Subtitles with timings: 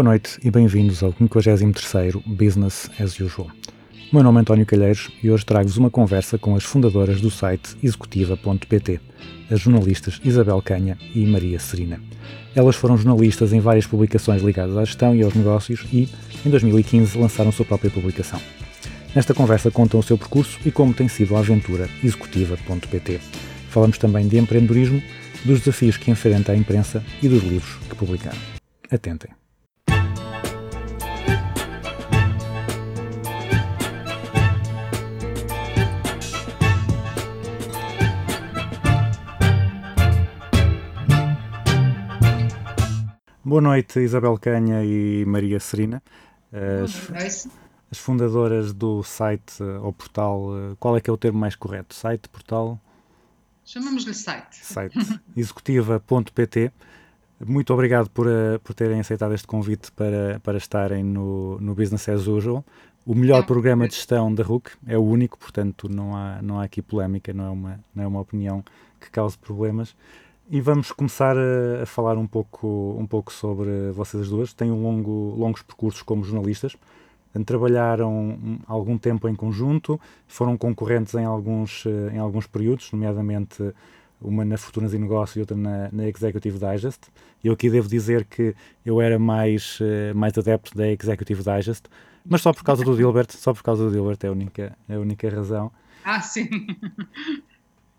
[0.00, 3.48] Boa noite e bem-vindos ao 53º Business as Usual.
[4.10, 7.30] O meu nome é António Calheiros e hoje trago-vos uma conversa com as fundadoras do
[7.30, 8.98] site executiva.pt,
[9.50, 12.00] as jornalistas Isabel Canha e Maria Serina.
[12.56, 16.08] Elas foram jornalistas em várias publicações ligadas à gestão e aos negócios e,
[16.46, 18.40] em 2015, lançaram sua própria publicação.
[19.14, 23.20] Nesta conversa contam o seu percurso e como tem sido a aventura executiva.pt.
[23.68, 25.02] Falamos também de empreendedorismo,
[25.44, 28.38] dos desafios que enfrenta a imprensa e dos livros que publicaram.
[28.90, 29.39] Atentem.
[43.50, 46.00] Boa noite, Isabel Canha e Maria Serina,
[46.84, 47.48] as, Noite.
[47.90, 50.50] as fundadoras do site eh, ou portal.
[50.56, 51.92] eh, Qual é que é o termo mais correto?
[51.92, 52.78] Site, portal?
[53.64, 54.54] Chamamos-lhe site.
[54.64, 54.96] Site
[55.36, 56.70] executiva.pt.
[57.44, 62.08] Muito obrigado por, eh, por terem aceitado este convite para, para estarem no, no Business
[62.08, 62.64] as Usual.
[63.04, 63.46] O melhor É.
[63.46, 67.32] programa de gestão da RUC é o único, portanto não há, não há aqui polémica,
[67.34, 68.62] não é, uma, não é uma opinião
[69.00, 69.96] que cause problemas.
[70.52, 74.52] E vamos começar a, a falar um pouco, um pouco sobre vocês as duas.
[74.52, 76.76] Têm um longo, longos percursos como jornalistas.
[77.46, 83.72] Trabalharam um- algum tempo em conjunto, foram concorrentes em alguns, eh, em alguns períodos, nomeadamente
[84.20, 87.02] uma na Fortunas e Negócios e outra na, na Executive Digest.
[87.42, 88.52] Eu aqui devo dizer que
[88.84, 91.84] eu era mais, eh, mais adepto da Executive Digest,
[92.28, 94.94] mas só por causa do Dilbert, só por causa do Dilbert é a única, é
[94.96, 95.70] a única razão.
[96.04, 96.48] Ah, sim.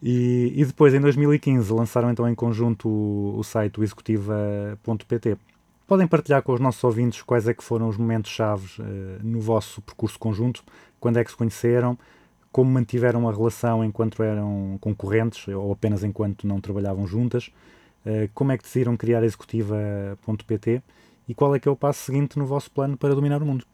[0.01, 5.37] E, e depois, em 2015, lançaram então em conjunto o, o site executiva.pt.
[5.85, 9.41] Podem partilhar com os nossos ouvintes quais é que foram os momentos chaves eh, no
[9.41, 10.63] vosso percurso conjunto,
[10.99, 11.99] quando é que se conheceram,
[12.51, 17.51] como mantiveram a relação enquanto eram concorrentes ou apenas enquanto não trabalhavam juntas,
[18.05, 20.81] eh, como é que decidiram criar executiva.pt
[21.27, 23.65] e qual é que é o passo seguinte no vosso plano para dominar o mundo.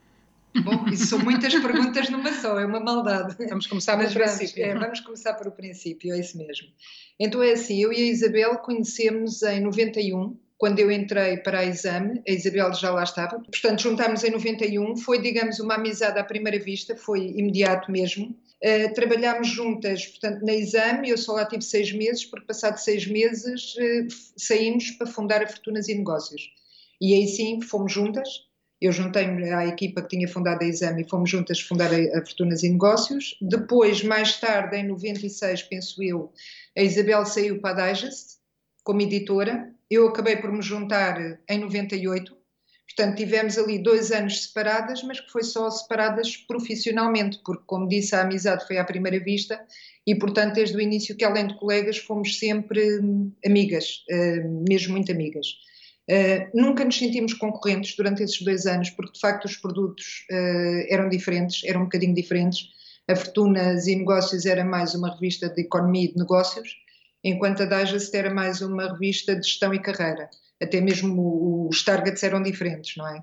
[0.63, 3.35] Bom, isso são muitas perguntas numa só, é uma maldade.
[3.47, 4.63] Vamos começar pelo princípio.
[4.63, 6.67] é, vamos começar pelo princípio, é isso mesmo.
[7.19, 11.65] Então é assim, eu e a Isabel conhecemos em 91, quando eu entrei para a
[11.65, 13.39] Exame, a Isabel já lá estava.
[13.39, 18.35] Portanto, juntámos em 91, foi, digamos, uma amizade à primeira vista, foi imediato mesmo.
[18.63, 23.05] Uh, trabalhámos juntas, portanto, na Exame, eu só lá tive seis meses, porque passado seis
[23.05, 26.49] meses uh, saímos para fundar a Fortunas e Negócios.
[26.99, 28.46] E aí sim, fomos juntas,
[28.79, 32.63] eu juntei-me à equipa que tinha fundado a Exame e fomos juntas fundar a, Fortunas
[32.63, 33.37] e Negócios.
[33.41, 36.31] Depois, mais tarde, em 96, penso eu,
[36.77, 38.37] a Isabel saiu para a Digest
[38.83, 39.73] como editora.
[39.89, 42.37] Eu acabei por me juntar em 98.
[42.87, 48.15] Portanto, tivemos ali dois anos separadas, mas que foi só separadas profissionalmente, porque, como disse,
[48.15, 49.59] a amizade foi à primeira vista
[50.05, 54.93] e, portanto, desde o início que, além de colegas, fomos sempre hum, amigas, hum, mesmo
[54.93, 55.47] muito amigas.
[56.09, 60.85] Uh, nunca nos sentimos concorrentes durante esses dois anos, porque de facto os produtos uh,
[60.89, 62.69] eram diferentes, eram um bocadinho diferentes.
[63.09, 66.75] A Fortunas e Negócios era mais uma revista de economia e de negócios,
[67.23, 70.29] enquanto a Digest era mais uma revista de gestão e carreira.
[70.61, 73.21] Até mesmo os targets eram diferentes, não é?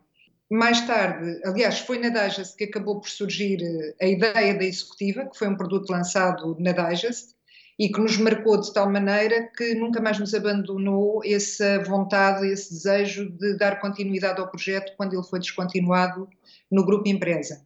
[0.50, 5.24] Mais tarde, aliás, foi na Digest que acabou por surgir uh, a ideia da Executiva,
[5.24, 7.34] que foi um produto lançado na Digest,
[7.78, 12.72] e que nos marcou de tal maneira que nunca mais nos abandonou essa vontade, esse
[12.72, 16.28] desejo de dar continuidade ao projeto quando ele foi descontinuado
[16.70, 17.64] no grupo empresa.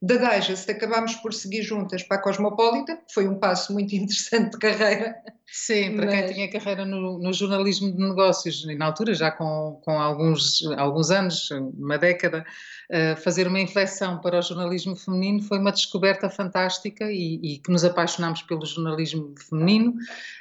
[0.00, 4.52] Da Digest acabámos por seguir juntas para a Cosmopolitan, que foi um passo muito interessante
[4.52, 5.16] de carreira.
[5.46, 9.30] Sim, para Mas- quem tinha carreira no, no jornalismo de negócios, e na altura, já
[9.30, 12.44] com, com alguns, alguns anos, uma década,
[12.90, 17.72] eh, fazer uma inflexão para o jornalismo feminino foi uma descoberta fantástica e, e que
[17.72, 19.94] nos apaixonámos pelo jornalismo feminino,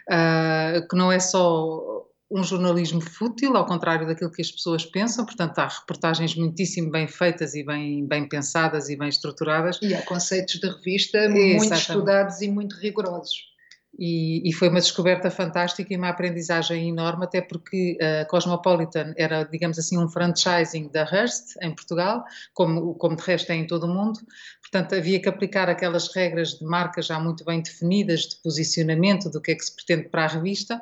[0.10, 5.26] ah, que não é só um jornalismo fútil, ao contrário daquilo que as pessoas pensam,
[5.26, 10.02] portanto há reportagens muitíssimo bem feitas e bem, bem pensadas e bem estruturadas, E há
[10.02, 11.82] conceitos de revista muito Exatamente.
[11.82, 13.57] estudados e muito rigorosos.
[14.00, 19.44] E, e, foi uma descoberta fantástica e uma aprendizagem enorme, até porque a Cosmopolitan era,
[19.44, 22.24] digamos assim, um franchising da Hearst em Portugal,
[22.54, 24.20] como, como de resto é em todo o mundo.
[24.62, 29.42] Portanto, havia que aplicar aquelas regras de marca já muito bem definidas, de posicionamento, do
[29.42, 30.80] que é que se pretende para a revista,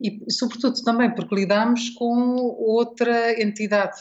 [0.00, 4.00] e sobretudo também porque lidamos com outra entidade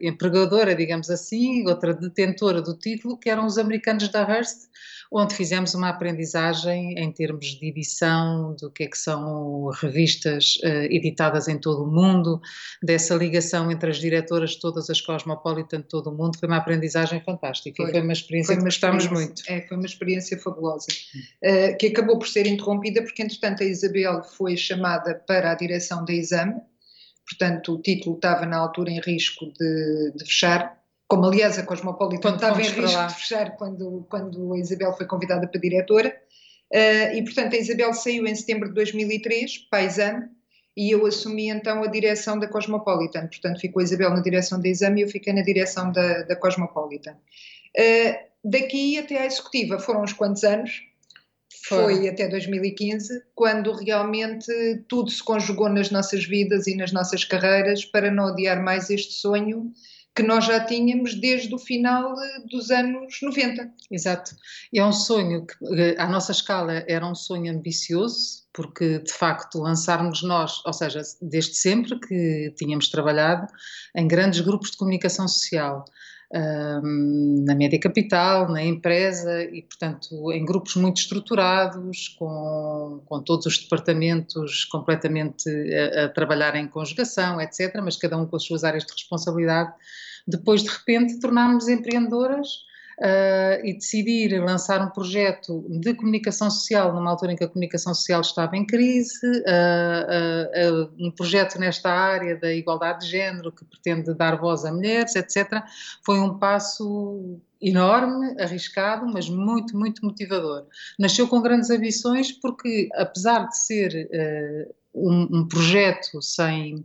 [0.00, 4.68] empregadora, digamos assim, outra detentora do título, que eram os americanos da Hearst,
[5.10, 10.86] onde fizemos uma aprendizagem em termos de edição, do que é que são revistas uh,
[10.90, 12.40] editadas em todo o mundo,
[12.82, 17.20] dessa ligação entre as diretoras todas as Cosmopolitan de todo o mundo, foi uma aprendizagem
[17.20, 19.42] fantástica foi, foi uma experiência foi uma que gostámos muito.
[19.48, 24.22] É, foi uma experiência fabulosa, uh, que acabou por ser interrompida porque entretanto a Isabel
[24.22, 26.54] foi chamada para a direção da Exame,
[27.28, 30.76] portanto o título estava na altura em risco de, de fechar,
[31.08, 35.46] como aliás a Cosmopolitan estava em risco de fechar quando, quando a Isabel foi convidada
[35.46, 36.16] para diretora,
[36.72, 40.28] uh, e portanto a Isabel saiu em setembro de 2003 para a Exame,
[40.76, 44.68] e eu assumi então a direção da Cosmopolitan, portanto ficou a Isabel na direção da
[44.68, 47.12] Exame e eu fiquei na direção da, da Cosmopolitan.
[47.12, 50.82] Uh, daqui até à executiva foram uns quantos anos,
[51.64, 51.96] foi.
[51.96, 54.52] foi até 2015, quando realmente
[54.88, 59.14] tudo se conjugou nas nossas vidas e nas nossas carreiras para não adiar mais este
[59.14, 59.72] sonho
[60.16, 63.70] que nós já tínhamos desde o final eh, dos anos 90.
[63.90, 64.34] Exato.
[64.72, 69.12] E é um sonho que, eh, à nossa escala, era um sonho ambicioso, porque de
[69.12, 73.46] facto lançarmos nós, ou seja, desde sempre que tínhamos trabalhado
[73.94, 75.84] em grandes grupos de comunicação social,
[76.32, 83.58] na média capital, na empresa e, portanto, em grupos muito estruturados, com, com todos os
[83.58, 88.84] departamentos completamente a, a trabalhar em conjugação, etc., mas cada um com as suas áreas
[88.84, 89.72] de responsabilidade
[90.26, 92.66] depois, de repente, tornámos-nos empreendedoras
[93.00, 97.94] uh, e decidir lançar um projeto de comunicação social numa altura em que a comunicação
[97.94, 104.14] social estava em crise, uh, um projeto nesta área da igualdade de género que pretende
[104.14, 105.62] dar voz a mulheres, etc.
[106.04, 110.66] Foi um passo enorme, arriscado, mas muito, muito motivador.
[110.98, 114.08] Nasceu com grandes ambições porque, apesar de ser
[114.94, 116.84] um, um projeto sem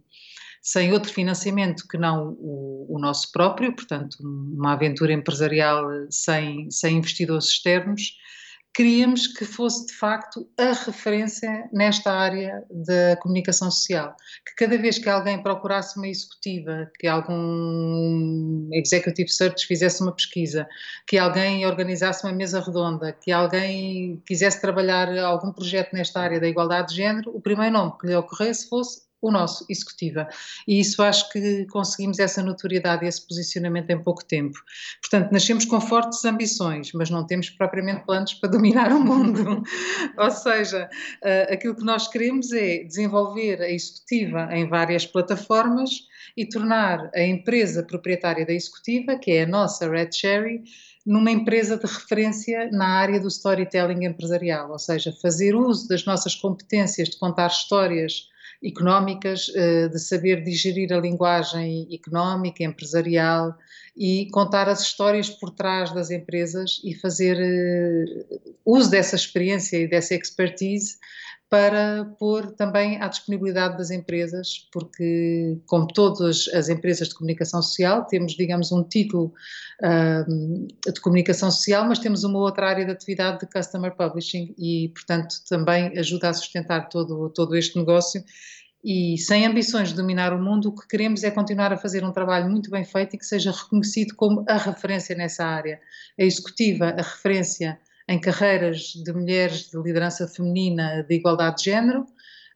[0.61, 6.97] sem outro financiamento que não o, o, nosso próprio, portanto, uma aventura empresarial sem, sem
[6.97, 8.13] investidores externos,
[8.73, 14.15] queríamos que fosse de facto a referência nesta área da comunicação social.
[14.45, 20.67] Que cada vez que alguém procurasse uma executiva, que algum executive search fizesse uma pesquisa,
[21.07, 26.47] que alguém organizasse uma mesa redonda, que alguém quisesse trabalhar algum projeto nesta área da
[26.47, 30.27] igualdade de género, o primeiro nome que lhe ocorresse fosse o nosso, executiva.
[30.67, 34.57] E isso acho que conseguimos essa notoriedade e esse posicionamento em pouco tempo.
[35.01, 39.63] Portanto, nascemos com fortes ambições, mas não temos propriamente planos para dominar o mundo.
[40.17, 40.89] Ou seja,
[41.23, 45.91] uh, aquilo que nós queremos é desenvolver a executiva em várias plataformas
[46.35, 50.63] e tornar a empresa proprietária da executiva, que é a nossa Red Cherry,
[51.05, 56.35] numa empresa de referência na área do storytelling empresarial, ou seja, fazer uso das nossas
[56.35, 58.29] competências de contar histórias
[58.63, 63.57] económicas, eh, de saber digerir a linguagem económica, empresarial
[63.97, 69.87] e contar as histórias por trás das empresas e fazer eh, uso dessa experiência e
[69.87, 70.97] dessa expertise
[71.51, 78.05] para pôr também à disponibilidade das empresas, porque, como todas as empresas de comunicação social,
[78.05, 79.33] temos, digamos, um título
[79.83, 84.93] uh, de comunicação social, mas temos uma outra área de atividade de customer publishing e,
[84.95, 88.23] portanto, também ajuda a sustentar todo, todo este negócio.
[88.81, 92.13] E sem ambições de dominar o mundo, o que queremos é continuar a fazer um
[92.13, 95.81] trabalho muito bem feito e que seja reconhecido como a referência nessa área.
[96.17, 97.77] A executiva, a referência
[98.11, 102.05] em carreiras de mulheres de liderança feminina de igualdade de género,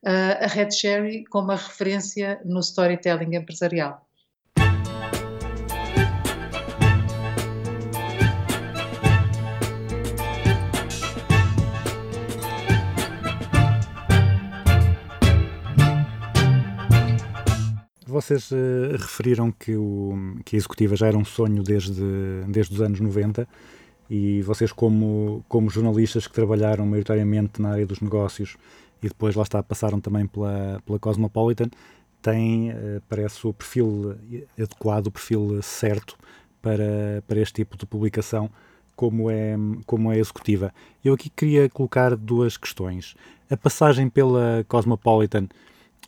[0.03, 4.05] a Red Cherry como a referência no storytelling empresarial.
[18.05, 22.01] Vocês uh, referiram que, o, que a executiva já era um sonho desde,
[22.47, 23.45] desde os anos 90
[24.09, 28.57] e vocês, como, como jornalistas que trabalharam maioritariamente na área dos negócios
[29.01, 31.69] e depois lá está, passaram também pela, pela Cosmopolitan,
[32.21, 34.15] têm, uh, parece, o perfil
[34.57, 36.17] adequado, o perfil certo
[36.61, 38.49] para, para este tipo de publicação,
[38.95, 40.73] como é, como é executiva.
[41.03, 43.15] Eu aqui queria colocar duas questões.
[43.49, 45.47] A passagem pela Cosmopolitan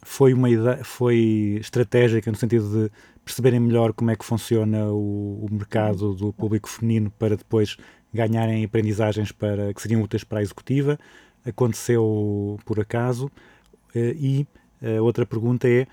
[0.04, 2.92] foi uma ideia, foi estratégica no sentido de
[3.27, 7.75] perceberem melhor como é que funciona o, o mercado do público feminino para depois
[8.13, 10.98] ganharem aprendizagens para, que seriam úteis para a executiva.
[11.46, 13.29] aconteceu por acaso?
[13.96, 14.46] e
[14.81, 15.88] a outra pergunta é,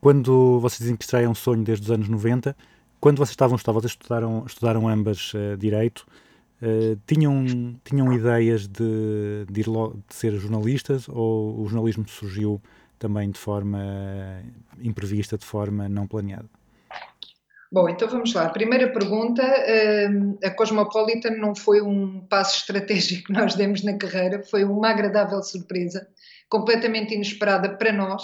[0.00, 2.56] quando vocês dizem que isto é um sonho desde os anos 90,
[2.98, 6.04] quando vocês estavam a estudar, vocês estudaram, estudaram ambas Direito,
[6.56, 7.44] Uh, tinham,
[7.84, 9.70] tinham ideias de, de, de
[10.08, 12.62] ser jornalistas ou o jornalismo surgiu
[12.98, 13.78] também de forma
[14.80, 16.48] imprevista, de forma não planeada?
[17.72, 18.48] Bom, então vamos lá.
[18.48, 19.42] Primeira pergunta:
[20.44, 25.42] a Cosmopolitan não foi um passo estratégico que nós demos na carreira, foi uma agradável
[25.42, 26.06] surpresa,
[26.48, 28.22] completamente inesperada para nós,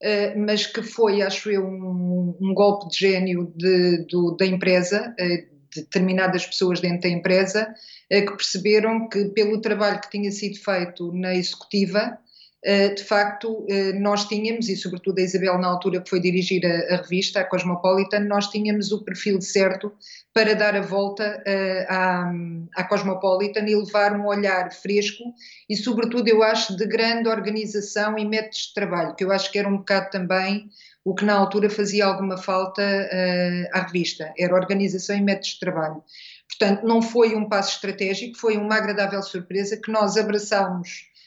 [0.00, 4.06] eh, mas que foi, acho eu, um, um golpe de gênio de,
[4.38, 7.74] da empresa, eh, de determinadas pessoas dentro da empresa,
[8.08, 12.18] eh, que perceberam que, pelo trabalho que tinha sido feito na executiva,
[12.64, 16.94] de facto, eh, nós tínhamos, e sobretudo a Isabel, na altura que foi dirigir a,
[16.94, 19.92] a revista, a Cosmopolitan, nós tínhamos o perfil certo
[20.34, 22.32] para dar a volta uh, à,
[22.74, 25.22] à Cosmopolitan e levar um olhar fresco
[25.68, 29.58] e, sobretudo, eu acho, de grande organização e métodos de trabalho, que eu acho que
[29.58, 30.68] era um bocado também
[31.04, 32.82] o que na altura fazia alguma falta
[33.72, 36.02] à revista, era organização e métodos de trabalho.
[36.48, 41.17] Portanto, não foi um passo estratégico, foi uma agradável surpresa que nós abraçámos eh,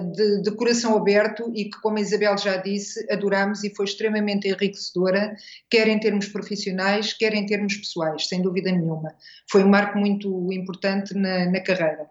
[0.00, 4.48] de, de, coração aberto e que, como a Isabel já disse, adoramos e foi extremamente
[4.48, 5.36] enriquecedora,
[5.68, 9.14] quer em termos profissionais, quer em termos pessoais, sem dúvida nenhuma.
[9.50, 12.08] Foi um marco muito importante na, na carreira.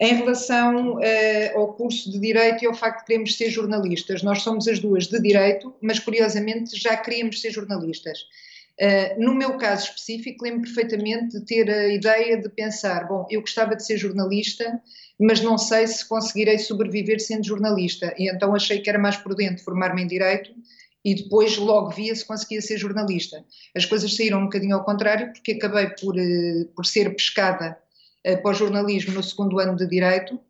[0.00, 4.42] Em relação uh, ao curso de Direito e ao facto de queremos ser jornalistas, nós
[4.42, 8.18] somos as duas de Direito, mas curiosamente já queríamos ser jornalistas.
[8.80, 13.40] Uh, no meu caso específico, lembro perfeitamente de ter a ideia de pensar: bom, eu
[13.40, 14.80] gostava de ser jornalista,
[15.20, 18.14] mas não sei se conseguirei sobreviver sendo jornalista.
[18.18, 20.50] E então achei que era mais prudente formar-me em Direito
[21.04, 23.44] e depois logo via se conseguia ser jornalista.
[23.76, 27.76] As coisas saíram um bocadinho ao contrário, porque acabei por, uh, por ser pescada
[28.26, 30.40] uh, para o jornalismo no segundo ano de Direito.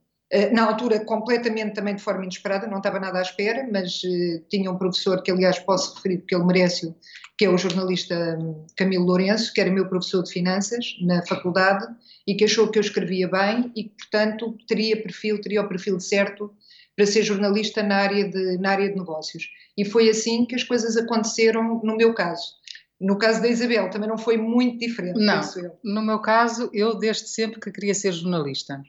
[0.51, 4.01] Na altura, completamente também de forma inesperada, não estava nada à espera, mas
[4.49, 6.95] tinha um professor que, aliás, posso referir porque ele merece
[7.43, 11.85] que é o jornalista hum, Camilo Lourenço, que era meu professor de finanças na faculdade
[12.25, 15.99] e que achou que eu escrevia bem e que, portanto, teria perfil, teria o perfil
[15.99, 16.53] certo
[16.95, 19.49] para ser jornalista na área de, na área de negócios.
[19.77, 22.55] E foi assim que as coisas aconteceram no meu caso.
[23.01, 25.19] No caso da Isabel também não foi muito diferente.
[25.19, 25.41] Não,
[25.83, 28.81] no meu caso, eu desde sempre que queria ser jornalista.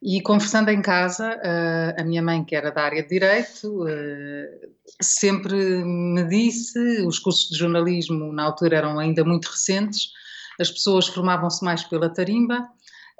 [0.00, 4.68] E conversando em casa, eh, a minha mãe, que era da área de Direito, eh,
[5.02, 10.12] sempre me disse, os cursos de jornalismo na altura eram ainda muito recentes,
[10.60, 12.68] as pessoas formavam-se mais pela tarimba,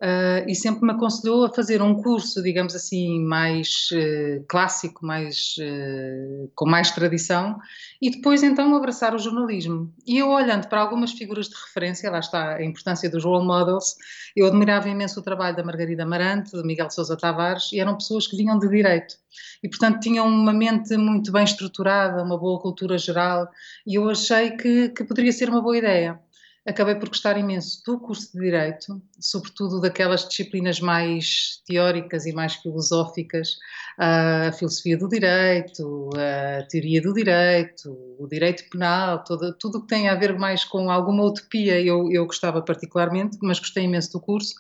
[0.01, 5.57] Uh, e sempre me aconselhou a fazer um curso, digamos assim, mais uh, clássico, mais,
[5.59, 7.59] uh, com mais tradição,
[8.01, 9.93] e depois então abraçar o jornalismo.
[10.07, 13.97] E eu olhando para algumas figuras de referência, lá está a importância dos role models,
[14.37, 18.29] eu admirava imenso o trabalho da Margarida Marante, do Miguel Sousa Tavares, e eram pessoas
[18.29, 19.17] que vinham de direito.
[19.65, 23.49] E, portanto, tinham uma mente muito bem estruturada, uma boa cultura geral,
[23.85, 26.21] e eu achei que, que poderia ser uma boa ideia
[26.69, 32.55] acabei por gostar imenso do curso de Direito, sobretudo daquelas disciplinas mais teóricas e mais
[32.57, 33.57] filosóficas,
[33.99, 40.09] a filosofia do direito, a teoria do direito, o direito penal, tudo o que tem
[40.09, 44.55] a ver mais com alguma utopia eu, eu gostava particularmente, mas gostei imenso do curso.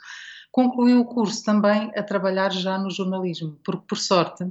[0.50, 4.50] Concluí o curso também a trabalhar já no jornalismo, porque por sorte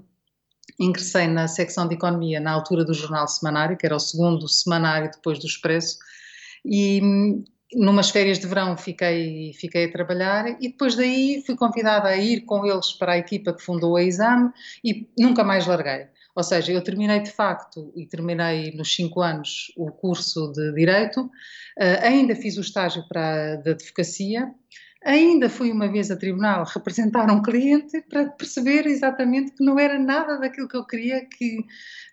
[0.80, 5.10] ingressei na secção de economia na altura do jornal semanário, que era o segundo semanário
[5.12, 5.98] depois do Expresso,
[6.66, 7.02] e
[7.74, 12.42] numas férias de verão fiquei, fiquei a trabalhar e depois daí fui convidada a ir
[12.42, 14.52] com eles para a equipa que fundou a Exame
[14.84, 16.08] e nunca mais larguei.
[16.36, 21.22] Ou seja, eu terminei de facto e terminei nos cinco anos o curso de Direito,
[21.22, 24.52] uh, ainda fiz o estágio para de Advocacia,
[25.06, 29.98] Ainda fui uma vez a tribunal representar um cliente para perceber exatamente que não era
[30.00, 31.64] nada daquilo que eu queria, que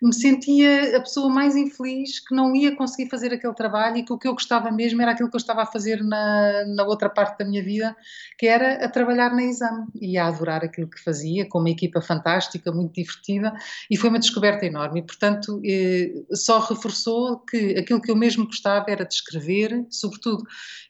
[0.01, 4.13] me sentia a pessoa mais infeliz, que não ia conseguir fazer aquele trabalho e que
[4.13, 7.09] o que eu gostava mesmo era aquilo que eu estava a fazer na, na outra
[7.09, 7.95] parte da minha vida,
[8.37, 12.01] que era a trabalhar na exame e a adorar aquilo que fazia, com uma equipa
[12.01, 13.53] fantástica, muito divertida
[13.89, 14.99] e foi uma descoberta enorme.
[14.99, 20.43] E, portanto, eh, só reforçou que aquilo que eu mesmo gostava era de escrever, sobretudo.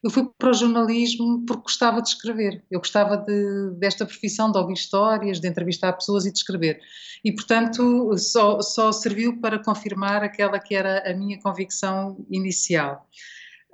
[0.03, 4.51] Eu fui para o jornalismo porque gostava gostava de escrever, eu gostava de, desta profissão,
[4.51, 6.79] de ouvir histórias, de entrevistar pessoas e de escrever.
[7.23, 13.07] E, portanto, só, só serviu para confirmar aquela que era a minha convicção inicial.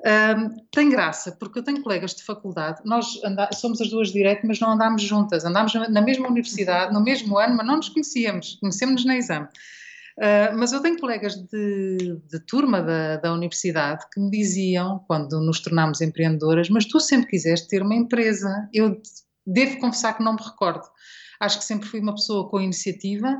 [0.03, 4.39] Um, tem graça, porque eu tenho colegas de faculdade, nós anda, somos as duas de
[4.44, 8.58] mas não andámos juntas, andámos na mesma universidade, no mesmo ano, mas não nos conhecíamos,
[8.60, 9.48] conhecemos-nos na exame.
[10.18, 15.39] Uh, mas eu tenho colegas de, de turma da, da, universidade que me diziam, quando
[15.39, 18.70] nos tornámos empreendedoras, mas tu sempre quiseste ter uma empresa.
[18.74, 19.01] Eu
[19.46, 20.84] devo confessar que não me recordo.
[21.39, 23.36] Acho que sempre fui uma pessoa com iniciativa,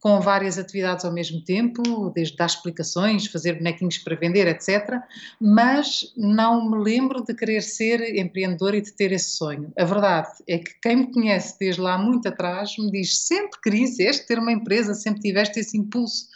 [0.00, 5.00] com várias atividades ao mesmo tempo, desde dar explicações, fazer bonequinhos para vender, etc.
[5.40, 9.72] Mas não me lembro de querer ser empreendedora e de ter esse sonho.
[9.76, 14.26] A verdade é que quem me conhece desde lá muito atrás me diz sempre quiseste
[14.26, 16.26] ter uma empresa, sempre tiveste esse impulso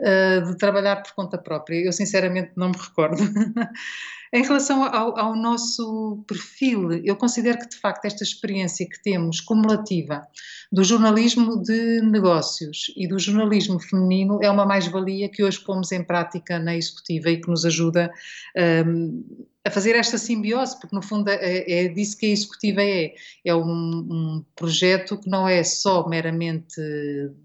[0.00, 1.84] uh, de trabalhar por conta própria.
[1.84, 3.22] Eu sinceramente não me recordo.
[4.32, 9.40] Em relação ao, ao, nosso perfil, eu considero que de facto esta experiência que temos
[9.40, 10.26] cumulativa
[10.70, 16.02] do jornalismo de negócios e do jornalismo feminino é uma mais-valia que hoje pomos em
[16.02, 18.10] prática na executiva e que nos ajuda
[18.86, 19.24] um,
[19.64, 23.14] a fazer esta simbiose, porque no fundo é, é disso que a executiva é.
[23.44, 26.80] É um, um, projeto que não é só meramente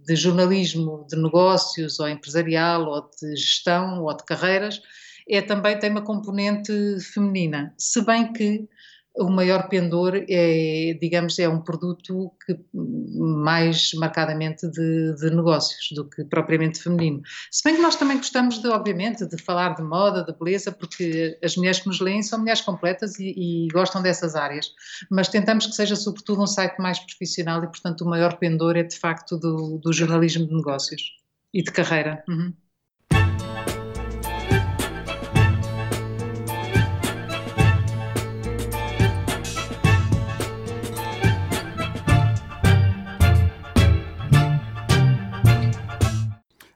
[0.06, 4.82] de jornalismo de negócios ou empresarial ou de gestão ou de carreiras,
[5.30, 6.72] é também tem uma componente
[7.14, 8.68] feminina, se bem que
[9.16, 16.10] o maior pendor é, digamos, é um produto que mais marcadamente de, de, negócios do
[16.10, 17.22] que propriamente feminino.
[17.52, 21.38] Se bem que nós também gostamos de, obviamente, de falar de moda, de beleza, porque
[21.44, 24.72] as mulheres que nos leem são mulheres completas e, e gostam dessas áreas,
[25.12, 28.84] mas tentamos que seja sobretudo um site mais profissional e, portanto, o maior pendor é
[28.84, 31.02] de facto do, do jornalismo de negócios
[31.54, 32.24] e de carreira.
[32.28, 32.52] Uhum.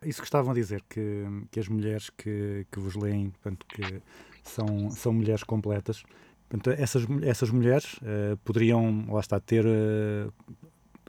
[0.08, 4.02] Isso que estavam a dizer, que, que as mulheres que, que vos leem, portanto, que
[4.44, 6.04] são, são mulheres completas,
[6.50, 10.34] portanto, essas, essas mulheres uh, poderiam, lá está, ter, uh,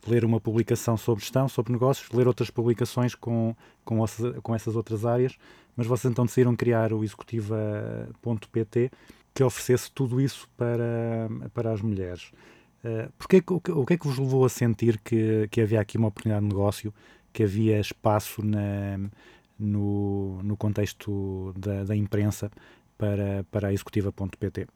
[0.07, 4.05] ler uma publicação sobre gestão, sobre negócios, ler outras publicações com, com,
[4.43, 5.37] com essas outras áreas,
[5.77, 8.91] mas vocês então decidiram criar o executiva.pt
[9.35, 12.33] que oferecesse tudo isso para, para as mulheres.
[12.85, 15.81] Uh, porque, o, que, o que é que vos levou a sentir que, que havia
[15.81, 16.95] aqui uma oportunidade de negócio
[17.39, 18.99] que havia espaço na,
[19.57, 22.51] no, no contexto da, da imprensa
[22.99, 24.67] para, para a executiva.pt?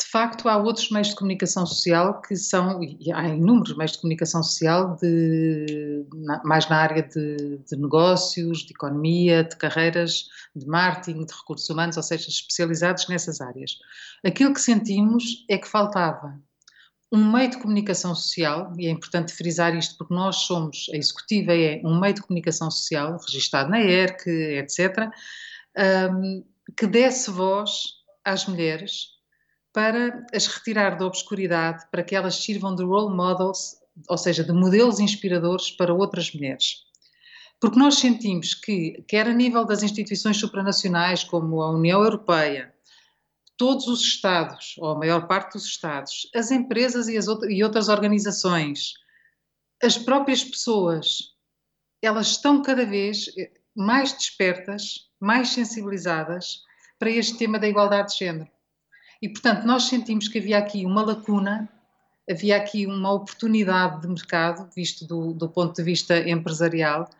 [0.00, 3.98] De facto, há outros meios de comunicação social que são, e há inúmeros meios de
[3.98, 10.66] comunicação social, de, na, mais na área de, de, negócios, de economia, de carreiras, de
[10.66, 13.72] marketing, de recursos humanos, ou seja, especializados nessas áreas.
[14.24, 16.40] Aquilo que sentimos é que faltava
[17.12, 21.52] um meio de comunicação social, e é importante frisar isto porque nós somos, a executiva
[21.54, 25.10] é um meio de comunicação social, registado na ERC, etc.,
[26.12, 26.44] um,
[26.76, 27.94] que desse voz
[28.24, 29.08] às mulheres
[29.72, 33.76] para as retirar da obscuridade, para que elas sirvam de role models,
[34.08, 36.84] ou seja, de modelos inspiradores para outras mulheres.
[37.60, 42.72] Porque nós sentimos que, quer a nível das instituições supranacionais, como a União Europeia,
[43.60, 47.62] todos os Estados, ou a maior parte dos Estados, as empresas e, as outras, e
[47.62, 48.94] outras organizações,
[49.82, 51.34] as próprias pessoas,
[52.00, 53.26] elas estão cada vez
[53.76, 56.62] mais despertas, mais sensibilizadas
[56.98, 58.50] para este tema da igualdade de género.
[59.20, 61.68] E, portanto, nós sentimos que havia aqui uma lacuna,
[62.30, 67.10] havia aqui uma oportunidade de mercado, visto do, do ponto de vista empresarial,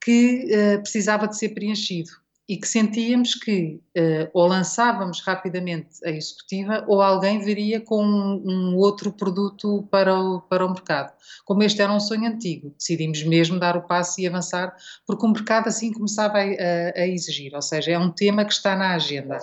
[0.00, 2.12] que uh, precisava de ser preenchido
[2.48, 8.42] e que sentíamos que uh, ou lançávamos rapidamente a executiva ou alguém viria com um,
[8.46, 11.12] um, outro produto para o, para o mercado.
[11.44, 14.74] Como este era um sonho antigo, decidimos mesmo dar o passo e avançar,
[15.06, 18.52] porque o mercado assim começava a, a, a exigir, ou seja, é um tema que
[18.52, 19.38] está na agenda.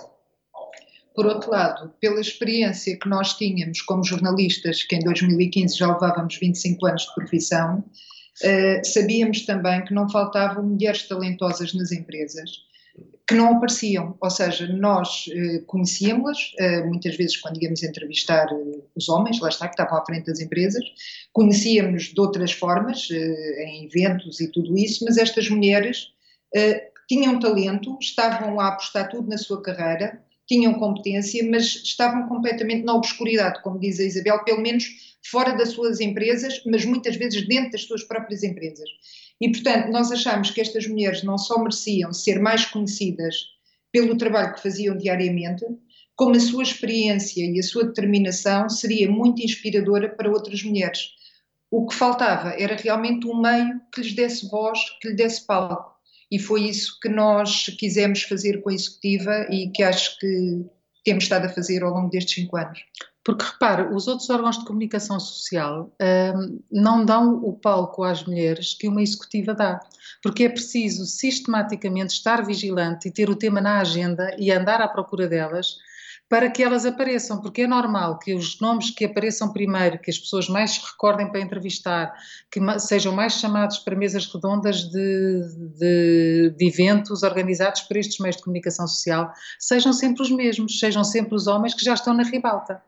[1.14, 6.36] Por outro lado, pela experiência que nós tínhamos como jornalistas, que em 2015 já levávamos
[6.36, 12.65] 25 anos de profissão, uh, sabíamos também que não faltavam mulheres talentosas nas empresas
[13.28, 18.80] que não apareciam, ou seja, nós eh, conhecíamos-las, eh, muitas vezes quando íamos entrevistar eh,
[18.94, 20.84] os homens, lá está, que estavam à frente das empresas,
[21.32, 26.12] conhecíamos de outras formas, eh, em eventos e tudo isso, mas estas mulheres
[26.54, 32.84] eh, tinham talento, estavam a apostar tudo na sua carreira, tinham competência, mas estavam completamente
[32.84, 37.46] na obscuridade, como diz a Isabel, pelo menos fora das suas empresas, mas muitas vezes
[37.48, 38.88] dentro das suas próprias empresas.
[39.40, 43.34] E, portanto, nós achamos que estas mulheres não só mereciam ser mais conhecidas
[43.92, 45.64] pelo trabalho que faziam diariamente,
[46.14, 51.10] como a sua experiência e a sua determinação seria muito inspiradora para outras mulheres.
[51.70, 55.94] O que faltava era realmente um meio que lhes desse voz, que lhe desse palco.
[56.30, 60.64] E foi isso que nós quisemos fazer com a executiva e que acho que
[61.04, 62.80] temos estado a fazer ao longo destes cinco anos.
[63.26, 68.72] Porque repare, os outros órgãos de comunicação social um, não dão o palco às mulheres
[68.72, 69.80] que uma executiva dá.
[70.22, 74.86] Porque é preciso sistematicamente estar vigilante e ter o tema na agenda e andar à
[74.86, 75.74] procura delas
[76.28, 80.18] para que elas apareçam, porque é normal que os nomes que apareçam primeiro, que as
[80.18, 82.12] pessoas mais se recordem para entrevistar,
[82.48, 85.40] que sejam mais chamados para mesas redondas de,
[85.76, 91.02] de, de, eventos organizados por estes meios de comunicação social, sejam sempre os mesmos, sejam
[91.02, 92.80] sempre os homens que já estão na ribalta.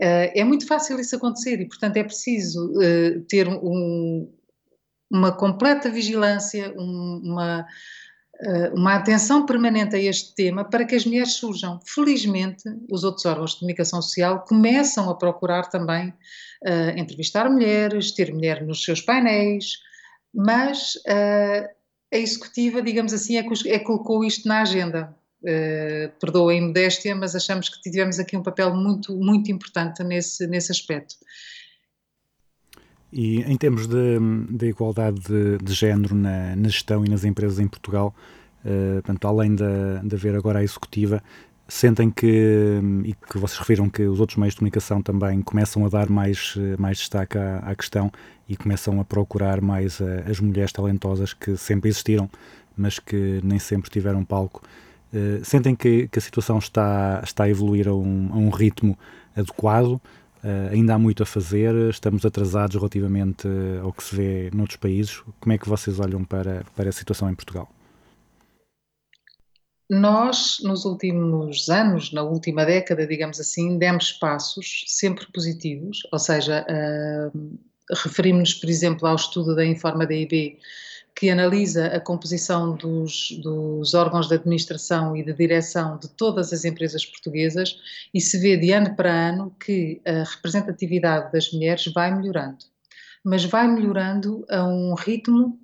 [0.00, 4.32] Uh, é muito fácil isso acontecer e, portanto, é preciso uh, ter um,
[5.10, 7.66] uma completa vigilância, um, uma
[8.44, 11.78] eh, uma atenção permanente a este tema para que as mulheres surjam.
[11.86, 18.34] Felizmente, os outros órgãos de comunicação social começam a procurar também uh, entrevistar mulheres, ter
[18.34, 19.78] mulher nos seus painéis,
[20.34, 21.68] mas uh,
[22.12, 25.16] a executiva, digamos assim, é é colocou isto na agenda.
[25.42, 30.46] Uh, perdoa a imodéstia, mas achamos que tivemos aqui um papel muito, muito importante nesse,
[30.46, 31.16] nesse aspecto.
[33.12, 37.66] E em termos de igualdade de, de género na, na, gestão e nas empresas em
[37.66, 38.14] Portugal,
[38.64, 41.22] uh, portanto, além de, haver agora a executiva,
[41.68, 45.88] sentem que, e que vocês referiram que os outros meios de comunicação também começam a
[45.88, 48.12] dar mais, mais destaque à, à questão
[48.48, 52.30] e começam a procurar mais a, as mulheres talentosas que sempre existiram,
[52.76, 54.62] mas que nem sempre tiveram palco.
[55.12, 58.98] Uh, sentem que, que, a situação está, está a evoluir a um, a um ritmo
[59.36, 60.00] adequado?
[60.42, 63.46] Uh, ainda há muito a fazer, estamos atrasados relativamente
[63.82, 65.22] ao que se vê noutros países.
[65.38, 67.68] Como é que vocês olham para, para a situação em Portugal?
[69.92, 76.64] Nós, nos últimos anos, na última década, digamos assim, demos passos sempre positivos, ou seja,
[76.66, 77.58] uh,
[78.02, 80.58] referimos-nos, por exemplo, ao estudo da Informa DIB,
[81.14, 86.64] que analisa a composição dos, dos, órgãos de administração e de direção de todas as
[86.64, 87.76] empresas portuguesas
[88.12, 92.64] e se vê de ano para ano que a representatividade das mulheres vai melhorando.
[93.24, 95.58] Mas vai melhorando a um ritmo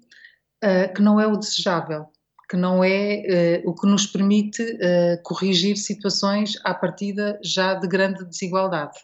[0.64, 2.06] uh, que não é o desejável,
[2.48, 7.88] que não é uh, o que nos permite uh, corrigir situações à partida já de
[7.88, 8.98] grande desigualdade.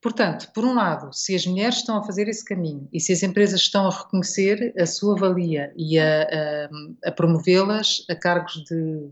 [0.00, 3.22] Portanto, por um lado, se as mulheres estão a fazer esse caminho e se as
[3.22, 9.10] empresas estão a reconhecer a sua valia e a, a, a promovê-las a cargos de,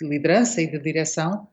[0.00, 1.48] de liderança e de direção,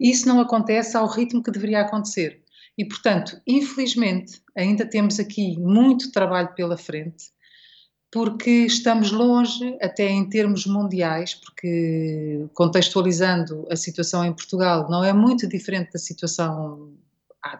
[0.00, 2.42] isso não acontece ao ritmo que deveria acontecer.
[2.78, 7.26] E, portanto, infelizmente, ainda temos aqui muito trabalho pela frente,
[8.10, 15.12] porque estamos longe, até em termos mundiais, porque contextualizando a situação em Portugal, não é
[15.12, 16.94] muito diferente da situação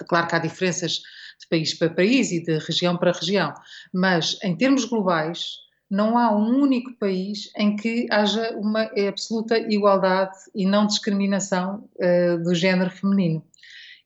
[0.08, 1.00] claro que há diferenças
[1.40, 3.54] de país para país e de região para região,
[3.92, 5.56] mas em termos globais,
[5.90, 12.42] não há um único país em que haja uma absoluta igualdade e não discriminação uh,
[12.42, 13.44] do género feminino.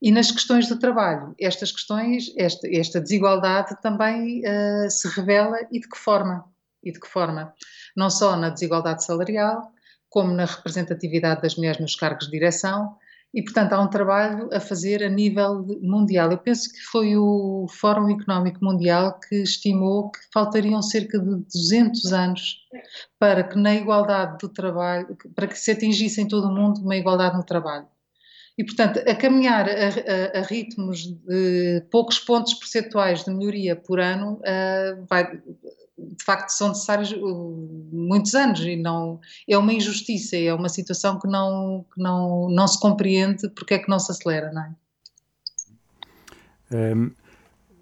[0.00, 5.80] E nas questões do trabalho, estas questões, esta, esta desigualdade também uh, se revela e
[5.80, 6.44] de que forma?
[6.82, 7.52] E de que forma?
[7.96, 9.70] Não só na desigualdade salarial,
[10.08, 12.96] como na representatividade das mulheres nos cargos de direção,
[13.34, 16.30] e, portanto, há um trabalho a fazer a nível mundial.
[16.30, 22.12] Eu penso que foi o Fórum Económico Mundial que estimou que faltariam cerca de 200
[22.12, 22.58] anos
[23.18, 26.94] para que na igualdade do trabalho, para que se atingisse em todo o mundo uma
[26.94, 27.88] igualdade no trabalho.
[28.56, 33.98] E, portanto, a caminhar a, a, a ritmos de poucos pontos percentuais de melhoria por
[33.98, 35.42] ano uh, vai,
[36.16, 41.18] de facto são necessários uh, muitos anos e não é uma injustiça, é uma situação
[41.18, 44.74] que não, que não, não se compreende porque é que não se acelera, não é?
[46.72, 47.10] Um,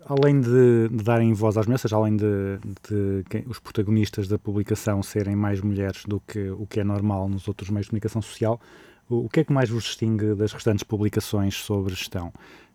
[0.06, 5.36] além de, de, darem voz às mulheres, além de, de, os protagonistas da publicação serem
[5.36, 8.60] mais mulheres do que o que é normal nos outros meios de comunicação social,
[9.08, 12.32] o, o que é que mais vos distingue das restantes publicações sobre gestão?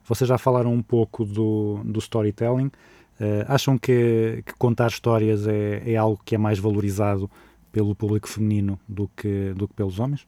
[0.08, 2.72] Vocês já falaram um pouco do, do storytelling,
[3.48, 7.30] acham que, que, contar histórias é, é, algo que é mais valorizado
[7.72, 10.28] pelo público feminino do que, do que pelos homens?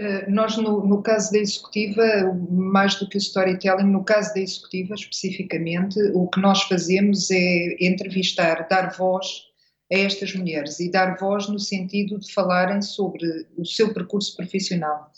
[0.00, 2.04] Uh, nós, no, no, caso da executiva,
[2.48, 7.76] mais do que o storytelling, no caso da executiva especificamente, o que nós fazemos é
[7.80, 9.48] entrevistar, dar voz
[9.92, 13.24] a estas mulheres e dar voz no sentido de falarem sobre
[13.56, 15.10] o seu percurso profissional.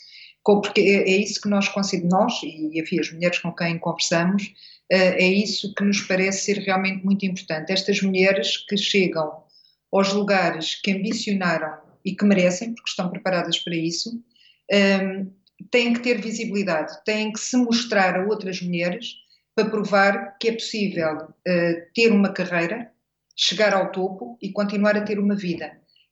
[0.43, 1.71] Porque é, é isso que nós
[2.03, 6.57] nós e enfim, as mulheres com quem conversamos, eh, é isso que nos parece ser
[6.59, 7.71] realmente muito importante.
[7.71, 9.41] Estas mulheres que chegam
[9.91, 14.21] aos lugares que ambicionaram e que merecem, porque estão preparadas para isso,
[14.69, 15.27] ehm,
[15.69, 19.15] têm que ter visibilidade, têm que se mostrar a outras mulheres
[19.55, 22.91] para provar que é possível eh, ter uma carreira,
[23.35, 25.71] chegar ao topo e continuar a ter uma vida,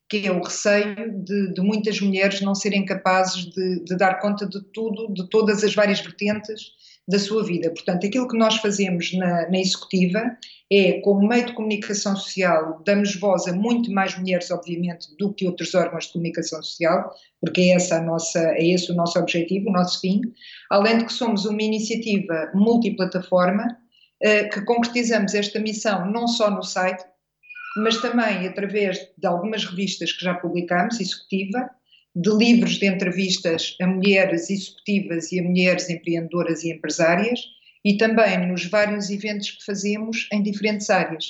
[0.10, 4.46] que é o receio de, de muitas mulheres não serem capazes de, de, dar conta
[4.48, 6.72] de tudo, de todas as várias vertentes
[7.10, 7.72] da sua vida.
[7.72, 10.38] Portanto, aquilo que nós fazemos na, na executiva
[10.72, 15.48] é, como meio de comunicação social, damos voz a muito mais mulheres, obviamente, do que
[15.48, 19.70] outros órgãos de comunicação social, porque é, essa a nossa, é esse o nosso objetivo,
[19.70, 20.22] o nosso fim,
[20.70, 23.66] além de que somos uma iniciativa multiplataforma,
[24.22, 27.04] eh, que concretizamos esta missão não só no site,
[27.78, 31.70] mas também através de algumas revistas que já publicamos, executiva,
[32.16, 37.40] de livros de entrevistas a mulheres executivas e a mulheres empreendedoras e empresárias,
[37.86, 41.26] e também nos vários eventos que fazemos em diferentes áreas.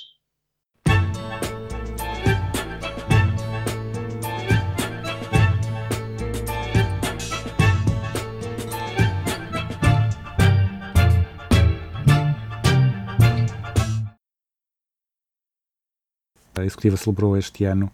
[16.56, 17.89] A Executiva celebrou este ano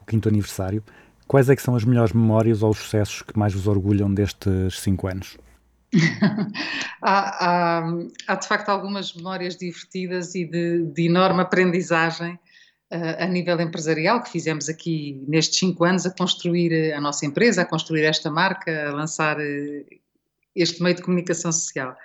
[0.00, 0.84] o quinto aniversário.
[1.32, 4.80] Quais é que são as melhores memórias ou os sucessos que mais vos orgulham destes
[4.80, 5.38] cinco anos?
[7.00, 7.96] há, há,
[8.28, 14.22] há, de facto algumas memórias divertidas e de, de enorme aprendizagem uh, a nível empresarial
[14.22, 18.90] que fizemos aqui nestes cinco anos a construir a nossa empresa, a construir esta marca,
[18.90, 19.86] a lançar uh,
[20.54, 21.96] este meio de comunicação social.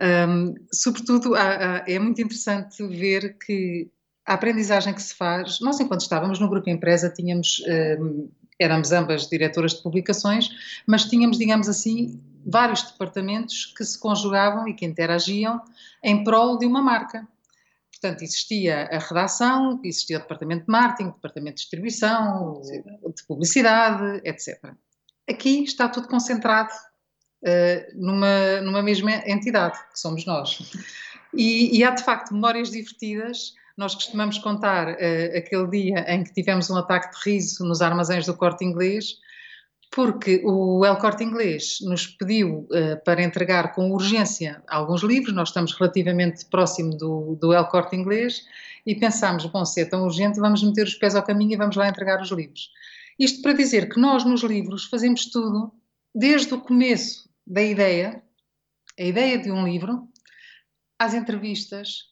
[0.00, 3.90] Um, sobretudo, há, há, é muito interessante ver que
[4.24, 7.60] a aprendizagem que se faz, nós enquanto estávamos no grupo empresa tínhamos,
[8.62, 10.48] éramos ambas diretoras de publicações,
[10.86, 15.60] mas tínhamos, digamos assim, vários departamentos que se conjugavam e que interagiam
[16.02, 17.26] em prol de uma marca.
[17.90, 24.20] Portanto, existia a redação, existia o departamento de marketing, o departamento de distribuição, de publicidade,
[24.24, 24.72] etc.
[25.28, 26.72] Aqui está tudo concentrado
[27.44, 30.72] uh, numa, numa mesma entidade, que somos nós.
[31.32, 36.32] E, e há, de facto, memórias divertidas nós costumamos contar uh, aquele dia em que
[36.32, 39.16] tivemos um ataque de riso nos armazéns do corte inglês,
[39.94, 45.50] porque o El Corte Inglês nos pediu uh, para entregar com urgência alguns livros, nós
[45.50, 48.42] estamos relativamente próximo do, do El Corte Inglês
[48.86, 51.76] e pensámos, bom, se é tão urgente, vamos meter os pés ao caminho e vamos
[51.76, 52.70] lá entregar os livros.
[53.18, 55.72] Isto para dizer que nós nos livros fazemos tudo,
[56.14, 58.22] desde o começo da ideia,
[58.98, 60.08] a ideia de um livro,
[60.98, 62.11] às entrevistas,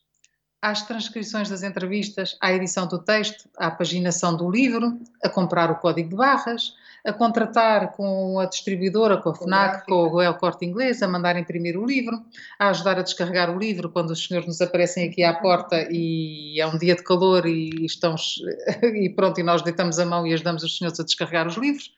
[0.62, 5.76] às transcrições das entrevistas, à edição do texto, à paginação do livro, a comprar o
[5.76, 10.66] código de barras, a contratar com a distribuidora, com a FNAC, com o El Corte
[10.66, 12.22] Inglês, a mandar imprimir o livro,
[12.58, 16.60] a ajudar a descarregar o livro quando os senhores nos aparecem aqui à porta e
[16.60, 18.42] é um dia de calor e estamos
[18.82, 21.90] e pronto, e nós deitamos a mão e ajudamos os senhores a descarregar os livros,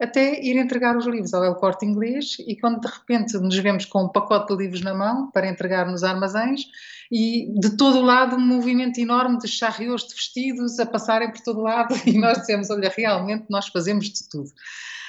[0.00, 3.84] até ir entregar os livros ao El Corte Inglês e quando de repente nos vemos
[3.84, 6.62] com um pacote de livros na mão para entregar nos armazéns
[7.10, 11.60] e de todo lado um movimento enorme de charrios de vestidos a passarem por todo
[11.60, 14.50] lado e nós dizemos, olha, realmente nós fazemos de tudo.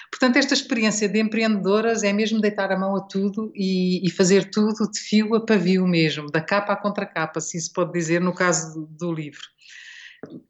[0.09, 4.49] Portanto, esta experiência de empreendedoras é mesmo deitar a mão a tudo e, e, fazer
[4.49, 8.33] tudo de fio a pavio mesmo, da capa à contracapa, se se pode dizer no
[8.33, 9.43] caso do, do livro.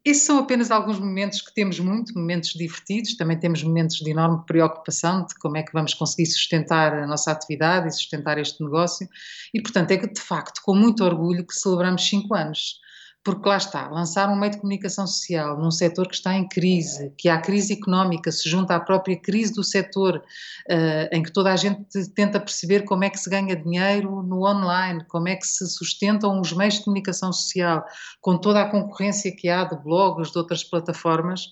[0.03, 4.43] Esses são apenas alguns momentos que temos muito, momentos divertidos, também temos momentos de enorme
[4.45, 9.07] preocupação de como é que vamos conseguir sustentar a nossa atividade e sustentar este negócio.
[9.53, 12.79] E, portanto, é que, de facto, com muito orgulho que celebramos cinco anos
[13.23, 17.13] porque lá está, lançar um meio de comunicação social num setor que está em crise,
[17.17, 21.51] que há crise económica, se junta à própria crise do setor, uh, em que toda
[21.51, 25.45] a gente tenta perceber como é que se ganha dinheiro no online, como é que
[25.45, 27.83] se sustentam os meios de comunicação social,
[28.21, 31.47] com toda a concorrência que há de blogs, de outras plataformas,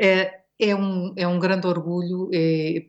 [0.00, 2.86] é, é, um, é um grande orgulho, é,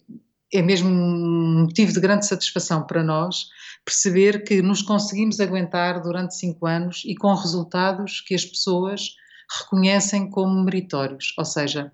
[0.54, 3.48] é mesmo um motivo de grande satisfação para nós
[3.84, 9.16] perceber que nos conseguimos aguentar durante cinco anos e com resultados que as pessoas
[9.60, 11.34] reconhecem como meritórios.
[11.38, 11.92] Ou seja,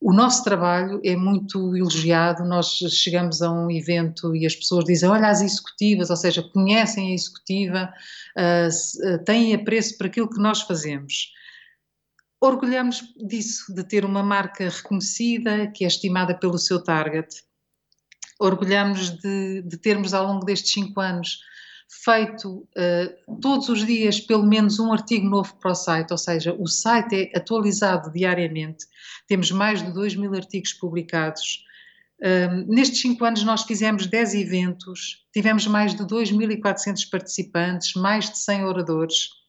[0.00, 2.44] o nosso trabalho é muito elogiado.
[2.44, 7.10] Nós chegamos a um evento e as pessoas dizem: Olha, as executivas, ou seja, conhecem
[7.10, 7.92] a executiva,
[8.36, 11.32] uh, têm apreço por aquilo que nós fazemos.
[12.42, 17.28] Orgulhamos disso, de ter uma marca reconhecida, que é estimada pelo seu target
[18.40, 21.40] orgulhamos de, de termos ao longo destes cinco anos
[22.04, 26.54] feito uh, todos os dias pelo menos um artigo novo para o site, ou seja,
[26.58, 28.86] o site é atualizado diariamente,
[29.26, 31.64] temos mais de 2 mil artigos publicados.
[32.20, 38.38] Uh, nestes cinco anos nós fizemos 10 eventos, tivemos mais de 2.400 participantes, mais de
[38.38, 39.40] 100 oradores.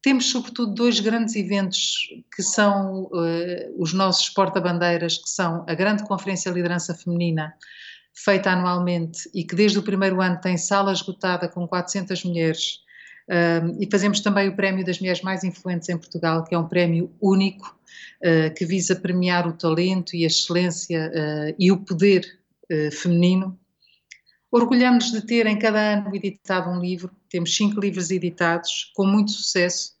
[0.00, 6.04] Temos, sobretudo, dois grandes eventos que são uh, os nossos porta-bandeiras, que são a Grande
[6.04, 7.52] Conferência Liderança Feminina,
[8.24, 12.80] feita anualmente e que desde o primeiro ano tem sala esgotada com 400 mulheres.
[13.78, 17.14] E fazemos também o prémio das mulheres mais influentes em Portugal, que é um prémio
[17.20, 17.78] único
[18.22, 22.24] uh, que visa premiar o talento e a excelência uh, e o poder
[22.72, 23.58] uh, feminino.
[24.50, 29.30] Orgulhamos de ter em cada ano editado um livro, temos cinco livros editados, com muito
[29.30, 29.98] sucesso.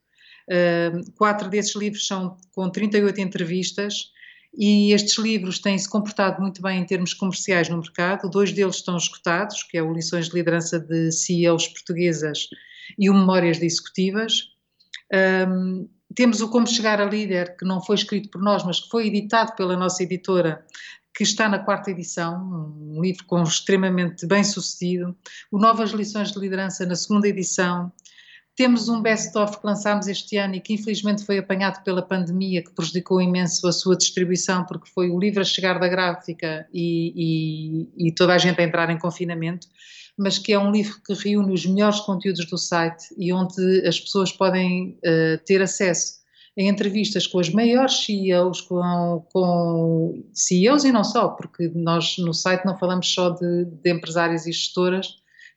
[1.18, 4.10] Quatro desses livros são com 38 entrevistas
[4.60, 8.28] e estes livros têm-se comportado muito bem em termos comerciais no mercado.
[8.28, 12.48] Dois deles estão escutados, que é o Lições de Liderança de CEOs Portuguesas
[12.98, 14.48] e o Memórias de Executivas.
[15.48, 18.88] Um, temos o Como Chegar a Líder, que não foi escrito por nós, mas que
[18.88, 20.66] foi editado pela nossa editora,
[21.14, 25.16] que está na quarta edição, um livro com extremamente bem sucedido.
[25.52, 27.92] O Novas Lições de Liderança na segunda edição.
[28.58, 32.72] Temos um best-of que lançámos este ano e que infelizmente foi apanhado pela pandemia, que
[32.72, 38.08] prejudicou imenso a sua distribuição, porque foi o livro a chegar da gráfica e, e,
[38.08, 39.68] e toda a gente a entrar em confinamento,
[40.18, 44.00] mas que é um livro que reúne os melhores conteúdos do site e onde as
[44.00, 46.14] pessoas podem uh, ter acesso
[46.56, 52.34] em entrevistas com os maiores CEOs, com, com CEOs e não só, porque nós no
[52.34, 55.14] site não falamos só de, de empresários e gestoras,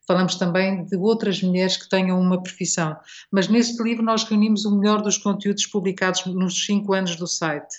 [0.07, 2.95] falamos também de outras mulheres que tenham uma profissão.
[3.31, 7.75] Mas neste livro nós reunimos o melhor dos conteúdos publicados nos cinco anos do site.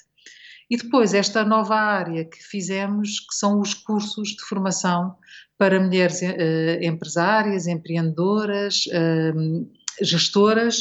[0.70, 5.14] E depois esta nova área que fizemos, que são os cursos de formação
[5.58, 10.80] para mulheres uh, empresárias, empreendedoras, uh, gestoras,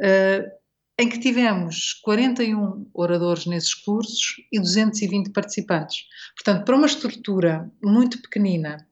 [0.00, 0.56] uh,
[0.98, 6.04] em que tivemos 41 oradores nesses cursos e 220 participantes.
[6.34, 8.86] Portanto, para uma estrutura muito pequenina,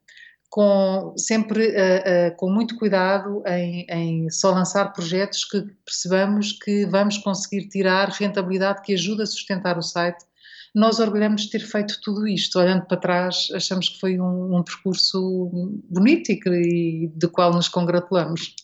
[0.54, 6.86] com, sempre uh, uh, com muito cuidado em, em, só lançar projetos que percebamos que
[6.86, 10.24] vamos conseguir tirar rentabilidade que ajuda a sustentar o site.
[10.72, 12.56] Nós orgulhamos de ter feito tudo isto.
[12.60, 15.50] Olhando para trás, achamos que foi um, um percurso
[15.90, 18.54] bonito e, que, e qual nos congratulamos.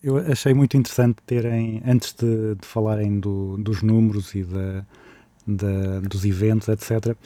[0.00, 6.24] Eu achei muito interessante terem, antes de, de falarem do, dos números e da, dos
[6.24, 7.16] eventos, etc.,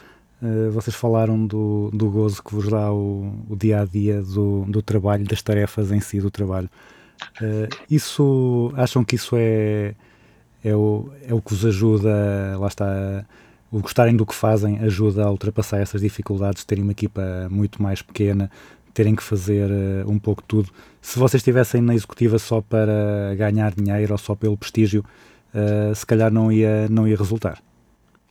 [0.43, 4.65] eh, vocês falaram do, do gozo que vos dá o, o dia a dia do,
[4.69, 6.69] do trabalho, das tarefas em si do trabalho.
[7.43, 9.95] Uh, isso, acham que isso é,
[10.63, 13.27] é, o, é o que vos ajuda, lá está,
[13.73, 18.03] o gostarem do que fazem ajuda a ultrapassar essas dificuldades, terem uma equipa muito mais
[18.03, 18.49] pequena,
[18.95, 20.71] terem que fazer uh, um pouco tudo.
[21.03, 25.05] Se vocês estivessem na executiva só para ganhar dinheiro ou só pelo prestígio,
[25.95, 27.59] se calhar não ia, não ia resultar.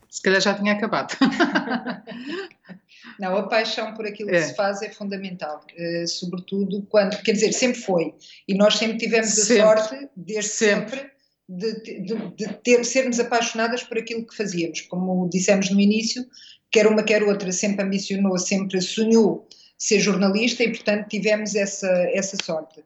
[0.09, 1.15] Se calhar já tinha acabado.
[3.19, 4.33] não, a paixão por aquilo é.
[4.33, 8.13] que se faz é fundamental, uh, sobretudo quando, quer dizer, sempre foi.
[8.47, 9.61] E nós sempre tivemos sempre.
[9.61, 11.17] a sorte, desde sempre, sempre
[11.49, 14.81] de, de, de ter, sermos apaixonadas por aquilo que fazíamos.
[14.81, 16.25] Como dissemos no início,
[16.71, 22.35] quer uma, quer outra, sempre ambicionou, sempre sonhou ser jornalista e, portanto, tivemos essa, essa
[22.43, 22.79] sorte.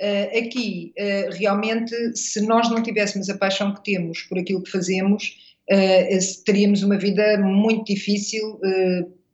[0.00, 4.70] Uh, aqui, uh, realmente, se nós não tivéssemos a paixão que temos por aquilo que
[4.70, 8.60] fazemos, uh, teríamos uma vida muito difícil,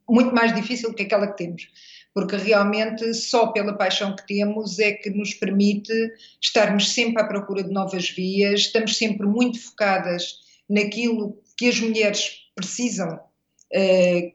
[0.07, 1.67] muito mais difícil que aquela que temos.
[2.13, 5.91] Porque realmente só pela paixão que temos é que nos permite
[6.41, 10.35] estarmos sempre à procura de novas vias, estamos sempre muito focadas
[10.69, 13.19] naquilo que as mulheres precisam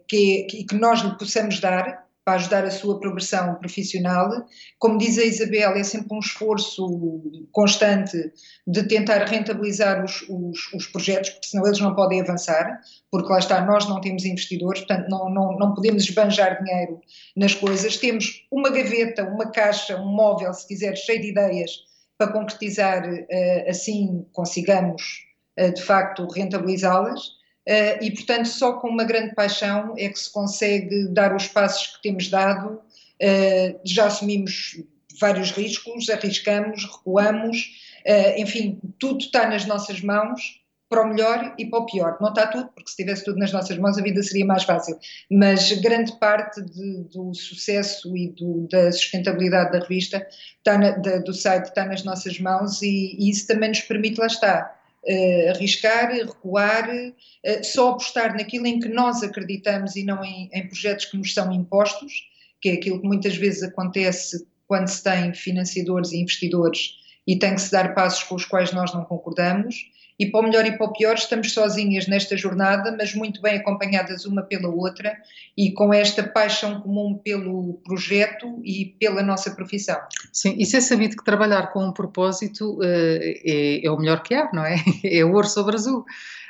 [0.09, 4.31] que, que nós lhe possamos dar, para ajudar a sua progressão profissional.
[4.79, 8.33] Como diz a Isabel, é sempre um esforço constante
[8.65, 13.41] de tentar rentabilizar os, os, os, projetos, porque senão eles não podem avançar, porque lá
[13.41, 17.01] está, nós não temos investidores, portanto não, não, não podemos esbanjar dinheiro
[17.37, 17.97] nas coisas.
[17.97, 21.73] Temos uma gaveta, uma caixa, um móvel, se quiser, cheio de ideias
[22.17, 29.05] para concretizar, eh, assim consigamos eh, de facto rentabilizá-las Uh, e, portanto, só com uma
[29.05, 32.81] grande paixão é que se consegue dar os passos que temos dado.
[33.23, 34.83] Uh, já assumimos
[35.21, 37.71] vários riscos, arriscamos, recuamos,
[38.07, 42.19] uh, enfim, tudo está nas nossas mãos, para o melhor e para o pior.
[42.21, 44.99] Não está tudo, porque se tivesse tudo nas nossas mãos a vida seria mais fácil,
[45.31, 50.27] mas grande parte de, do sucesso e do, da sustentabilidade da revista,
[50.59, 54.19] está na, da, do site, está nas nossas mãos e, e isso também nos permite,
[54.19, 60.25] lá está, uh, arriscar, recuar, uh, só apostar naquilo em que nós acreditamos e não
[60.25, 62.13] em, em, projetos que nos são impostos,
[62.61, 67.55] que é aquilo que muitas vezes acontece quando se tem financiadores e investidores e tem
[67.55, 69.75] que se dar passos com os quais nós não concordamos
[70.21, 73.57] e para o melhor e para o pior estamos sozinhas nesta jornada, mas muito bem
[73.57, 75.17] acompanhadas uma pela outra
[75.57, 79.99] e com esta paixão comum pelo projeto e pela nossa profissão.
[80.31, 84.35] Sim, isso é sabido que trabalhar com um propósito uh, é, é, o melhor que
[84.35, 84.77] há, não é?
[85.03, 86.01] É ouro sobre azul.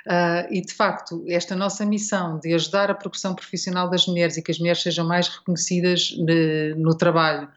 [0.06, 4.42] Uh, e de facto, esta nossa missão de ajudar a progressão profissional das mulheres e
[4.42, 7.48] que as mulheres sejam mais reconhecidas de, no trabalho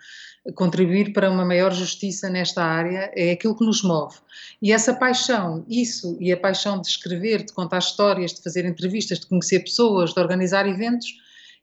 [0.55, 4.17] contribuir para uma maior justiça nesta área é aquilo que nos move.
[4.61, 9.19] E essa paixão, isso e a paixão de escrever, de contar histórias, de fazer entrevistas,
[9.19, 11.07] de conhecer pessoas, de organizar eventos,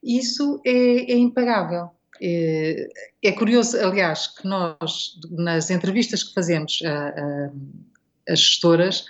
[0.02, 1.90] isso é, é impagável.
[2.22, 2.88] É,
[3.22, 9.04] é curioso, aliás, que nós, nas entrevistas que fazemos a gestoras,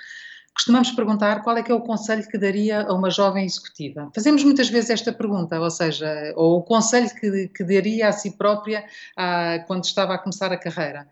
[0.60, 4.10] costumamos perguntar qual é que é o conselho que daria a uma jovem executiva.
[4.14, 8.32] Fazemos muitas vezes esta pergunta, ou seja, ou o conselho que, que daria a si
[8.32, 8.84] própria
[9.16, 11.08] a, quando estava a começar a carreira.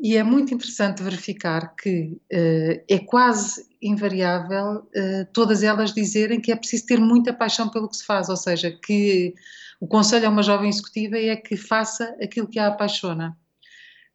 [0.00, 6.52] E é muito interessante verificar que uh, é quase invariável uh, todas elas dizerem que
[6.52, 9.34] é preciso ter muita paixão pelo que se faz, ou seja, que
[9.80, 13.36] o conselho a uma jovem executiva é que faça aquilo que a apaixona.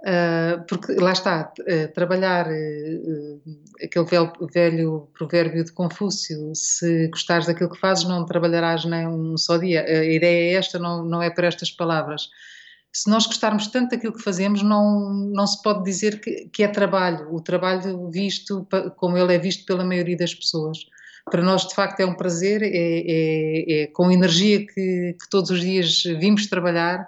[0.04, 3.42] Uh, porque lá está, uh, trabalhar uh,
[3.82, 9.38] aquele velho, velho, provérbio de Confúcio: se gostares daquilo que fazes, não trabalharás nem um
[9.38, 9.82] só dia.
[9.86, 12.28] A ideia é esta, não, não é por estas palavras.
[12.92, 16.68] Se nós gostarmos tanto daquilo que fazemos, não, não se pode dizer que, que é
[16.68, 17.34] trabalho.
[17.34, 20.80] O trabalho visto como ele é visto pela maioria das pessoas.
[21.32, 25.50] Para nós, de facto, é um prazer, é, é, é com energia que, que todos
[25.50, 27.08] os dias vimos trabalhar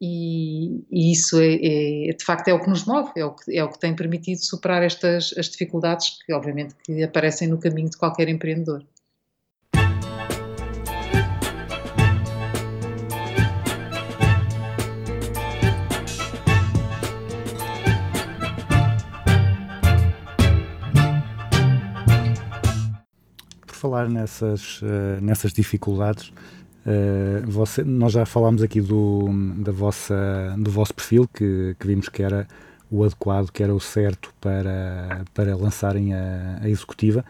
[0.00, 3.56] e, e isso é, é, de facto é o que nos move, é o que,
[3.56, 7.88] é o que tem permitido superar estas as dificuldades que obviamente que aparecem no caminho
[7.88, 8.84] de qualquer empreendedor.
[23.66, 26.32] Falar nessas, uh, nessas dificuldades,
[26.86, 32.10] Uh, você, nós já falámos aqui do, da vossa, do vosso perfil, que, que, vimos
[32.10, 32.46] que era
[32.90, 37.24] o adequado, que era o certo para, para lançarem a, a executiva.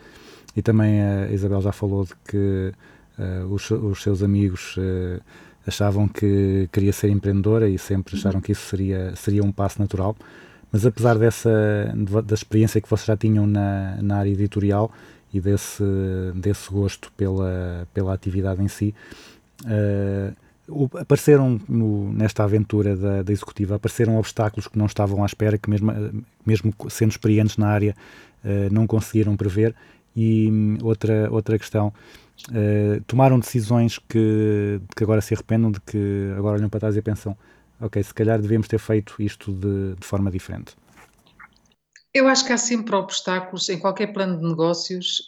[0.57, 2.73] E também a Isabel já falou de que
[3.19, 5.21] uh, os, os, seus amigos uh,
[5.67, 10.17] achavam que queria ser empreendedora e sempre acharam que isso seria, seria um passo natural.
[10.71, 11.49] Mas apesar dessa
[12.25, 14.91] da experiência que vocês já tinham na, na área editorial
[15.33, 15.85] e desse,
[16.35, 18.95] desse gosto pela, pela atividade em si,
[19.65, 20.35] Uh,
[20.99, 25.69] apareceram no, nesta aventura da, da, executiva apareceram obstáculos que não estavam à espera que
[25.69, 25.93] mesmo,
[26.45, 27.95] mesmo sendo experientes na área
[28.45, 29.75] uh, não conseguiram prever.
[30.17, 31.93] E um, outra outra questão
[32.51, 37.03] uh, tomaram decisões que, que agora se arrependam de que agora olham para trás e
[37.03, 37.37] pensam
[37.81, 40.75] ok se calhar devemos ter feito isto de, de forma diferente.
[42.13, 45.27] Eu acho que há sempre obstáculos em qualquer plano de negócios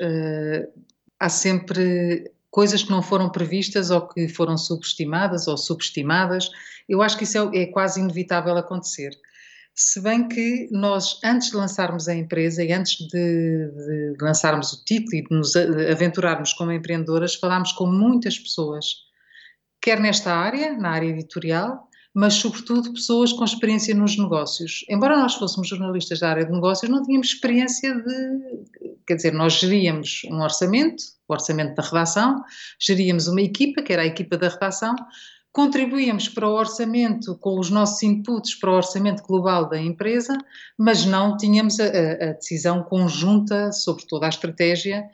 [1.19, 6.49] há sempre coisas que não foram previstas ou que foram subestimadas ou subestimadas.
[6.89, 9.11] Eu acho que isso é, é quase inevitável acontecer.
[9.75, 14.83] Se bem que nós, antes de lançarmos a empresa e antes de, de lançarmos o
[14.87, 18.87] título e de nos aventurarmos como empreendedoras, falámos com muitas pessoas,
[19.79, 24.83] quer nesta área, na área editorial, mas sobretudo pessoas com experiência nos negócios.
[24.89, 28.86] Embora nós fôssemos jornalistas da área de negócios, não tínhamos experiência de.
[29.07, 32.43] Quer dizer, nós geríamos um orçamento, o orçamento da redação,
[32.81, 34.95] geríamos uma equipa, que era a equipa da redação,
[35.53, 40.37] contribuíamos para o orçamento com os nossos inputs para o orçamento global da empresa,
[40.79, 45.09] mas não tínhamos a, a decisão conjunta sobre toda a estratégia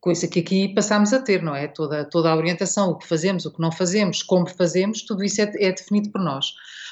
[0.00, 1.68] coisa que aqui passamos a ter, não é?
[1.68, 5.40] Toda, toda a orientação, o que fazemos, o que não fazemos, como fazemos, tudo isso
[5.42, 6.46] é, é definido por nós.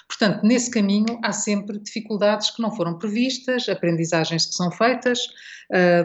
[0.06, 5.20] Portanto, nesse caminho há sempre dificuldades que não foram previstas, aprendizagens que são feitas,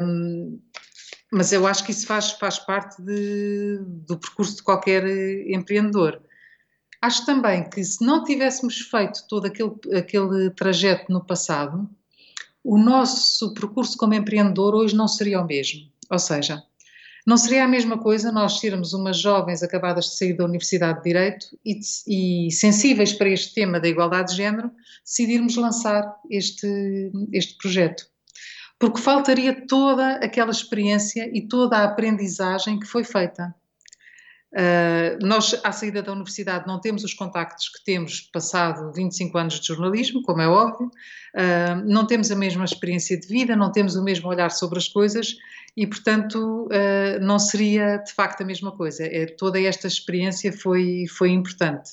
[0.01, 0.59] hum,
[1.31, 5.03] mas eu acho que isso faz, faz parte de, do percurso de qualquer
[5.49, 6.21] empreendedor.
[7.01, 11.89] Acho também que se não tivéssemos feito todo aquele, aquele trajeto no passado,
[12.63, 15.91] o nosso percurso como empreendedor hoje não seria o mesmo.
[16.09, 16.63] Ou seja,
[17.25, 21.03] não seria a mesma coisa nós sermos umas jovens acabadas de sair da Universidade de
[21.03, 21.79] Direito e,
[22.47, 24.71] e sensíveis para este tema da igualdade de género,
[25.05, 28.05] decidirmos lançar este, este projeto.
[28.77, 33.55] Porque faltaria toda aquela experiência e toda a aprendizagem que foi feita.
[34.53, 39.59] Uh, nós, à saída da universidade, não temos os contactos que temos passado 25 anos
[39.59, 43.95] de jornalismo, como é óbvio, uh, não temos a mesma experiência de vida, não temos
[43.95, 45.35] o mesmo olhar sobre as coisas
[45.75, 49.03] e, portanto, uh, não seria de facto a mesma coisa.
[49.03, 51.89] É, toda esta experiência foi, foi importante.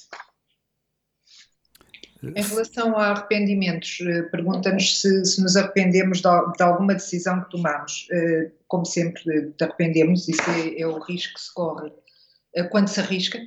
[2.23, 3.97] Em relação a arrependimentos,
[4.31, 8.07] pergunta-nos se, se, nos arrependemos de, de, alguma decisão que tomamos.
[8.69, 12.00] Como sempre, arrependemos, isso é, é o risco que se corre eh,
[12.71, 13.39] quando se arrisca,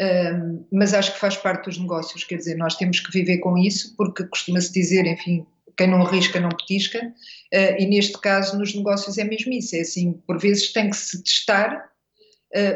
[0.00, 3.58] um, mas acho que faz parte dos negócios, quer dizer, nós temos que viver com
[3.58, 8.74] isso, porque costuma-se dizer, enfim, quem não arrisca não petisca, uh, e neste caso nos
[8.74, 11.90] negócios é mesmo isso, é assim, por vezes tem que se testar,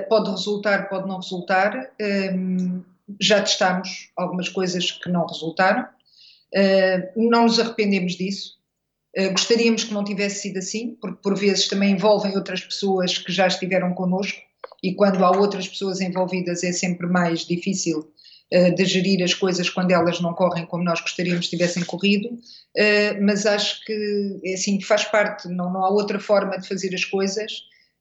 [0.09, 1.93] pode resultar, pode não resultar,
[3.21, 5.87] já testámos algumas coisas que não resultaram,
[7.15, 8.55] não nos arrependemos disso,
[9.33, 13.47] gostaríamos que não tivesse sido assim, porque por vezes também envolvem outras pessoas que já
[13.47, 14.41] estiveram connosco,
[14.83, 18.12] e quando há outras pessoas envolvidas é sempre mais difícil
[18.53, 22.29] uh, de gerir as coisas quando elas não correm como nós gostaríamos que tivessem corrido,
[22.29, 26.95] uh, mas acho que é assim, faz parte, não, não há outra forma de fazer
[26.95, 27.53] as coisas.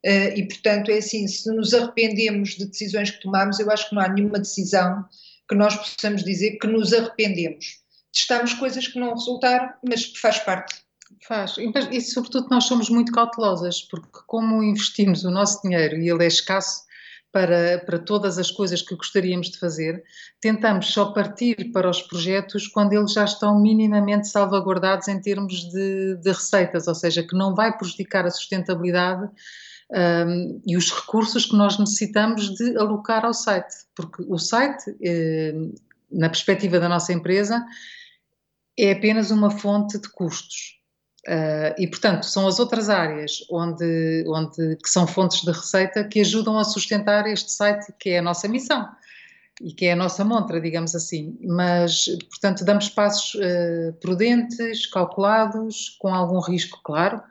[0.06, 3.96] Uh, e portanto é assim, se nos arrependemos de decisões que tomamos, eu acho que
[3.96, 5.04] não há nenhuma decisão
[5.50, 7.80] que nós possamos dizer que nos arrependemos.
[8.14, 10.85] Testamos coisas que não resultaram, mas faz parte.
[11.22, 16.24] Faz, e, sobretudo nós somos muito cautelosas, porque como investimos o nosso dinheiro e ele
[16.24, 16.84] é escasso
[17.32, 20.02] para, para todas as coisas que gostaríamos de fazer,
[20.40, 26.16] tentamos só partir para os projetos quando eles já estão minimamente salvaguardados em termos de,
[26.16, 29.30] de receitas, ou seja, que não vai prejudicar a sustentabilidade
[29.92, 35.54] um, e os recursos que nós necessitamos de alocar ao site, porque o site, eh,
[36.12, 37.66] na perspectiva da nossa empresa,
[38.80, 40.80] é apenas uma fonte de custos.
[41.28, 46.20] Uh, e, portanto, são as outras áreas onde, onde, que são fontes de receita que
[46.22, 48.88] ajudam a sustentar este site, que é a nossa missão
[49.62, 51.38] e que é a nossa montra, digamos assim.
[51.42, 57.22] Mas, portanto, damos passos uh, prudentes, calculados, com algum risco, claro,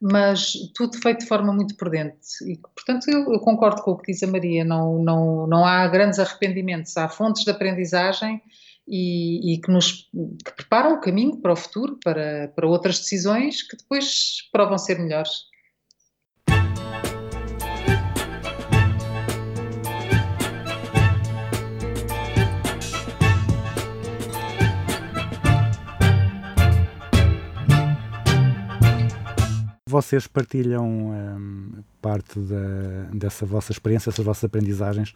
[0.00, 2.26] mas tudo feito de forma muito prudente.
[2.46, 5.86] E, portanto, eu, eu, concordo com o que diz a Maria, não, não, não há
[5.86, 8.42] grandes arrependimentos, há fontes de aprendizagem
[8.86, 10.08] e, e que nos
[10.44, 14.98] que preparam o caminho para o futuro, para, para outras decisões que depois provam ser
[14.98, 15.30] melhores.
[29.94, 35.14] vocês partilham um, parte da, dessa vossa experiência, essas vossas aprendizagens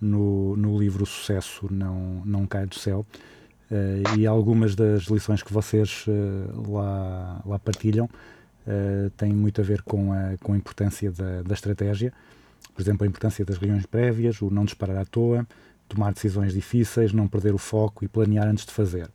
[0.00, 3.04] no, no livro Sucesso Não, Não Cai do Céu.
[3.70, 9.64] Uh, e algumas das lições que vocês uh, lá, lá partilham uh, têm muito a
[9.64, 12.12] ver com a, com a importância da, da estratégia.
[12.74, 15.46] Por exemplo, a importância das reuniões prévias, o não disparar à toa,
[15.88, 19.08] tomar decisões difíceis, não perder o foco e planear antes de fazer.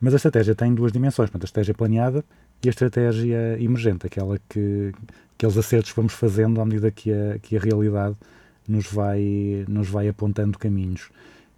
[0.00, 2.24] Mas a estratégia tem duas dimensões, a estratégia planeada
[2.62, 4.92] e a estratégia emergente, aquela que
[5.36, 8.16] aqueles acertos que vamos fazendo à medida que a, que a realidade
[8.70, 11.10] nos vai, nos vai apontando caminhos.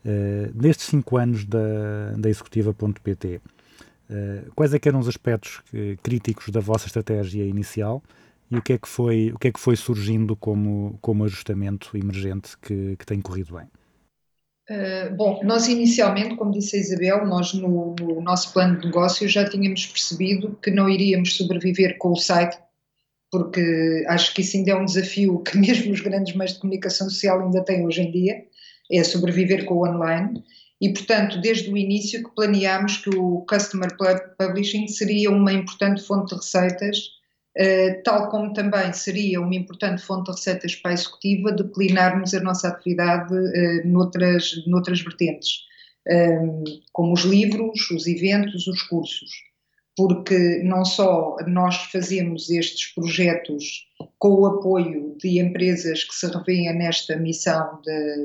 [0.05, 3.41] Uh, nestes cinco anos da, da Executiva.pt, uh,
[4.11, 5.61] eh, quais é eram os aspectos
[6.03, 8.03] críticos da vossa estratégia inicial
[8.51, 11.97] e o que é que foi, o que é que foi surgindo como, como ajustamento
[11.97, 13.67] emergente que, que tem corrido bem?
[14.71, 19.27] Uh, bom, nós inicialmente, como disse a Isabel, nós no, no, nosso plano de negócio
[19.27, 22.59] já tínhamos percebido que não iríamos sobreviver com o site,
[23.31, 27.09] porque acho que isso ainda é um desafio que mesmo os grandes meios de comunicação
[27.09, 28.45] social ainda têm hoje em dia,
[28.91, 30.43] é sobreviver com o online.
[30.81, 33.91] E, portanto, desde o início que planeámos que o Customer
[34.39, 37.19] Publishing seria uma importante fonte de receitas
[37.59, 42.41] Uh, tal como também seria uma importante fonte de receitas para a executiva declinarmos a
[42.41, 45.65] nossa atividade uh, noutras, noutras vertentes,
[46.09, 46.63] um,
[46.93, 49.31] como os livros, os eventos, os cursos,
[49.99, 53.89] porque não só nós fazemos estes projetos
[54.21, 57.83] com o apoio de empresas que se revêem nesta missão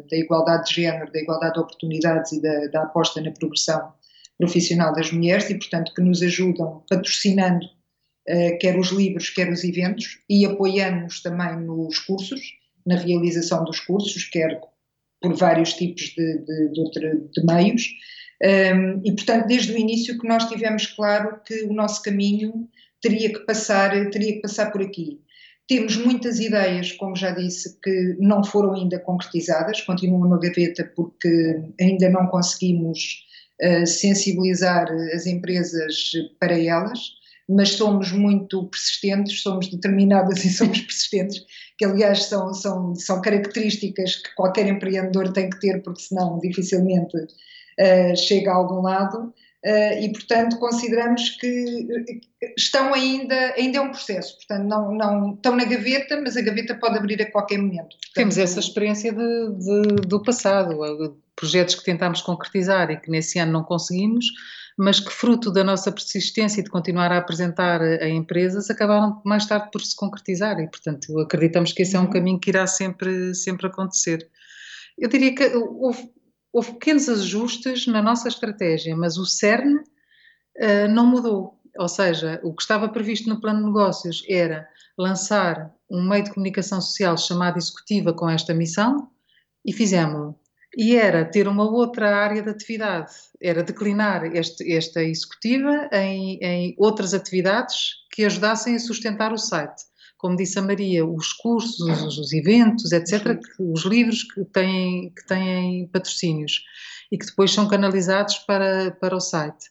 [0.07, 3.91] da igualdade de género, da igualdade de oportunidades e da, aposta na progressão
[4.38, 9.63] profissional das mulheres e, portanto, que nos ajudam patrocinando uh, quer os livros, quer os
[9.63, 12.39] eventos, e apoiando-nos também nos cursos,
[12.86, 14.61] na realização dos cursos, quer
[15.19, 17.88] por vários tipos de, de, de, de meios.
[18.43, 22.67] Um, e, portanto, desde o início que nós tivemos claro que o nosso caminho
[23.01, 25.21] teria que passar, teria que passar por aqui.
[25.67, 31.61] Temos muitas ideias, como já disse, que não foram ainda concretizadas, continuam na gaveta porque
[31.79, 33.25] ainda não conseguimos
[33.61, 36.99] uh, sensibilizar as empresas para elas
[37.47, 41.45] mas somos muito persistentes, somos determinadas e somos persistentes,
[41.77, 47.17] que aliás são, são, são características que qualquer empreendedor tem que ter, porque senão dificilmente
[47.80, 49.34] uh, chega a algum lado.
[49.65, 51.88] Uh, e portanto consideramos que
[52.57, 56.76] estão ainda, ainda é um processo, portanto não, não estão na gaveta, mas a gaveta
[56.76, 57.91] pode abrir a qualquer momento.
[57.91, 60.78] Portanto, Temos essa experiência de, de, do passado,
[61.34, 64.26] projetos que tentámos concretizar e que nesse ano não conseguimos,
[64.78, 69.45] mas que fruto da nossa persistência e de continuar a apresentar a, empresas acabaram mais
[69.45, 72.09] tarde por se concretizar e, portanto, acreditamos que esse é um uhum.
[72.09, 74.28] caminho que irá sempre, sempre acontecer.
[74.97, 76.09] Eu diria que houve,
[76.54, 81.60] houve pequenos ajustes na nossa estratégia, mas o CERN uh, não mudou.
[81.78, 86.32] Ou seja, o que estava previsto no plano de negócios era lançar um meio de
[86.32, 89.10] comunicação social chamado Executiva com esta missão
[89.66, 90.39] e fizemos-lo
[90.76, 96.76] e era ter uma outra área de atividade, era declinar este, esta executiva em, em,
[96.78, 99.84] outras atividades que ajudassem a sustentar o site.
[100.24, 105.28] Como disse a Maria, os cursos, os, os eventos, etc., os livros que têm, que
[105.28, 106.63] têm patrocínios.
[107.11, 109.65] e que depois são canalizados para, para o site.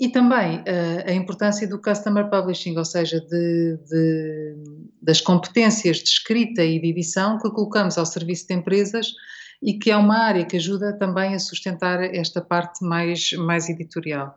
[0.00, 4.54] E também uh, a importância do customer publishing, ou seja, de, de,
[5.02, 9.08] das competências de escrita e de edição que colocamos ao serviço de empresas
[9.62, 14.34] e que é uma área que ajuda também a sustentar esta parte mais, mais editorial.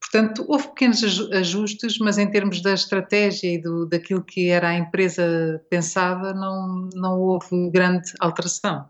[0.00, 4.74] Portanto, houve pequenos ajustes, mas em termos da estratégia e do, daquilo que era a
[4.76, 8.88] empresa pensada, não, não houve grande alteração.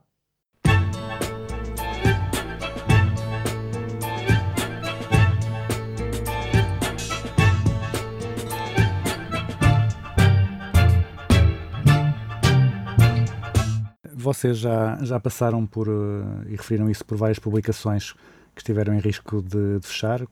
[14.14, 18.14] Vocês já, já passaram por, uh, e referiram isso por várias publicações
[18.61, 20.26] que estiveram em risco de, de fechar,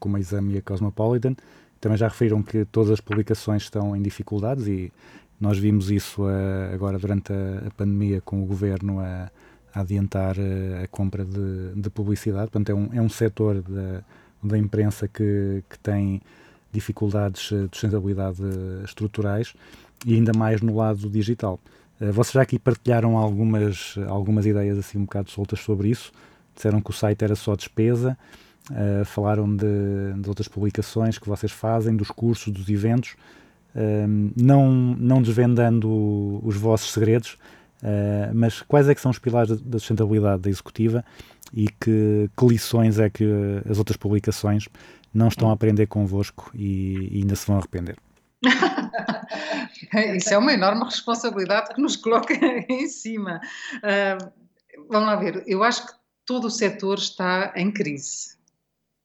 [0.00, 1.36] como a Exame e a Cosmopolitan.
[1.80, 4.92] Também já referiram que todas as publicações estão em dificuldades e
[5.40, 9.30] nós vimos isso uh, agora durante a, a, pandemia com o governo a,
[9.72, 12.50] a adiantar uh, a compra de, de, publicidade.
[12.50, 14.02] Portanto, é um, é um setor da,
[14.42, 16.20] da imprensa que, que tem
[16.72, 18.42] dificuldades de sustentabilidade
[18.84, 19.54] estruturais
[20.04, 21.60] e ainda mais no lado digital.
[22.00, 26.12] Vocês já aqui partilharam algumas, algumas ideias assim um bocado soltas sobre isso
[26.58, 28.18] disseram que o site era só despesa,
[28.70, 33.16] uh, falaram de, de, outras publicações que vocês fazem, dos cursos, dos eventos,
[33.74, 37.38] uh, não, não desvendando os vossos segredos,
[37.82, 41.04] uh, mas quais é que são os pilares da sustentabilidade da executiva
[41.54, 43.24] e que, que lições é que
[43.68, 44.68] as outras publicações
[45.14, 47.96] não estão a aprender convosco e, e ainda se vão arrepender?
[50.16, 52.34] Isso é uma enorme responsabilidade que nos coloca
[52.68, 53.40] em cima.
[53.76, 54.30] Uh,
[54.88, 55.97] vamos lá ver, eu acho que
[56.28, 58.36] todo o setor está em crise,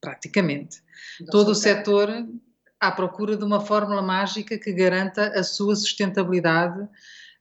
[0.01, 0.83] praticamente.
[1.31, 2.09] todo o setor
[2.81, 6.85] à procura de uma fórmula mágica que garanta a sua sustentabilidade,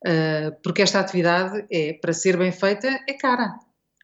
[0.06, 3.58] eh, porque esta atividade é, para ser bem feita, é cara.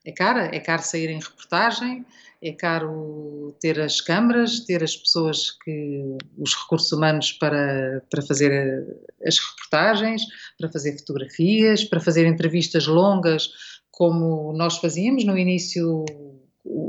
[0.04, 2.04] É cara, é caro sair em reportagem,
[2.42, 8.50] é caro ter as câmaras, ter as pessoas que, os recursos humanos para, para fazer
[8.50, 10.22] eh, as reportagens,
[10.58, 13.50] para fazer fotografias, para fazer entrevistas longas
[13.98, 16.04] como nós fazíamos no início,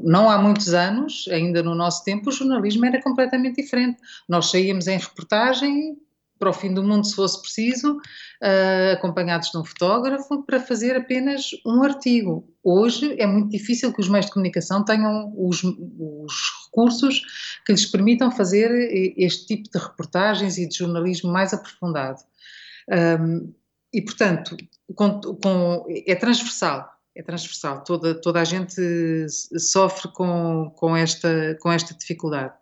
[0.03, 3.99] não há muitos anos, ainda no nosso tempo, o jornalismo era completamente diferente.
[4.27, 5.97] Nós saíamos em reportagem
[6.37, 10.95] para o fim do mundo, se fosse preciso, uh, acompanhados de um fotógrafo, para fazer
[10.95, 12.47] apenas um artigo.
[12.63, 16.33] Hoje é muito difícil que os meios de comunicação tenham os, os
[16.67, 17.23] recursos
[17.65, 18.69] que lhes permitam fazer
[19.17, 22.19] este tipo de reportagens e de jornalismo mais aprofundado.
[23.19, 23.51] Um,
[23.91, 24.55] e, portanto,
[24.95, 28.81] com, com, é transversal é transversal, toda, toda a gente
[29.59, 32.53] sofre com, com, esta, com esta dificuldade.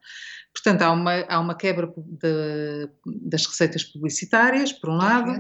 [0.52, 5.40] Portanto, há uma, há uma quebra de, das receitas publicitárias, por um lado,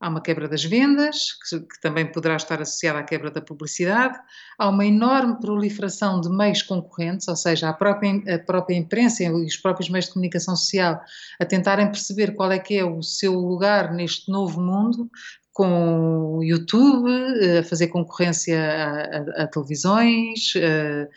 [0.00, 4.18] há uma quebra das vendas, que, que, também poderá estar associada à quebra da publicidade,
[4.58, 9.30] há uma enorme proliferação de meios concorrentes, ou seja, a própria, a própria imprensa e
[9.30, 10.98] os próprios meios de comunicação social
[11.38, 15.10] a tentarem perceber qual é que é o seu lugar neste novo mundo,
[15.52, 21.08] com o YouTube, eh, a fazer concorrência a, a, a televisões, a,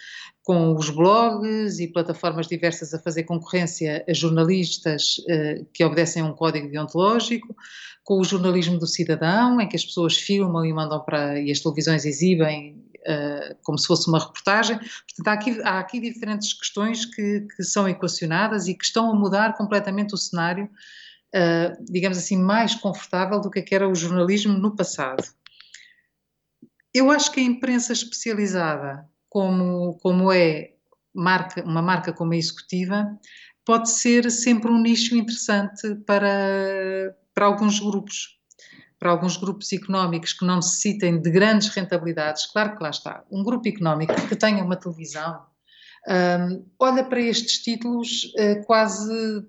[0.43, 6.25] com os blogs e plataformas diversas a fazer concorrência a jornalistas uh, que obedecem a
[6.25, 7.55] um código deontológico,
[8.03, 11.61] com o jornalismo do cidadão, em que as pessoas filmam e mandam para e as
[11.61, 12.83] televisões exibem
[13.63, 14.77] como se fosse uma reportagem.
[14.77, 19.15] Portanto, há aqui, há aqui diferentes questões que, que, são equacionadas e que estão a
[19.15, 20.69] mudar completamente o cenário
[21.33, 25.23] uh, digamos assim, mais confortável do que era o jornalismo no passado.
[26.93, 30.73] Eu acho que a imprensa especializada, como, como é
[31.13, 33.17] marca, uma marca como a executiva,
[33.65, 38.37] pode ser sempre um nicho interessante para, para alguns grupos,
[38.99, 42.45] para alguns grupos económicos que não necessitem de grandes rentabilidades.
[42.45, 43.23] Claro que lá está.
[43.31, 45.41] Um grupo económico que tenha uma televisão
[46.07, 49.45] um, olha para estes títulos uh, quase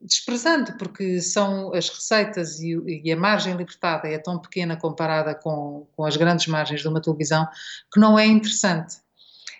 [0.00, 5.86] desprezando, porque são as receitas e, e, a margem libertada é tão pequena comparada com,
[5.94, 7.46] com as grandes margens de uma televisão
[7.92, 8.96] que não é interessante.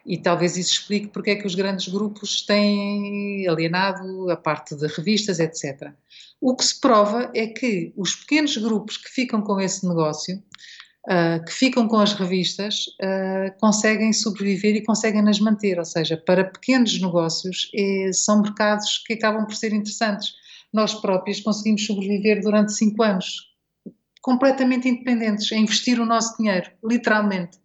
[0.04, 4.86] E talvez isso explique porque é que os grandes grupos têm alienado a parte de
[4.86, 5.92] revistas, etc.
[6.40, 10.42] O que se prova é que os pequenos grupos que ficam com esse negócio,
[11.08, 15.78] uh, que ficam com as revistas, uh, conseguem sobreviver e conseguem nas manter.
[15.78, 20.34] Ou seja, para pequenos negócios, é, são mercados que acabam por ser interessantes.
[20.72, 23.48] Nós próprios conseguimos sobreviver durante cinco anos,
[24.22, 27.58] completamente independentes, a investir o nosso dinheiro, literalmente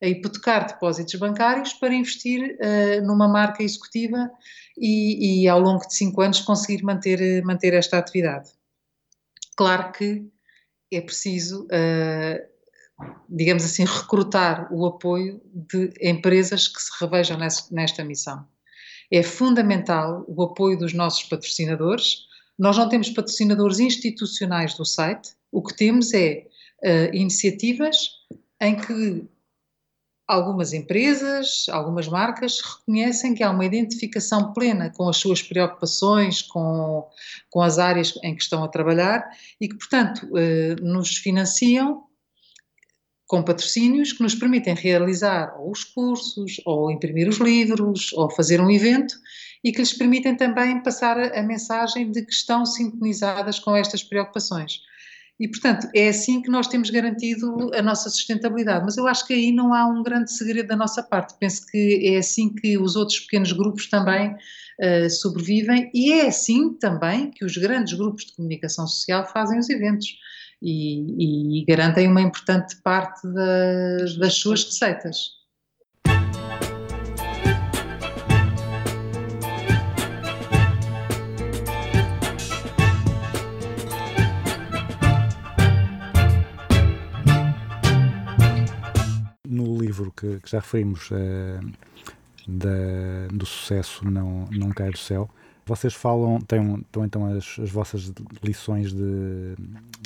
[0.00, 4.30] a hipotecar depósitos bancários para investir uh, numa marca executiva
[4.76, 8.50] e, e, ao longo de cinco anos conseguir manter, manter esta atividade.
[9.56, 10.24] Claro que
[10.92, 12.57] é preciso uh,
[13.28, 17.38] digamos assim, recrutar o apoio de empresas que se revejam
[17.70, 18.46] nesta missão.
[19.10, 22.26] É fundamental o apoio dos nossos patrocinadores.
[22.58, 26.46] Nós não temos patrocinadores institucionais do site, o que temos é
[26.84, 27.96] uh, iniciativas
[28.60, 29.26] em que
[30.26, 37.08] algumas empresas, algumas marcas reconhecem que há uma identificação plena com as suas preocupações, com,
[37.48, 39.26] com as áreas em que estão a trabalhar
[39.58, 42.04] e que, portanto, eh, nos financiam
[43.28, 48.58] com patrocínios que nos permitem realizar ou os cursos, ou imprimir os livros, ou fazer
[48.58, 49.14] um evento
[49.62, 54.80] e que lhes permitem também passar a mensagem de que estão sintonizadas com estas preocupações.
[55.38, 58.84] E, portanto, é assim que nós temos garantido a nossa sustentabilidade.
[58.84, 61.36] Mas eu acho que aí não há um grande segredo da nossa parte.
[61.38, 66.72] Penso que é assim que os outros pequenos grupos também uh, sobrevivem e é assim
[66.72, 70.08] também que os grandes grupos de comunicação social fazem os eventos
[70.62, 75.38] e, e garantem uma importante parte das, das suas receitas.
[89.98, 91.60] livro que, que já referimos, uh,
[92.46, 95.28] da, do sucesso não, não cai do céu,
[95.68, 98.12] vocês falam, têm, têm então as, as vossas
[98.42, 99.54] lições de,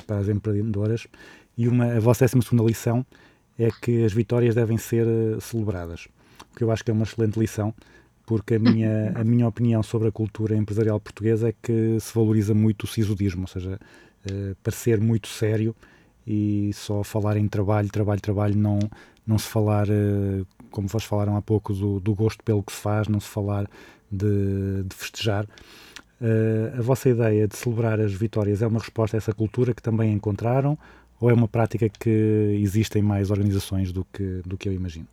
[0.06, 1.06] para as empreendedoras
[1.56, 3.06] e uma, a vossa 12 lição
[3.58, 6.08] é que as vitórias devem ser uh, celebradas,
[6.52, 7.72] o que eu acho que é uma excelente lição,
[8.26, 12.54] porque a minha, a minha opinião sobre a cultura empresarial portuguesa é que se valoriza
[12.54, 13.78] muito o sisudismo, ou seja,
[14.26, 15.74] uh, parecer muito sério
[16.26, 18.78] e só falar em trabalho, trabalho, trabalho, não,
[19.26, 22.80] não se falar, uh, como vocês falaram há pouco, do, do, gosto pelo que se
[22.80, 23.68] faz, não se falar
[24.12, 25.44] de, de festejar.
[26.20, 29.82] Uh, a vossa ideia de celebrar as vitórias é uma resposta a essa cultura que
[29.82, 30.78] também encontraram
[31.20, 35.06] ou é uma prática que existe em mais organizações do que, do que eu imagino?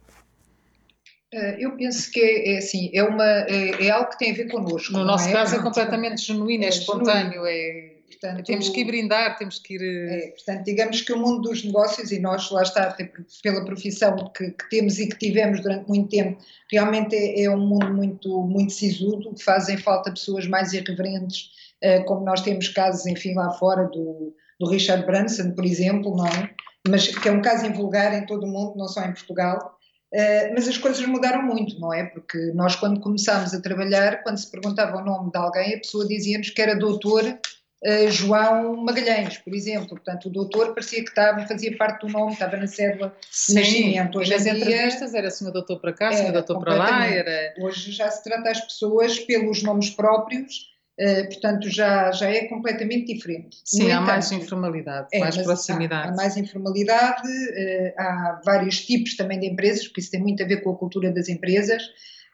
[1.34, 4.34] Uh, eu penso que é, é assim, é, uma, é, é, algo que tem a
[4.34, 4.94] ver connosco.
[4.94, 5.32] No nosso é?
[5.32, 7.89] caso é completamente genuíno, é, é espontâneo, é
[8.22, 9.82] Portanto, temos que ir brindar, temos que ir.
[9.82, 12.96] Eh, é, portanto, digamos que o mundo dos negócios, e nós lá está,
[13.42, 16.38] pela profissão que, que temos e que tivemos durante muito tempo,
[16.70, 21.50] realmente é, é um mundo muito, muito sisudo, fazem falta pessoas mais irreverentes,
[21.82, 26.28] uh, como nós temos casos, enfim, lá fora do, do Richard Branson, por exemplo, não
[26.28, 26.54] é?
[26.90, 29.78] Mas que é um caso invulgar em todo o mundo, não só em Portugal.
[30.14, 32.04] Uh, mas as coisas mudaram muito, não é?
[32.04, 36.06] Porque nós, quando começámos a trabalhar, quando se perguntava o nome de alguém, a pessoa
[36.06, 37.40] dizia-nos que era doutor
[37.86, 39.90] uh, João Magalhães, por exemplo.
[39.90, 43.16] Portanto, o doutor parecia que estava, fazia parte do nome, estava na cédula
[43.48, 44.20] de nascimento.
[44.20, 47.08] Hoje nas entrevistas era senhor doutor para cá, senhor doutor para lá.
[47.08, 47.54] Era...
[47.60, 50.70] Hoje já se trata as pessoas pelos nomes próprios,
[51.00, 53.58] uh, portanto já, já é completamente diferente.
[53.64, 56.10] Sim, há mais informalidade, é, mais proximidade.
[56.10, 60.44] Há, há, mais informalidade, uh, há vários tipos também de empresas, porque isso tem muito
[60.44, 61.84] a ver com a cultura das empresas.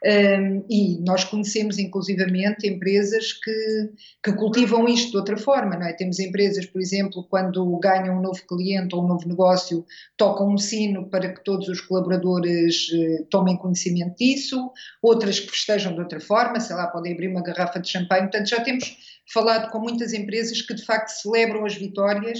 [0.05, 3.89] Um, e nós conhecemos inclusivamente empresas que,
[4.23, 5.93] que cultivam isto de outra forma, não é?
[5.93, 9.83] Temos empresas, por exemplo, quando ganham um novo cliente ou um novo negócio,
[10.15, 15.95] tocam um sino para que todos os colaboradores uh, tomem conhecimento disso, outras que festejam
[15.95, 18.29] de outra forma, sei lá, podem abrir uma garrafa de champanhe.
[18.29, 18.95] Portanto, já temos
[19.33, 22.39] falado com muitas empresas que de facto celebram as vitórias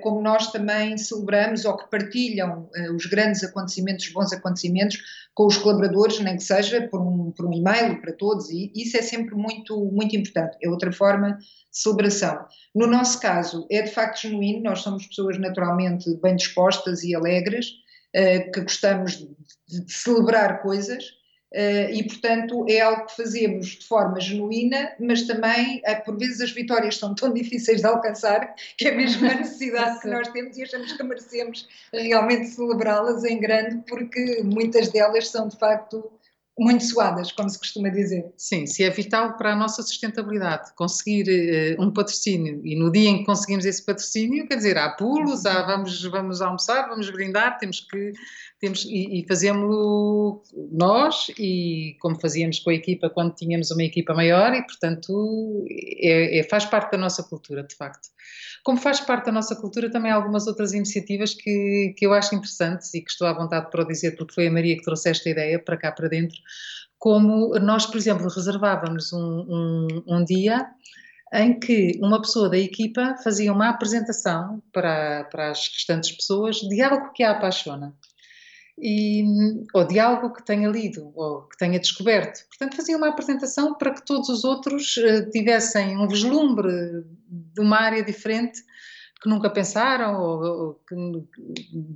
[0.00, 4.98] como nós também celebramos ou que partilham eh, os grandes acontecimentos, os bons acontecimentos
[5.34, 8.96] com os colaboradores, nem que seja por um, por um e-mail para todos, e isso
[8.96, 10.56] é sempre muito, muito importante.
[10.62, 12.44] É outra forma de celebração.
[12.74, 17.66] No nosso caso, é de facto genuíno, nós somos pessoas naturalmente bem dispostas e alegres,
[18.12, 19.16] eh, que gostamos
[19.68, 21.21] de celebrar coisas
[21.54, 26.50] e, portanto, é algo que fazemos de forma genuína, mas também, uh, por vezes, as
[26.50, 30.62] vitórias são tão difíceis de alcançar que é mesmo a necessidade que nós temos e
[30.62, 36.10] achamos que merecemos realmente celebrá-las em grande, porque muitas delas são, de facto,
[36.58, 38.32] muito suadas, como se costuma dizer.
[38.36, 43.08] Sim, se é vital para a nossa sustentabilidade conseguir uh, um patrocínio e no dia
[43.08, 47.58] em que conseguimos esse patrocínio, quer dizer, há pulos, há vamos, vamos almoçar, vamos brindar,
[47.58, 48.12] temos que
[48.62, 50.40] temos, e, e fazemos-lo
[50.70, 56.38] nós e como fazíamos com a equipa quando tínhamos uma equipa maior e, portanto, é,
[56.38, 58.08] é, faz parte da nossa cultura, de facto.
[58.62, 62.94] Como faz parte da nossa cultura também algumas outras iniciativas que, que eu acho interessantes
[62.94, 65.28] e que estou à vontade para o dizer, porque foi a Maria que trouxe esta
[65.28, 66.38] ideia para cá para dentro,
[66.98, 70.66] como nós, por exemplo, reservávamos um, um, um dia
[71.32, 76.82] em que uma pessoa da equipa fazia uma apresentação para, para as restantes pessoas de
[76.82, 77.94] algo que a apaixona
[78.78, 79.24] e,
[79.74, 82.46] ou de algo que tenha lido ou que tenha descoberto.
[82.48, 87.78] Portanto, fazia uma apresentação para que todos os outros uh, tivessem um vislumbre de uma
[87.78, 88.60] área diferente
[89.22, 90.80] que nunca pensaram, ou, ou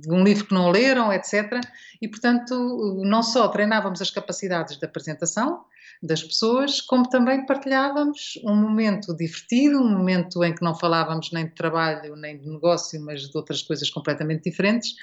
[0.07, 1.59] um livro que não leram, etc.
[2.01, 5.65] E, portanto, não só treinávamos as capacidades de apresentação
[6.01, 11.45] das pessoas, como também partilhávamos um momento divertido, um momento em que não falávamos nem
[11.45, 14.93] de trabalho, nem de negócio, mas de outras coisas completamente diferentes.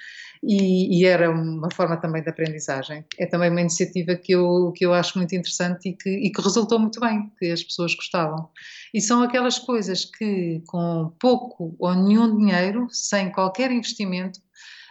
[0.46, 3.04] E, e, era uma forma também de aprendizagem.
[3.18, 6.42] É também uma iniciativa que eu, que eu acho muito interessante e que, e que
[6.42, 8.50] resultou muito bem, que as pessoas gostavam.
[8.92, 14.38] E são aquelas coisas que, com pouco ou nenhum dinheiro, sem qualquer investimento,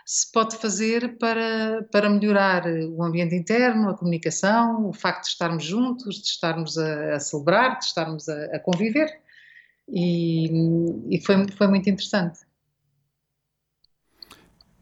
[0.06, 5.64] se pode fazer para, para melhorar o ambiente interno, a comunicação, o facto de estarmos
[5.64, 9.10] juntos, de estarmos a, a celebrar, de estarmos a, a conviver.
[9.88, 10.50] E,
[11.10, 12.40] e foi, foi muito interessante.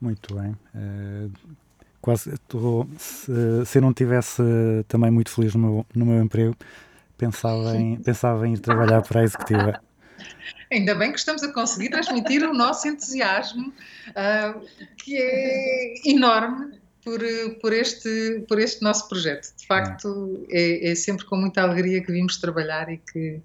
[0.02, 0.58] Muito bem.
[0.74, 1.32] Uh,
[2.02, 3.32] quase, tô, se,
[3.66, 4.42] se, eu não tivesse
[4.88, 6.56] também muito feliz no meu, no meu emprego,
[7.18, 9.82] pensava em, pensava em ir trabalhar para a executiva.
[10.72, 13.72] Ainda bem que estamos a conseguir transmitir o nosso entusiasmo,
[14.10, 14.66] uh,
[14.98, 17.20] que é enorme por,
[17.62, 19.54] por, este, por este nosso projeto.
[19.58, 23.42] De facto, é, é, sempre com muita alegria que vimos trabalhar e que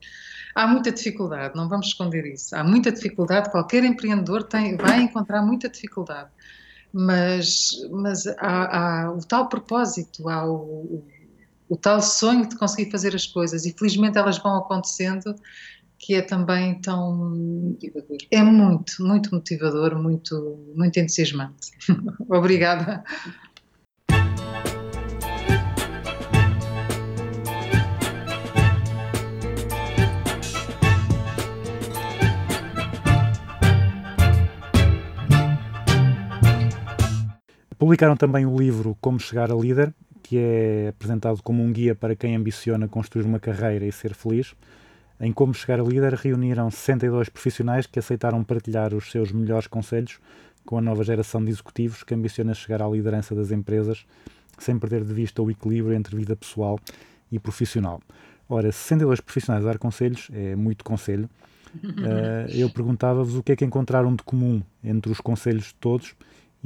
[0.57, 2.57] há muita dificuldade, não vamos esconder isso.
[2.57, 6.31] Há muita dificuldade, qualquer empreendedor tem, vai encontrar muita dificuldade.
[6.93, 11.07] Mas, mas há, há o tal propósito, há o, o,
[11.69, 15.35] o tal sonho de conseguir fazer as coisas e felizmente elas vão acontecendo
[15.99, 17.77] que é também tão.
[18.31, 21.73] É muito, muito motivador, muito, muito entusiasmante.
[22.29, 23.03] Obrigada.
[37.79, 42.17] Publicaram também o livro Como Chegar a Líder, que é apresentado como um guia para
[42.17, 44.55] quem ambiciona construir uma carreira e ser feliz.
[45.21, 50.19] Em Como Chegar a Líder, reuniram 62 profissionais que aceitaram partilhar os seus melhores conselhos
[50.65, 54.07] com a nova geração de executivos que ambiciona chegar à liderança das empresas
[54.59, 56.81] sem perder de vista o equilíbrio entre vida pessoal
[57.31, 58.01] e profissional.
[58.49, 61.29] Ora, 62 profissionais a dar conselhos é muito conselho.
[61.75, 66.17] Uh, eu perguntava-vos o que é que encontraram de comum entre os conselhos de todos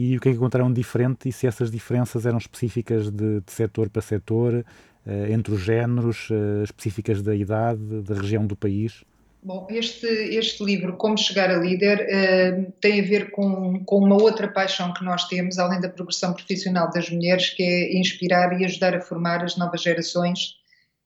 [0.00, 3.52] e o que é que encontraram diferente e se essas diferenças eram específicas de, de
[3.52, 4.64] setor para setor,
[5.06, 9.04] eh, entre os géneros, eh, específicas da idade, da região do país?
[9.42, 14.20] Bom, este, este livro, Como Chegar a Líder, uh, tem a ver com, com uma
[14.20, 18.66] outra paixão que nós temos, além da progressão profissional das mulheres, que é inspirar e
[18.66, 20.56] ajudar a formar as novas gerações,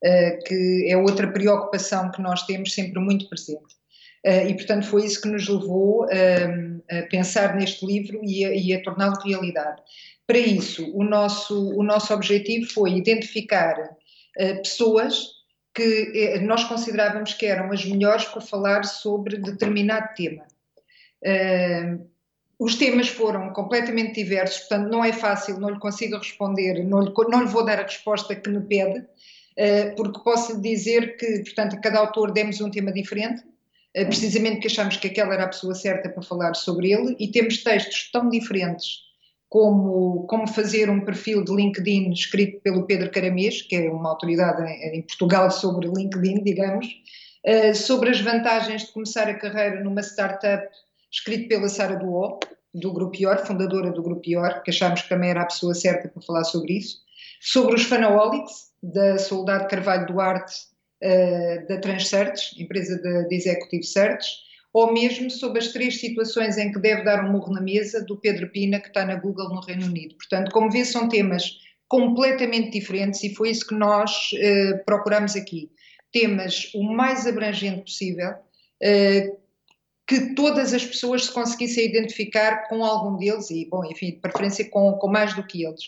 [0.04, 3.74] uh, que é outra preocupação que nós temos sempre muito presente.
[4.26, 6.06] Uh, e, portanto, foi isso que nos levou
[6.90, 9.82] a pensar neste livro e a, e a torná-lo realidade.
[10.26, 15.34] Para isso, o nosso, o nosso objetivo foi identificar uh, pessoas
[15.74, 20.44] que eh, nós considerávamos que eram as melhores para falar sobre determinado tema.
[21.20, 22.08] Uh,
[22.58, 27.12] os temas foram completamente diversos, portanto não é fácil, não lhe consigo responder, não lhe,
[27.28, 31.40] não lhe vou dar a resposta que me pede, uh, porque posso lhe dizer que,
[31.40, 33.42] portanto, a cada autor demos um tema diferente,
[34.04, 37.62] precisamente porque achamos que aquela era a pessoa certa para falar sobre ele, e temos
[37.62, 39.04] textos tão diferentes
[39.54, 44.60] como, como fazer um perfil de LinkedIn escrito pelo Pedro Caramês, que é uma autoridade
[44.64, 46.86] em, Portugal sobre LinkedIn, digamos,
[47.46, 50.66] uh, sobre as vantagens de começar a carreira numa startup,
[51.08, 52.40] escrito pela Sara Duó,
[52.74, 56.08] do Grupo IOR, fundadora do Grupo IOR, que achámos que também era a pessoa certa
[56.08, 56.98] para falar sobre isso,
[57.40, 60.52] sobre os Fanaholics, da Soldado Carvalho Duarte,
[61.04, 63.84] uh, da Transsearch, empresa de, de Executive
[64.74, 68.16] ou mesmo sobre as três situações em que deve dar um murro na mesa do
[68.16, 70.16] Pedro Pina, que está na Google no Reino Unido.
[70.16, 75.70] Portanto, como vê, são temas completamente diferentes e foi isso que nós eh, procuramos aqui.
[76.10, 78.34] Temas o mais abrangente possível,
[78.82, 79.36] eh,
[80.08, 84.68] que todas as pessoas se conseguissem identificar com algum deles e, bom, enfim, de preferência
[84.68, 85.82] com, com mais do que eles,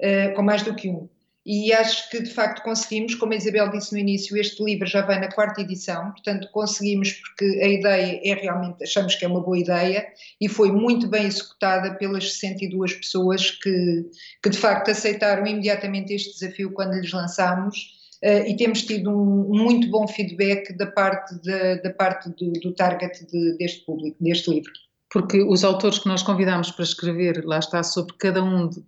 [0.00, 1.06] eh, com mais do que um.
[1.44, 5.02] E acho que de facto conseguimos, como a Isabel disse no início, este livro já
[5.02, 9.40] vem na quarta edição, portanto conseguimos porque a ideia é realmente, achamos que é uma
[9.40, 10.06] boa ideia
[10.40, 14.08] e foi muito bem executada pelas 62 pessoas que,
[14.40, 17.76] que de facto aceitaram imediatamente este desafio quando lhes lançámos
[18.22, 22.72] uh, e temos tido um muito bom feedback da parte, de, da parte do, do
[22.72, 24.70] target de, deste público, deste livro.
[25.10, 28.82] Porque os autores que nós convidámos para escrever, lá está, sobre cada um de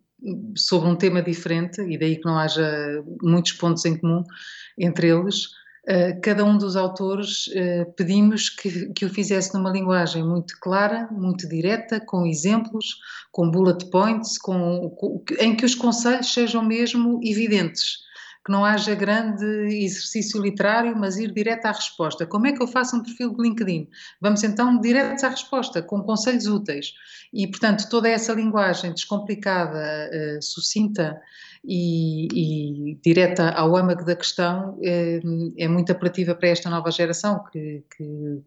[0.56, 4.22] sobre um tema diferente, e daí que não haja muitos pontos em comum
[4.78, 5.46] entre eles,
[5.88, 11.08] uh, cada um dos autores uh, pedimos que, que o fizesse numa linguagem muito clara,
[11.10, 12.96] muito direta, com exemplos,
[13.30, 18.04] com bullet points, com, com, em que os conselhos sejam mesmo evidentes.
[18.44, 19.44] Que não haja grande
[19.82, 22.26] exercício literário, mas ir direto à resposta.
[22.26, 23.88] Como é que eu faço um perfil de LinkedIn?
[24.20, 26.92] Vamos então direto à resposta, com conselhos úteis.
[27.32, 31.18] E, portanto, toda essa linguagem descomplicada, uh, sucinta
[31.64, 35.20] e, e, direta ao âmago da questão é,
[35.56, 38.42] é muito apelativa para esta nova geração que, que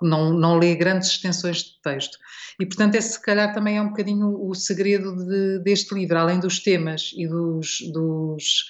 [0.00, 2.16] não, não lê grandes extensões de texto.
[2.58, 6.40] E, portanto, esse se calhar também é um bocadinho o segredo de, deste livro, além
[6.40, 8.64] dos temas e dos, dos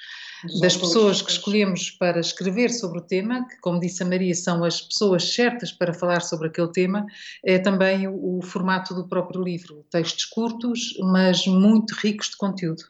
[0.44, 4.34] das autores, pessoas que escolhemos para escrever sobre o tema, que, como disse a Maria,
[4.34, 7.06] são as pessoas certas para falar sobre aquele tema,
[7.44, 9.84] é também o, o formato do próprio livro.
[9.90, 12.84] Textos curtos, mas muito ricos de conteúdo.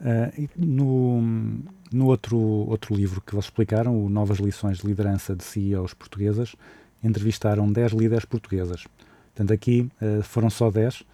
[0.00, 1.22] Uh, no,
[1.92, 6.54] no outro, outro livro que vocês explicaram, o Novas Lições de Liderança de CEOs Portuguesas,
[7.02, 8.84] entrevistaram 10 líderes portuguesas.
[9.34, 11.04] Portanto, aqui uh, foram só 10,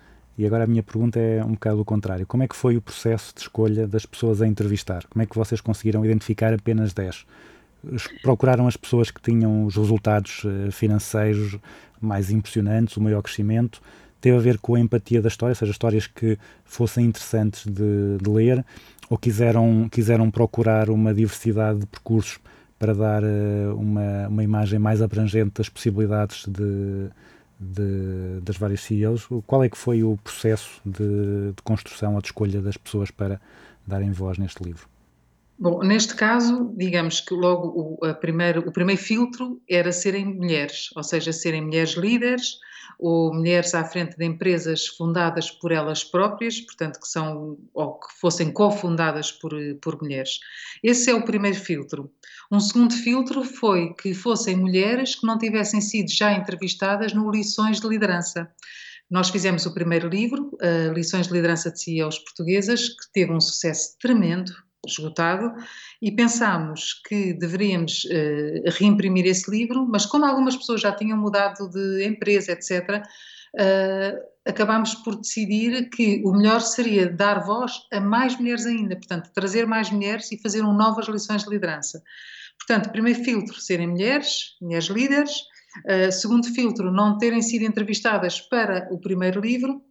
[0.40, 2.26] e agora a minha pergunta é um bocado o contrário.
[2.26, 5.04] Como é que foi o processo de escolha das pessoas a entrevistar?
[5.10, 7.26] Como é que vocês conseguiram identificar apenas 10?
[8.22, 11.58] Procuraram as pessoas que tinham os resultados uh, financeiros
[12.00, 13.82] mais impressionantes, o maior crescimento,
[14.18, 18.16] teve a ver com a empatia da história, ou seja, histórias que fossem interessantes de,
[18.16, 18.64] de ler,
[19.10, 22.38] ou quiseram, quiseram procurar uma diversidade de percursos
[22.78, 27.10] para dar uh, uma, uma imagem mais abrangente das possibilidades de,
[27.60, 29.28] de, das várias CEOs.
[29.46, 33.40] Qual é que foi o processo de, de construção ou de escolha das pessoas para
[33.86, 34.88] darem voz neste livro?
[35.58, 41.02] Bom, neste caso, digamos que logo o, primeiro, o primeiro filtro era serem mulheres, ou
[41.02, 42.58] seja, serem mulheres líderes,
[43.00, 48.20] ou mulheres à frente de empresas fundadas por elas próprias, portanto, que são ou que
[48.20, 50.38] fossem cofundadas por, por mulheres.
[50.82, 52.12] Esse é o primeiro filtro.
[52.52, 57.80] Um segundo filtro foi que fossem mulheres que não tivessem sido já entrevistadas no Lições
[57.80, 58.50] de Liderança.
[59.10, 63.40] Nós fizemos o primeiro livro, uh, Lições de Liderança de CEOs Portuguesas, que teve um
[63.40, 64.52] sucesso tremendo,
[64.86, 65.52] esgotado,
[66.00, 71.68] e pensámos que deveríamos uh, reimprimir esse livro, mas como algumas pessoas já tinham mudado
[71.68, 73.02] de empresa, etc.,
[73.54, 79.30] uh, acabámos por decidir que o melhor seria dar voz a mais mulheres ainda, portanto,
[79.34, 82.02] trazer mais mulheres e fazer um novas lições de liderança.
[82.58, 85.32] Portanto, primeiro filtro, serem mulheres, mulheres líderes,
[85.86, 89.82] uh, segundo filtro, não terem sido entrevistadas para o primeiro livro,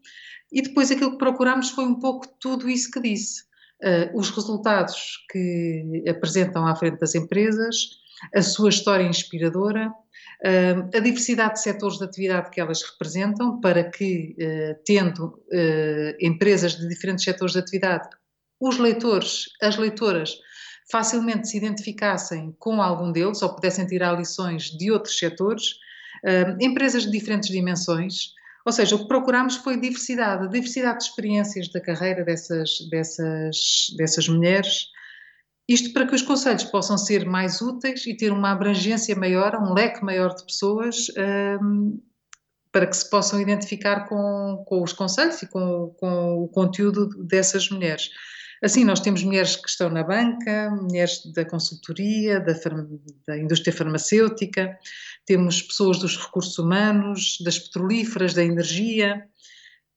[0.52, 3.49] e depois aquilo que procurámos foi um pouco tudo isso que disse
[4.14, 8.00] os resultados que apresentam à frente das empresas,
[8.34, 13.90] a sua história inspiradora, uh, a diversidade de setores de atividade que elas representam, para
[13.90, 15.42] que, uh, tendo
[16.20, 18.10] empresas de diferentes setores de atividade,
[18.60, 20.38] os leitores, as leitoras,
[20.92, 25.76] facilmente se identificassem com algum deles ou pudessem tirar lições de outros setores,
[26.60, 28.34] empresas de diferentes dimensões,
[28.66, 33.58] ou seja, o que procurámos foi diversidade, diversidade de experiências da carreira dessas, dessas,
[33.98, 34.88] dessas mulheres,
[35.70, 39.72] isto para que os conselhos possam ser mais úteis e ter uma abrangência maior, um
[39.72, 41.08] leque maior de pessoas,
[41.62, 42.02] um,
[42.72, 47.70] para que se possam identificar com, com os conselhos e com, com o conteúdo dessas
[47.70, 48.10] mulheres.
[48.62, 52.54] Assim, nós temos mulheres que estão na banca, mulheres da consultoria, da,
[53.28, 54.78] da indústria farmacêutica,
[55.26, 59.26] temos pessoas dos recursos humanos, das petrolíferas, da energia,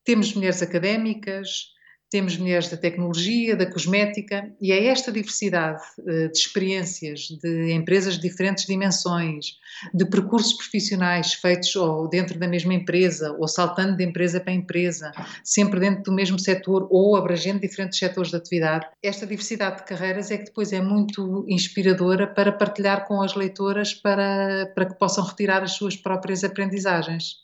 [0.05, 1.73] temos mulheres académicas,
[2.13, 8.19] temos mulheres da tecnologia, da cosmética, e é esta diversidade uh, de experiências, de empresas
[8.19, 9.57] de diferentes dimensões,
[9.91, 15.11] de percursos profissionais feitos ou dentro da mesma empresa, ou saltando de empresa para empresa,
[15.43, 18.85] sempre dentro do mesmo setor ou abrangendo diferentes setores de atividade.
[19.01, 23.91] Esta diversidade de carreiras é que depois é muito inspiradora para partilhar com as leitoras
[23.91, 27.43] para, para que possam retirar as suas próprias aprendizagens.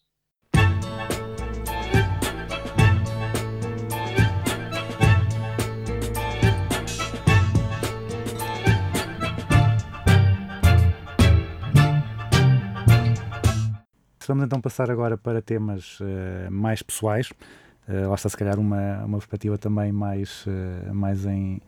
[14.30, 17.32] Vamos então passar agora para temas uh, mais pessoais.
[17.88, 21.60] Uh, lá está, se calhar, uma, uma perspectiva também mais, uh, mais, em,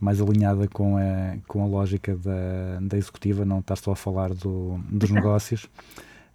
[0.00, 4.32] mais alinhada com a, com a lógica da, da executiva, não estar só a falar
[4.32, 5.64] do, dos negócios.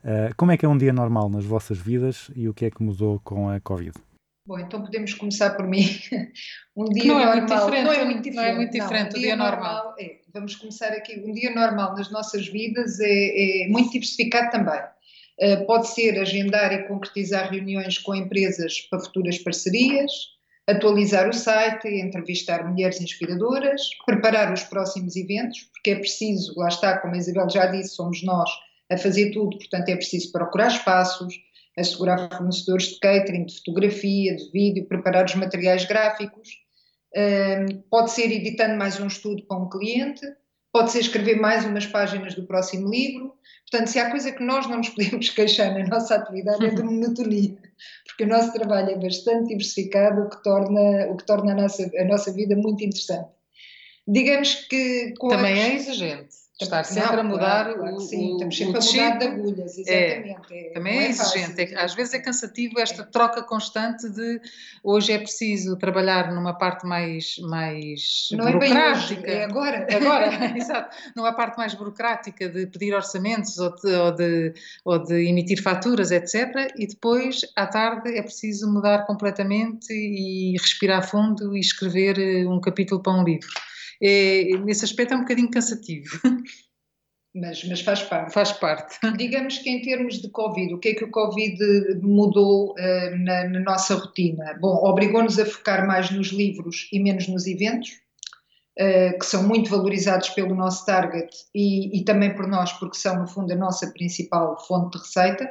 [0.04, 2.70] Uh, como é que é um dia normal nas vossas vidas e o que é
[2.70, 3.98] que mudou com a Covid?
[4.46, 5.86] Bom, então podemos começar por mim.
[6.78, 7.34] um dia não normal.
[7.34, 8.36] É muito diferente, não é muito diferente.
[8.36, 9.74] Não é muito diferente não, um dia, dia normal.
[9.74, 11.20] normal é, vamos começar aqui.
[11.26, 14.80] Um dia normal nas nossas vidas é, é muito diversificado também.
[15.42, 20.12] Eh, pode ser agendar e concretizar reuniões com empresas para futuras parcerias,
[20.68, 27.00] atualizar o site, entrevistar mulheres inspiradoras, preparar os próximos eventos, porque é preciso, lá está,
[27.00, 28.50] como a Isabel já disse, somos nós
[28.92, 31.34] a fazer tudo, portanto é preciso procurar espaços,
[31.76, 36.50] assegurar fornecedores de catering, de fotografia, de vídeo, preparar os materiais gráficos,
[37.14, 40.26] Uh, pode ser editando mais um estudo para um cliente,
[40.72, 43.34] pode ser escrever mais umas páginas do próximo livro.
[43.72, 46.84] Portanto, se há coisa que nós não nos podemos queixar na nossa atividade é de
[46.84, 47.58] monotonia,
[48.06, 51.90] porque o nosso trabalho é bastante diversificado, o que torna, o que torna a, nossa,
[51.98, 53.30] a nossa vida muito interessante.
[54.06, 55.14] Digamos que.
[55.18, 55.68] Também a...
[55.70, 56.41] é exigente.
[56.64, 60.54] Estar sempre não, a mudar claro, o, sim, estamos sempre a mudar de agulhas, exatamente.
[60.54, 61.62] É, é, também é, é exigente.
[61.62, 64.42] É, às vezes é cansativo esta troca constante de
[64.84, 68.82] hoje é preciso trabalhar numa parte mais, mais não burocrática.
[68.82, 69.88] É, hoje, é agora.
[69.92, 70.96] Agora, exato.
[71.16, 74.54] Numa parte mais burocrática de pedir orçamentos ou de, ou, de,
[74.86, 76.72] ou de emitir faturas, etc.
[76.78, 82.60] E depois, à tarde, é preciso mudar completamente e respirar fundo e escrever eh, um
[82.60, 83.50] capítulo para um livro
[84.02, 86.20] é, nesse aspecto é um bocadinho cansativo.
[87.34, 88.34] Mas, mas, faz parte.
[88.34, 89.00] Faz parte.
[89.18, 91.58] Digamos que em termos de Covid, o que é que o Covid
[92.02, 94.58] mudou uh, na, na, nossa rotina?
[94.60, 97.90] Bom, obrigou-nos a focar mais nos livros e menos nos eventos,
[98.78, 103.22] uh, que são muito valorizados pelo nosso target e, e, também por nós, porque são,
[103.22, 105.50] no fundo, a nossa principal fonte de receita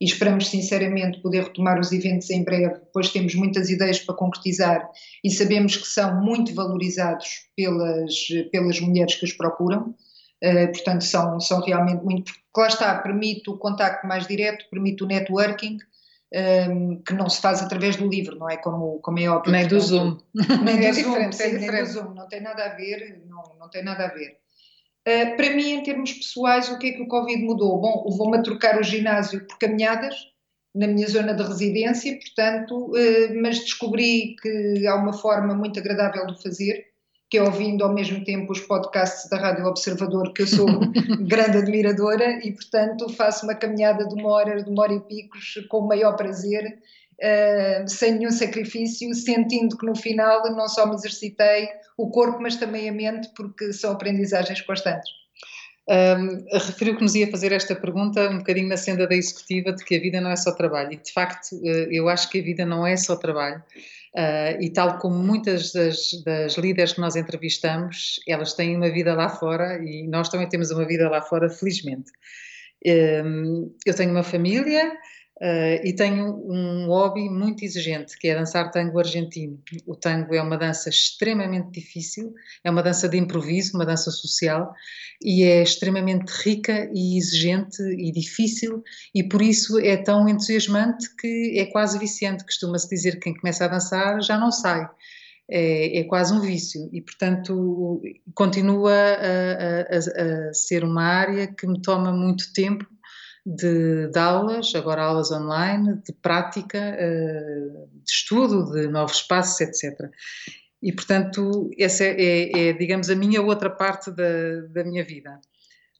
[0.00, 4.86] e esperamos sinceramente poder retomar os eventos em breve, pois temos muitas ideias para concretizar
[5.24, 8.14] e sabemos que são muito valorizados pelas,
[8.52, 9.94] pelas mulheres que os procuram.
[10.44, 12.32] Uh, portanto, são, são realmente muito.
[12.32, 15.78] Porque lá está, permite o contacto mais direto, permite o networking,
[16.34, 19.52] um, ehm, que não se faz através do livro, não é como, como é óbvio.
[19.52, 20.18] Nem do Zoom.
[20.62, 23.70] Nem é do Zoom, é nem do Zoom, não tem nada a ver, não, não
[23.70, 24.36] tem nada a ver.
[25.06, 27.80] Uh, para mim, em termos pessoais, o que é que o Covid mudou?
[27.80, 30.16] Bom, levou-me a trocar o ginásio por caminhadas
[30.74, 36.26] na minha zona de residência, portanto, uh, mas descobri que há uma forma muito agradável
[36.26, 36.86] de fazer,
[37.30, 40.66] que é ouvindo ao mesmo tempo os podcasts da Rádio Observador, que eu sou
[41.26, 45.54] grande admiradora, e portanto faço uma caminhada de uma hora, de uma hora e picos,
[45.68, 46.78] com o maior prazer,
[47.22, 52.56] uh, sem nenhum sacrifício, sentindo que no final não só me exercitei o corpo, mas
[52.56, 55.10] também a mente, porque são aprendizagens constantes.
[55.88, 59.84] Um, referiu que nos ia fazer esta pergunta um bocadinho na senda da executiva de
[59.84, 60.92] que a vida não é só trabalho.
[60.92, 63.62] E de facto eh, eu acho que a vida não é só trabalho.
[64.16, 69.14] Uh, e tal como muitas das, das líderes que nós entrevistamos elas têm uma vida
[69.14, 72.10] lá fora e nós também temos uma vida lá fora felizmente.
[72.84, 74.90] Um, eu tenho uma família
[75.38, 79.60] Uh, e tenho um hobby muito exigente, que é dançar tango argentino.
[79.86, 82.32] O tango é uma dança extremamente difícil,
[82.64, 84.72] é uma dança de improviso, uma dança social,
[85.22, 88.82] e é extremamente rica e exigente e difícil,
[89.14, 92.42] e por isso é tão entusiasmante que é quase viciante.
[92.42, 94.88] Costuma-se dizer que quem começa a dançar já não sai.
[95.48, 98.02] É, é, quase um vício e, portanto,
[98.34, 102.84] continua a, a, a, ser uma área que me toma muito tempo
[103.46, 110.10] de, de, aulas, agora aulas online, de prática, eh, de estudo, de novos espaços, etc.
[110.82, 115.40] E, portanto, essa é, é, é, digamos, a minha outra parte da, da minha vida.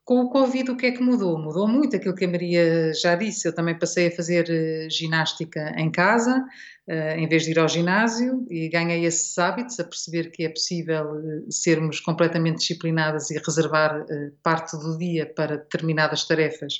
[0.04, 1.38] Com o Covid, o que é que mudou?
[1.38, 3.48] Mudou muito aquilo que a Maria já disse.
[3.48, 6.44] Eu também passei a fazer uh, ginástica em casa,
[6.88, 10.48] uh, em vez de ir ao ginásio, e ganhei esses hábitos, a perceber que é
[10.48, 11.06] possível
[11.50, 14.04] sermos completamente disciplinadas e reservar
[14.44, 16.74] parte do dia para determinadas tarefas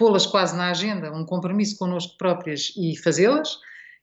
[0.00, 3.58] pô-las quase na agenda, um compromisso connosco próprias e fazê-las.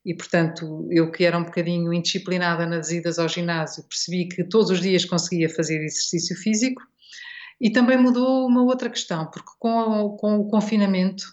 [0.06, 4.70] E, portanto, eu que era um bocadinho indisciplinada nas idas ao ginásio, percebi que todos
[4.70, 6.84] os dias conseguia fazer exercício físico.
[7.60, 11.24] E também mudou uma outra questão, porque com, com o confinamento,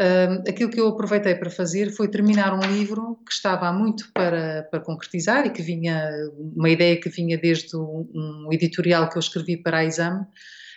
[0.00, 4.10] uh, aquilo que eu aproveitei para fazer foi terminar um livro que estava há muito
[4.14, 6.10] para, para concretizar e que vinha,
[6.56, 10.24] uma ideia que vinha desde um editorial que eu escrevi para a exame,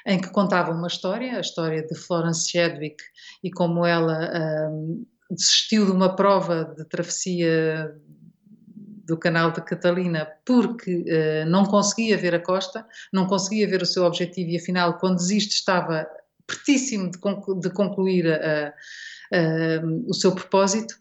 [0.09, 3.01] em que contava uma história, a história de Florence Chadwick
[3.43, 7.95] e como ela um, desistiu de uma prova de travessia
[9.05, 13.85] do canal de Catalina porque uh, não conseguia ver a costa, não conseguia ver o
[13.85, 16.07] seu objetivo e afinal quando desiste estava
[16.47, 18.73] pertíssimo de, conclu de concluir a, a,
[20.07, 20.95] o seu propósito.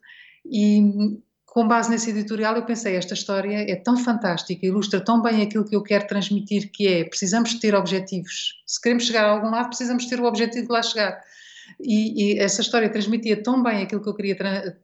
[0.44, 1.18] E
[1.58, 5.64] com base nesse editorial, eu pensei: esta história é tão fantástica, ilustra tão bem aquilo
[5.64, 8.62] que eu quero transmitir, que é precisamos ter objetivos.
[8.64, 11.20] Se queremos chegar a algum lado, precisamos ter o objetivo de lá chegar.
[11.80, 14.36] E, e, essa história transmitia tão bem aquilo que eu, queria,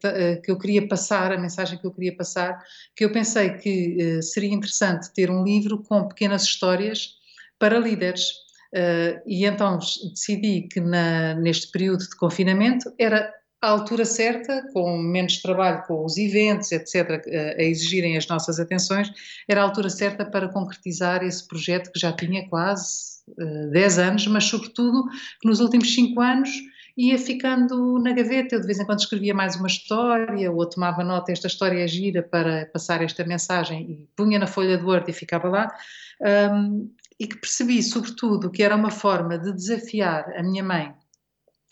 [0.03, 2.61] eh, que eu queria passar, a mensagem que eu queria passar,
[2.97, 7.15] que eu pensei que uh, seria interessante ter um livro com pequenas histórias
[7.57, 8.31] para líderes.
[8.74, 13.32] Uh, e então decidi que na, neste período de confinamento era
[13.65, 17.23] à altura certa, com menos trabalho com os eventos, etc.,
[17.59, 19.11] a exigirem as nossas atenções,
[19.49, 23.99] era a altura certa para concretizar esse projeto que já tinha quase uh, eh, 10
[23.99, 25.05] anos, mas sobretudo
[25.41, 26.51] que nos últimos 5 anos
[26.97, 28.55] ia ficando na gaveta.
[28.55, 31.89] Eu de vez em quando escrevia mais uma história, ou tomava nota, esta história é
[31.89, 35.74] gira para passar esta mensagem, e punha na folha de Word e ficava lá.
[36.20, 40.93] Um, e que percebi, sobretudo, que era uma forma de desafiar a minha mãe,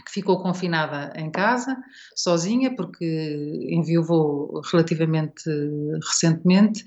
[0.04, 1.76] que ficou confinada em casa,
[2.14, 5.48] sozinha, porque enviou relativamente
[6.08, 6.84] recentemente,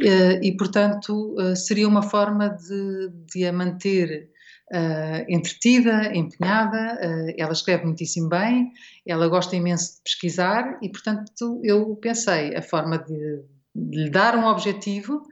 [0.00, 4.30] eh, e, portanto, eh, seria uma forma de, de a manter
[4.72, 8.72] uh, entretida, empenhada, uh, ela escreve muitíssimo bem,
[9.06, 13.42] ela gosta imenso de pesquisar e, portanto, eu pensei a forma de,
[13.74, 15.22] de lhe dar um objetivo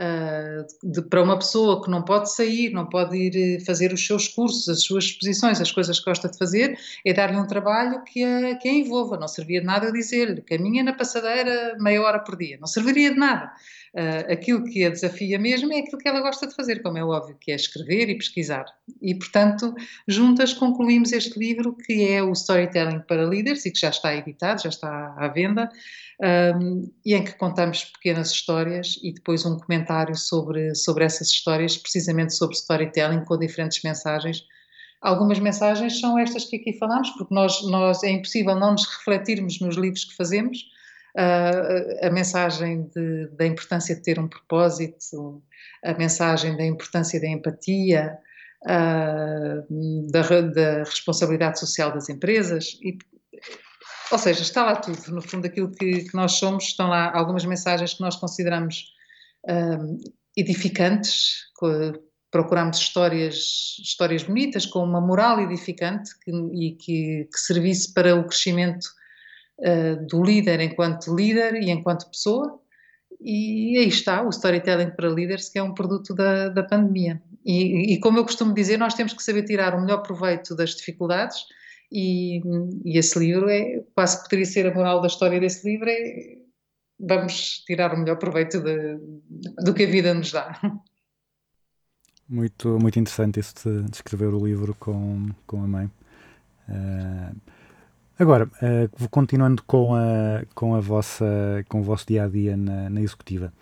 [0.00, 4.28] Uh, de, para uma pessoa que não pode sair, não pode ir fazer os seus
[4.28, 8.22] cursos, as suas exposições, as coisas que gosta de fazer, é dar-lhe um trabalho que
[8.22, 9.16] a, que a envolva.
[9.16, 12.58] Não servia de nada eu dizer-lhe caminha na passadeira meia hora por dia.
[12.60, 13.52] Não serviria de nada.
[13.94, 17.04] Uh, aquilo que a desafia mesmo é aquilo que ela gosta de fazer, como é
[17.04, 18.66] óbvio, que é escrever e pesquisar.
[19.00, 19.74] E, portanto,
[20.06, 24.62] juntas concluímos este livro que é o Storytelling para Líderes e que já está editado,
[24.62, 25.70] já está à venda,
[26.20, 31.76] um, e em que contamos pequenas histórias e depois um comentário sobre, sobre essas histórias,
[31.76, 34.44] precisamente sobre storytelling, com diferentes mensagens.
[35.00, 39.60] Algumas mensagens são estas que aqui falamos, porque nós, nós é impossível não nos refletirmos
[39.60, 40.58] nos livros que fazemos,
[41.16, 45.42] a mensagem de, da importância de ter um propósito,
[45.84, 48.18] a mensagem da importância da empatia,
[48.64, 52.78] da, da, responsabilidade social das empresas.
[52.82, 52.98] E,
[54.10, 55.12] ou seja, está lá tudo.
[55.12, 58.92] No fundo, aquilo que, que, nós somos, estão lá algumas mensagens que nós consideramos
[60.36, 61.46] edificantes.
[62.30, 68.24] Procuramos histórias, histórias bonitas, com uma moral edificante que, e que, que servisse para o
[68.24, 68.86] crescimento
[69.58, 72.60] uh, do líder enquanto líder e enquanto pessoa.
[73.20, 77.20] E aí está o storytelling para líderes, que é um produto da, da pandemia.
[77.44, 80.70] E, e, como eu costumo dizer, nós temos que saber tirar o melhor proveito das
[80.76, 81.36] dificuldades,
[81.90, 82.40] e,
[82.84, 86.36] e esse livro é quase poderia ser a moral da história desse livro: é
[87.00, 88.98] vamos tirar o melhor proveito de,
[89.64, 90.60] do que a vida nos dá.
[92.28, 95.90] Muito, muito interessante isso de, de escrever o livro com, com a mãe.
[96.68, 97.34] Uh,
[98.18, 102.90] Agora, uh, continuando com a, com, a vossa, com o vosso dia a dia na,
[102.90, 103.52] na, executiva,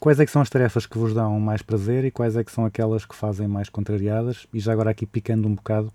[0.00, 2.50] quais é que são as tarefas que vos dão mais prazer e quais é que
[2.50, 4.48] são aquelas que fazem mais contrariadas?
[4.52, 5.92] E já agora aqui picando um bocado,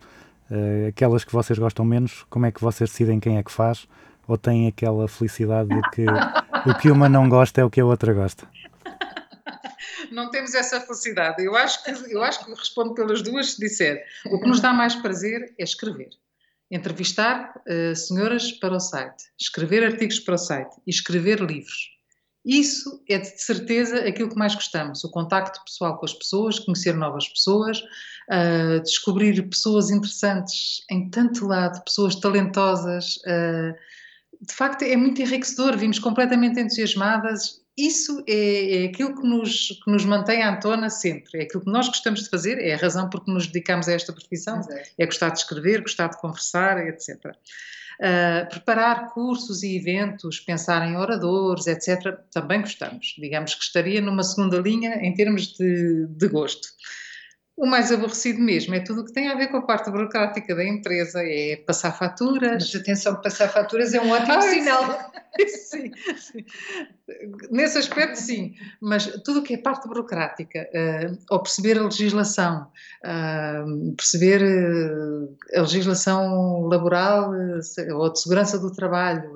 [0.49, 3.85] uh, aquelas que vocês gostam menos, como é que vocês decidem quem é que faz?
[4.25, 6.05] Ou têm aquela felicidade de que
[6.69, 8.47] o que uma não gosta é o que a outra gosta?
[10.09, 11.43] não temos essa felicidade.
[11.43, 14.01] Eu acho que, eu acho que respondo pelas duas se disser.
[14.27, 16.11] O que nos dá mais prazer é escrever
[16.71, 21.95] entrevistar uh, senhoras para o site, escrever artigos para o site e escrever livros.
[22.45, 26.93] Isso é de certeza aquilo que mais gostamos: o contacto pessoal com as pessoas, conhecer
[26.95, 33.17] novas pessoas, uh, descobrir pessoas interessantes em tanto lado, pessoas talentosas.
[33.17, 33.73] Uh,
[34.41, 35.75] de facto, é muito enriquecedor.
[35.75, 41.39] Vimos completamente entusiasmadas isso é, é, aquilo que nos, que nos mantém à tona sempre,
[41.39, 43.93] é aquilo que nós gostamos de fazer, é a razão por que nos dedicamos a
[43.93, 44.89] esta profissão, Exato.
[44.97, 47.25] é gostar de escrever, gostar de conversar, etc.
[47.25, 47.31] Uh,
[48.01, 53.15] ah, preparar cursos e eventos, pensar em oradores, etc., também gostamos.
[53.17, 56.67] Digamos que estaria numa segunda linha em termos de, de gosto.
[57.57, 60.53] O mais aborrecido mesmo é tudo o que tem a ver com a parte burocrática
[60.53, 62.73] da empresa, é passar faturas.
[62.73, 65.11] Mas atenção, passar faturas é um ótimo ah, sinal.
[65.47, 66.45] Sim, sim,
[67.51, 68.55] Nesse aspecto, sim.
[68.81, 72.67] Mas tudo o que é parte burocrática, uh, ou perceber a legislação,
[73.03, 77.31] uh, perceber uh, a legislação laboral
[77.93, 79.33] ou de segurança do trabalho,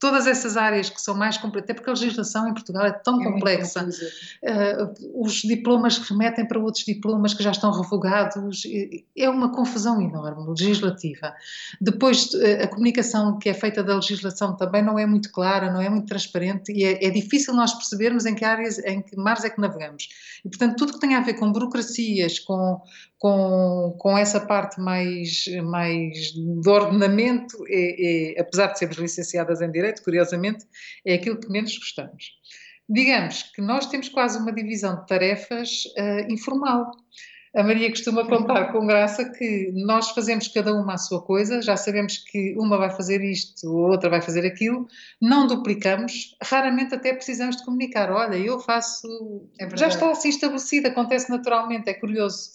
[0.00, 3.20] todas essas áreas que são mais complexas, até porque a legislação em Portugal é tão
[3.20, 3.88] é complexa,
[5.14, 8.64] os diplomas que remetem para outros diplomas que já estão revogados,
[9.16, 11.32] é uma confusão enorme legislativa.
[11.80, 12.30] Depois,
[12.60, 16.08] a comunicação que é feita da legislação também não é muito clara, não é muito
[16.08, 19.60] transparente e é, é difícil nós percebermos em que áreas, em que mares é que
[19.60, 20.08] navegamos.
[20.44, 22.80] E, portanto, tudo que tem a ver com burocracias, com,
[23.18, 29.70] com, com essa parte mais, mais de ordenamento, é, é, apesar de sermos licenciadas em
[29.70, 30.64] Direito, curiosamente,
[31.04, 32.38] é aquilo que menos gostamos.
[32.88, 36.90] Digamos que nós temos quase uma divisão de tarefas uh, informal.
[37.54, 41.76] A Maria costuma contar com graça que nós fazemos cada uma a sua coisa, já
[41.76, 44.86] sabemos que uma vai fazer isto, a outra vai fazer aquilo,
[45.20, 48.10] não duplicamos, raramente até precisamos de comunicar.
[48.10, 49.08] Olha, eu faço.
[49.58, 52.50] É já está assim estabelecido, acontece naturalmente, é curioso.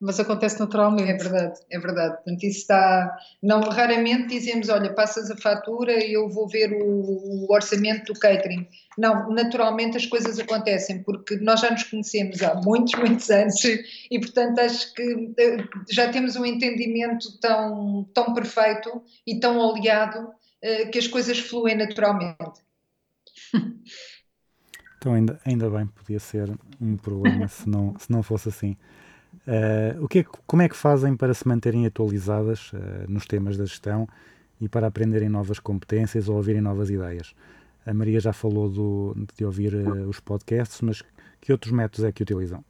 [0.00, 1.10] Mas acontece naturalmente.
[1.10, 2.14] É verdade, é verdade.
[2.16, 3.16] Portanto, isso está.
[3.42, 8.18] Não, raramente dizemos, olha, passas a fatura e eu vou ver o, o, orçamento do
[8.18, 8.66] catering.
[8.98, 13.78] Não, naturalmente as coisas acontecem, porque nós já nos conhecemos há muitos, muitos anos Sim.
[14.10, 15.56] e, portanto, acho que eh,
[15.90, 21.76] já temos um entendimento tão, tão perfeito e tão oleado eh, que as coisas fluem
[21.76, 22.60] naturalmente.
[24.98, 26.50] Então, ainda, ainda bem, podia ser
[26.80, 28.76] um problema se não, se não fosse assim.
[29.46, 32.78] Uh, o que é, como é que fazem para se manterem atualizadas uh,
[33.08, 34.08] nos temas da gestão
[34.60, 37.32] e para aprenderem novas competências ou ouvirem novas ideias?
[37.86, 41.02] A Maria já falou do, de ouvir uh, os podcasts, mas
[41.40, 42.64] que outros métodos é que utilizam?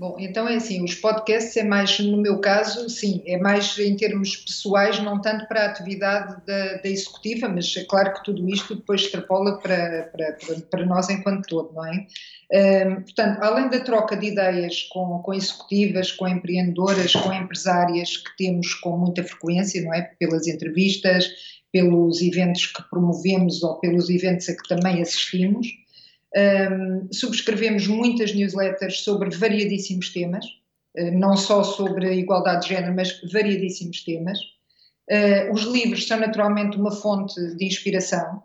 [0.00, 3.94] Bom, então é assim, os podcasts é mais, no meu caso, sim, é mais em
[3.94, 8.48] termos pessoais, não tanto para a atividade da, da executiva, mas é claro que tudo
[8.48, 12.06] isto depois extrapola para, para, para nós enquanto todo, não é?
[12.50, 18.34] Um, portanto, além da troca de ideias com, com executivas, com empreendedoras, com empresárias que
[18.38, 20.00] temos com muita frequência, não é?
[20.18, 21.30] Pelas entrevistas,
[21.70, 25.66] pelos eventos que promovemos ou pelos eventos a que também assistimos,
[26.36, 30.44] um, subscrevemos muitas newsletters sobre variadíssimos temas,
[30.98, 34.38] uh, não só sobre a igualdade de género, mas variadíssimos temas.
[35.10, 38.42] Uh, os livros são naturalmente uma fonte de inspiração.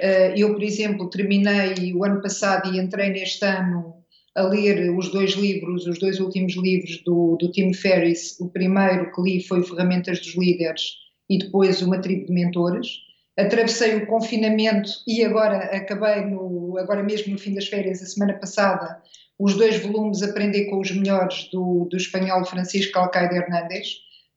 [0.00, 3.94] Uh, eu, por exemplo, terminei o ano passado e entrei neste ano
[4.34, 8.38] a ler os dois livros, os dois últimos livros do, do Tim Ferriss.
[8.40, 10.82] O primeiro que li foi Ferramentas dos Líderes
[11.28, 17.32] e depois Uma Tribo de Mentores atravessei o confinamento e agora acabei no, agora mesmo
[17.32, 19.00] no fim das férias, a semana passada,
[19.38, 23.88] os dois volumes Aprender com os Melhores do, do espanhol Francisco Alcaide Hernández.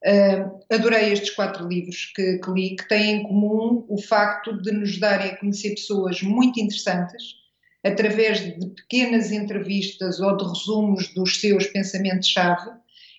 [0.06, 4.70] Uh, adorei estes quatro livros que, que, li, que têm em comum o facto de
[4.70, 7.36] nos darem a conhecer pessoas muito interessantes,
[7.82, 12.70] através de pequenas entrevistas ou de resumos dos seus pensamentos-chave,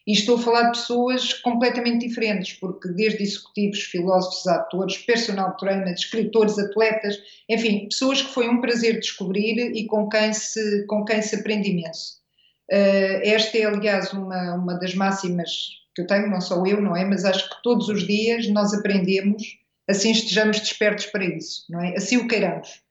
[0.07, 6.02] e estou a falar de pessoas completamente diferentes, porque desde executivos, filósofos, atores, personal trainers,
[6.02, 7.18] escritores, atletas,
[7.49, 11.72] enfim, pessoas que foi um prazer descobrir e com quem se, com quem se aprende
[11.72, 12.23] imenso.
[12.72, 15.49] Uh, esta é, aliás, uma, uma das máximas
[15.95, 17.03] que eu tenho, não sou eu, não é?
[17.06, 19.41] Mas acho que todos os dias nós aprendemos,
[19.88, 21.95] assim estejamos despertos para isso, não é?
[21.95, 22.84] Assim o queiramos.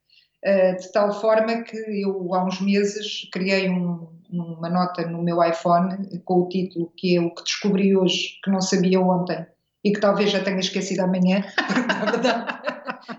[0.45, 5.43] Uh, de tal forma que eu, há uns meses, criei um, uma nota no meu
[5.43, 9.45] iPhone com o título que é o que descobri hoje, que não sabia ontem
[9.83, 12.65] e que talvez já tenha esquecido amanhã, porque na verdade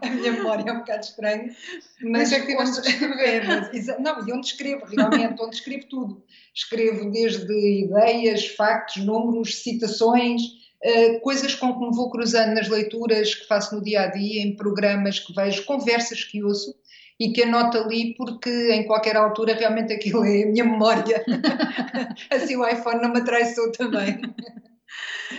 [0.02, 1.54] a minha memória é um bocado estranha.
[2.02, 3.46] Mas, mas é que onde escrever.
[3.72, 6.24] Mas, não, e onde escrevo realmente, onde escrevo tudo.
[6.54, 13.34] Escrevo desde ideias, factos, números, citações, uh, coisas com que me vou cruzando nas leituras
[13.34, 16.74] que faço no dia a dia, em programas que vejo, conversas que ouço
[17.18, 21.24] e que anoto ali porque em qualquer altura realmente aquilo é a minha memória.
[22.30, 24.20] assim o iPhone não me atraiçou também.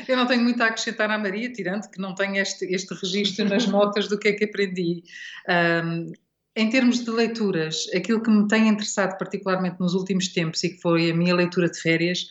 [0.08, 3.46] Eu não tenho muito a acrescentar à Maria, tirando que não tenho este, este registro
[3.46, 5.04] nas notas do que é que aprendi.
[5.48, 6.12] Um,
[6.56, 10.82] em termos de leituras, aquilo que me tem interessado particularmente nos últimos tempos e que
[10.82, 12.28] foi a minha leitura de férias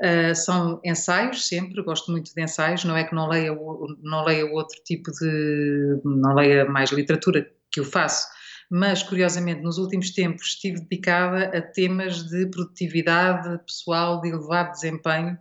[0.00, 3.56] uh, são ensaios, sempre, gosto muito de ensaios, não é que não leia,
[4.02, 6.00] não leia outro tipo de.
[6.04, 8.28] não leia mais literatura que eu faço,
[8.70, 15.36] mas curiosamente nos últimos tempos estive dedicada a temas de produtividade pessoal, de elevado desempenho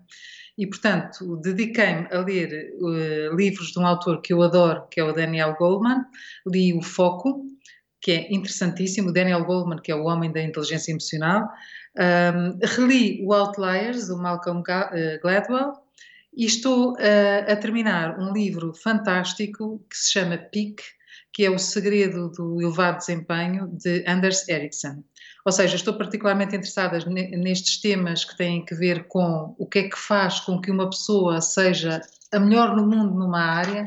[0.58, 5.04] e, portanto, dediquei-me a ler uh, livros de um autor que eu adoro, que é
[5.04, 6.04] o Daniel Goleman,
[6.46, 7.46] li O Foco,
[8.02, 11.48] que é interessantíssimo, o Daniel Goleman, que é o homem da inteligência emocional,
[11.98, 15.74] um, reli o Outliers, do Malcolm eh, Gladwell,
[16.36, 20.84] e estou uh, a terminar um livro fantástico que se chama Peak,
[21.40, 25.02] que é o segredo do elevado desempenho de Anders Ericsson.
[25.46, 29.84] Ou seja, estou particularmente interessada nestes temas que têm que ver com o que é
[29.84, 33.86] que faz com que uma pessoa seja a melhor no mundo numa área,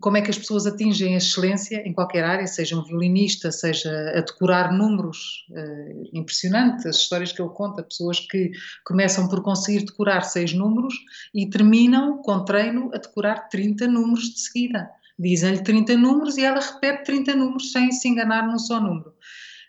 [0.00, 3.92] como é que as pessoas atingem a excelência em qualquer área, seja um violinista, seja
[4.16, 8.50] a decorar números uh, impressionantes, as histórias que ele conta, pessoas que
[8.84, 10.94] começam por conseguir decorar seis números
[11.32, 14.90] e terminam com treino a decorar 30 números de seguida
[15.20, 19.12] dizem-lhe 30 números e ela repete 30 números sem se enganar num só número.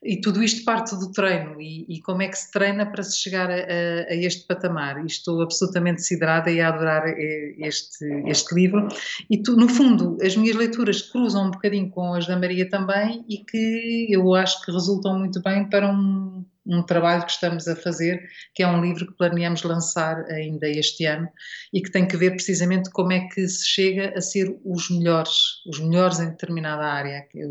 [0.03, 3.19] E tudo isto parte do treino e, e como é que se treina para se
[3.19, 4.99] chegar a, a, este patamar.
[5.03, 8.87] E estou absolutamente siderada e a adorar eh, este, este livro.
[9.29, 13.23] E tu, no fundo, as minhas leituras cruzam um bocadinho com as da Maria também
[13.29, 16.40] e que eu acho que resultam muito bem para um
[16.71, 18.21] um trabalho que estamos a fazer,
[18.55, 21.27] que é um livro que planeamos lançar ainda este ano
[21.73, 25.61] e que tem que ver precisamente como é que se chega a ser os melhores,
[25.67, 27.45] os melhores em determinada área, é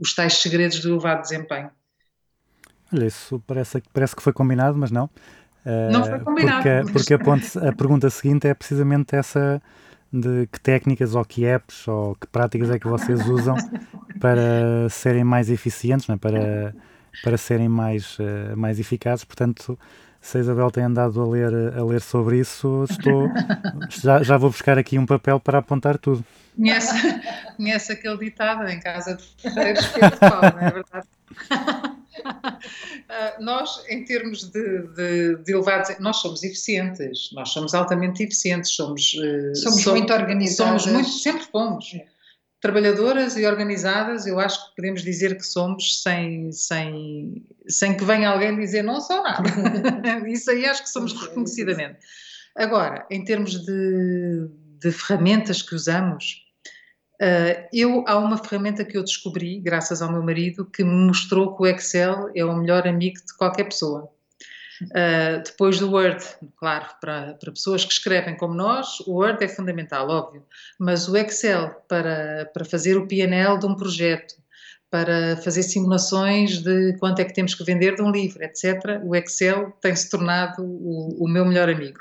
[0.00, 1.70] os tais segredos do elevado desempenho.
[2.92, 5.10] Olha, isso parece, parece que foi combinado, mas não.
[5.92, 6.62] Não foi combinado.
[6.62, 9.60] Porque, porque a, ponte, a pergunta seguinte é precisamente essa
[10.12, 13.56] de que técnicas ou que apps ou que práticas é que vocês usam
[14.20, 16.16] para serem mais eficientes, é?
[16.16, 16.74] para,
[17.22, 19.24] para serem mais, uh, mais eficazes.
[19.24, 19.78] Portanto,
[20.20, 23.30] se a Isabel tem andado a ler, a ler sobre isso, estou,
[23.88, 26.24] já, já vou buscar aqui um papel para apontar tudo.
[26.56, 27.20] Conhece,
[27.56, 31.06] conhece aquele ditado em casa de ferreiros que é de pau, não é verdade?
[32.18, 38.72] Uh, nós, em termos de, de, de elevados, nós somos eficientes, nós somos altamente eficientes,
[38.72, 40.82] somos, uh, somos, somos muito organizadas.
[40.82, 41.92] Somos muito, sempre fomos.
[41.94, 42.15] É.
[42.66, 48.28] Trabalhadoras e organizadas, eu acho que podemos dizer que somos sem, sem, sem que venha
[48.28, 49.48] alguém dizer não sou nada.
[50.26, 51.98] Isso aí acho que somos reconhecidamente.
[52.56, 54.48] Agora, em termos de,
[54.80, 56.44] de ferramentas que usamos,
[57.18, 61.56] Uh, eu, há uma ferramenta que eu descobri, graças ao meu marido, que me mostrou
[61.56, 64.12] que o Excel é o melhor amigo de qualquer pessoa.
[64.82, 66.22] Uh, depois do Word,
[66.56, 70.44] claro, para, para pessoas que escrevem como nós, o Word é fundamental, óbvio,
[70.78, 74.34] mas o Excel para, para fazer o PNL de um projeto,
[74.90, 79.14] para fazer simulações de quanto é que temos que vender de um livro, etc., o
[79.16, 81.98] Excel tem se tornado o, o meu melhor amigo.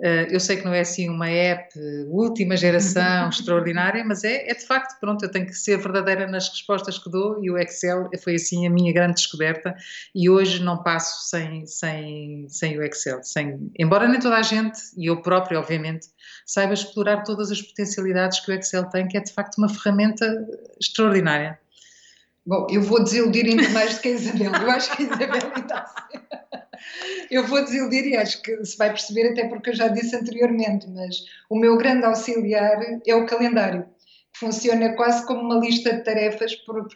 [0.00, 1.76] Uh, eu sei que não é assim uma app
[2.06, 6.48] última geração extraordinária, mas é, é, de facto, pronto, eu tenho que ser verdadeira nas
[6.48, 9.74] respostas que dou e o Excel foi assim a minha grande descoberta
[10.14, 13.22] e hoje não passo sem, sem, sem o Excel.
[13.24, 16.06] Sem, embora nem toda a gente, e eu próprio, obviamente,
[16.46, 20.24] saiba explorar todas as potencialidades que o Excel tem, que é de facto uma ferramenta
[20.80, 21.58] extraordinária.
[22.48, 24.52] Bom, eu vou desiludir ainda mais do que a Isabel.
[24.54, 25.84] Eu acho que a Isabel está
[27.30, 30.88] eu vou desiludir e acho que se vai perceber, até porque eu já disse anteriormente,
[30.88, 31.16] mas
[31.50, 33.84] o meu grande auxiliar é o calendário.
[34.34, 36.52] Funciona quase como uma lista de tarefas,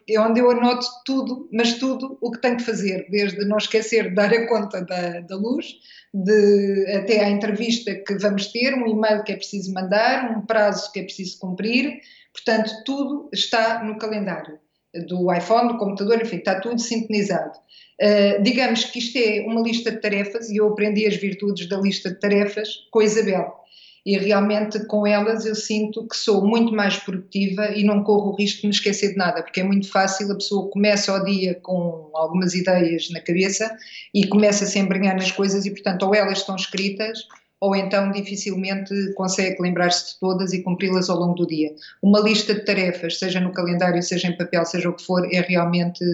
[0.09, 4.11] é onde eu anoto tudo, mas tudo o que tenho que fazer, desde não esquecer
[4.11, 5.75] de dar a conta da, da luz,
[6.15, 10.91] de, até à entrevista que vamos ter, um e-mail que é preciso mandar, um prazo
[10.93, 12.01] que é preciso cumprir,
[12.33, 14.62] portanto, tudo está no calendário
[15.07, 17.59] do iPhone, do computador, enfim, está tudo sintonizado.
[18.01, 21.79] Uh, digamos que isto é uma lista de tarefas e eu aprendi as virtudes da
[21.79, 23.63] lista de tarefas com a Isabel.
[24.05, 28.37] E realmente com elas eu sinto que sou muito mais produtiva e não corro o
[28.37, 31.55] risco de me esquecer de nada, porque é muito fácil, a pessoa começa o dia
[31.63, 33.71] com algumas ideias na cabeça
[34.13, 37.21] e começa a se embrenhar nas coisas e, portanto, ou elas estão escritas
[37.63, 41.73] ou então dificilmente consegue lembrar-se de todas e cumpri-las ao longo do dia.
[42.03, 45.41] Uma lista de tarefas, seja no calendário, seja em papel, seja o que for, é
[45.41, 46.05] realmente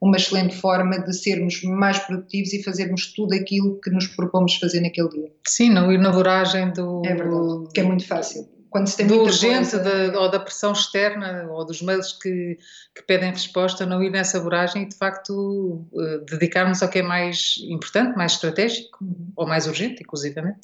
[0.00, 4.80] uma excelente forma de sermos mais produtivos e fazermos tudo aquilo que nos propomos fazer
[4.80, 5.30] naquele dia.
[5.46, 7.02] Sim, não ir na voragem do.
[7.04, 8.48] É verdade, que é muito fácil.
[8.70, 10.10] Quando se tem do urgente coisa...
[10.10, 12.58] da, ou da pressão externa ou dos mails que,
[12.94, 17.02] que pedem resposta, não ir nessa voragem e de facto uh, dedicarmos ao que é
[17.02, 19.32] mais importante, mais estratégico uhum.
[19.36, 20.60] ou mais urgente, inclusivamente.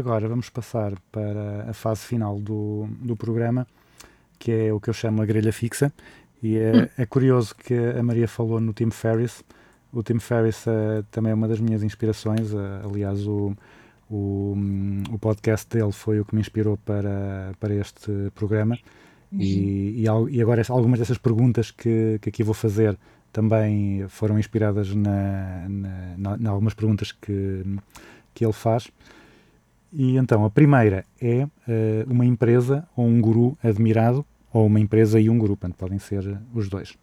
[0.00, 3.66] Agora vamos passar para a fase final do, do programa,
[4.38, 5.92] que é o que eu chamo a grelha fixa.
[6.42, 6.88] E é, hum.
[6.96, 9.44] é curioso que a Maria falou no Tim Ferriss.
[9.92, 12.50] O Tim Ferriss uh, também é uma das minhas inspirações.
[12.54, 13.54] Uh, aliás, o,
[14.10, 14.56] o,
[15.12, 18.78] o, podcast dele foi o que me inspirou para, para este programa.
[19.30, 19.38] Uhum.
[19.38, 22.98] E, e, e, agora algumas dessas perguntas que, que aqui vou fazer
[23.30, 27.62] também foram inspiradas na, na, na, na algumas perguntas que,
[28.32, 28.90] que ele faz.
[29.92, 31.50] E então, a primeira é uh,
[32.06, 36.38] uma empresa ou um guru admirado, ou uma empresa e um guru, portanto, podem ser
[36.54, 36.96] os dois.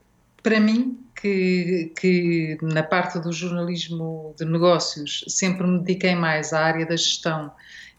[0.43, 6.61] Para mim, que, que na parte do jornalismo de negócios sempre me dediquei mais à
[6.61, 7.51] área da gestão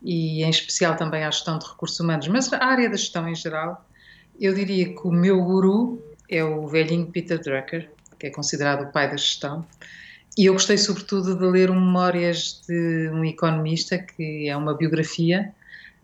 [0.02, 3.34] e em especial também à gestão de recursos humanos, mas a área da gestão em
[3.34, 3.84] geral,
[4.40, 8.92] eu diria que o meu guru é o velhinho Peter Drucker, que é considerado o
[8.92, 9.66] pai da gestão,
[10.38, 15.52] e eu gostei sobretudo de ler Memórias de um Economista, que é uma biografia,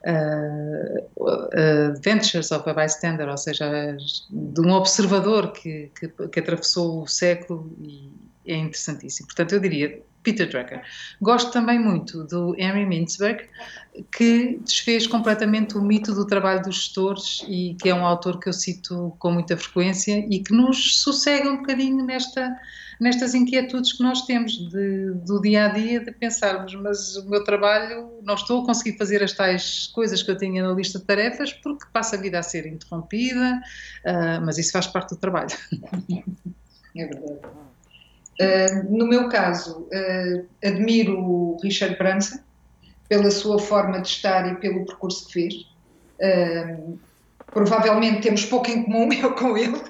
[0.05, 3.97] uh, uh, Adventures of a Bystander, ou seja,
[4.28, 8.11] de um observador que, que, que atravessou o século e
[8.44, 9.28] é interessantíssimo.
[9.28, 10.82] Portanto, eu diria Peter Drucker.
[11.23, 13.48] Gosto também muito do Henry Mintzberg,
[14.11, 18.48] que desfez completamente o mito do trabalho dos gestores e que é um autor que
[18.48, 22.52] eu cito com muita frequência e que nos sossega um bocadinho nesta
[23.01, 27.43] nestas inquietudes que nós temos de, do dia a dia, de pensarmos, mas o meu
[27.45, 31.05] trabalho, não estou a conseguir fazer as tais coisas que eu tinha na lista de
[31.05, 33.61] tarefas porque passa a vida a ser interrompida,
[34.05, 35.57] uh, mas isso faz parte do trabalho.
[36.97, 37.41] É verdade.
[38.41, 42.39] Uh, no meu caso, uh, admiro o Richard Branson,
[43.09, 45.55] pela sua forma de estar e pelo percurso que fez.
[47.47, 49.81] Provavelmente temos pouco em comum, eu com ele,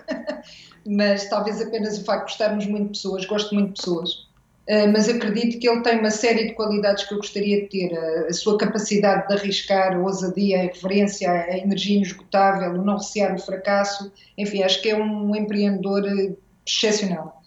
[0.86, 4.24] mas talvez apenas o facto de gostarmos muito de pessoas, gosto muito de pessoas.
[4.68, 7.94] Uh, mas acredito que ele tem uma série de qualidades que eu gostaria de ter.
[7.94, 12.96] A, a sua capacidade de arriscar, a ousadia, a irreverência, a energia inesgotável, o não
[12.96, 14.10] recear o fracasso.
[14.38, 16.04] Enfim, acho que é um empreendedor
[16.66, 17.42] excepcional.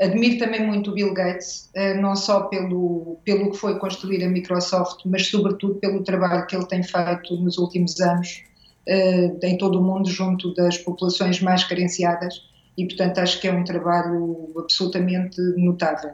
[0.00, 1.70] Admiro também muito o Bill Gates,
[2.00, 6.66] não só pelo, pelo que foi construir a Microsoft, mas sobretudo pelo trabalho que ele
[6.66, 8.42] tem feito nos últimos anos
[8.88, 12.40] em todo o mundo junto das populações mais carenciadas
[12.76, 16.12] e, portanto, acho que é um trabalho absolutamente notável.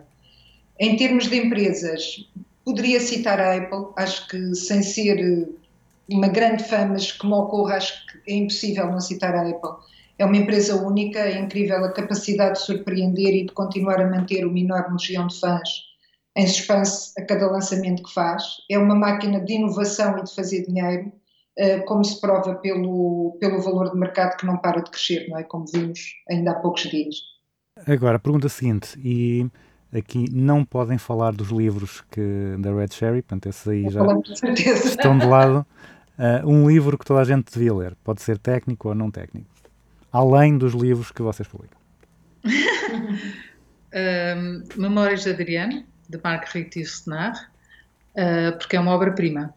[0.78, 2.28] Em termos de empresas,
[2.64, 5.48] poderia citar a Apple, acho que sem ser
[6.08, 9.70] uma grande fã, mas que me ocorre, acho que é impossível não citar a Apple.
[10.18, 14.44] É uma empresa única, é incrível a capacidade de surpreender e de continuar a manter
[14.44, 15.88] uma enorme legião de fãs
[16.36, 18.44] em suspense a cada lançamento que faz.
[18.70, 21.27] É uma máquina de inovação e de fazer dinheiro, eh,
[21.86, 25.42] como se prova pelo, pelo valor de mercado que não para de crescer, não é?
[25.42, 27.16] Como vimos ainda há poucos dias.
[27.86, 29.46] Agora, a pergunta seguinte, e
[29.92, 34.00] aqui não podem falar dos livros que da Red Cherry, portanto, esses aí já
[34.84, 35.66] estão de lado.
[36.18, 39.46] Uh, um livro que toda a gente devia ler, pode ser técnico ou não técnico,
[40.10, 41.78] além dos livros que vocês publicam.
[43.94, 47.52] um, Memórias de Adriano, de Marguerite Yourcenar,
[48.14, 49.54] uh, porque é uma obra-prima.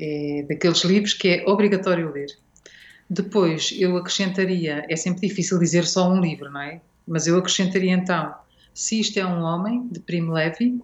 [0.00, 2.28] É daqueles livros que é obrigatório ler.
[3.10, 6.80] Depois, eu acrescentaria, é sempre difícil dizer só um livro, não é?
[7.06, 8.34] Mas eu acrescentaria então
[8.78, 10.80] se Isto é um Homem, de Primo Levi,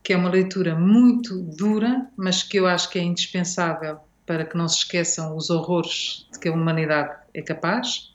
[0.00, 4.56] que é uma leitura muito dura, mas que eu acho que é indispensável para que
[4.56, 8.14] não se esqueçam os horrores de que a humanidade é capaz.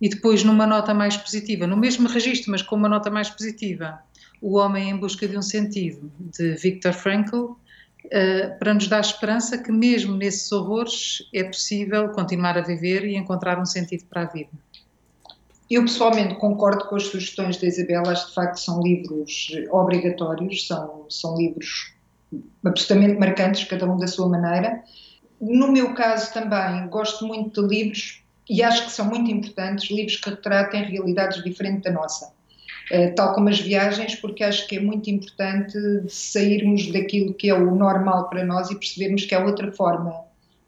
[0.00, 3.98] E depois, numa nota mais positiva, no mesmo registro, mas com uma nota mais positiva,
[4.40, 7.54] O Homem em Busca de um Sentido, de Viktor Frankl,
[8.12, 13.16] Uh, para nos dar esperança que, mesmo nesses horrores, é possível continuar a viver e
[13.16, 14.50] encontrar um sentido para a vida.
[15.70, 21.36] Eu pessoalmente concordo com as sugestões da Isabela, de facto são livros obrigatórios, são, são
[21.38, 21.94] livros
[22.64, 24.82] absolutamente marcantes, cada um da sua maneira.
[25.40, 30.16] No meu caso também, gosto muito de livros e acho que são muito importantes, livros
[30.16, 32.32] que retratem realidades diferentes da nossa.
[32.90, 37.54] Uh, tal como as viagens, porque acho que é muito importante sairmos daquilo que é
[37.54, 40.12] o normal para nós e percebermos que há outra forma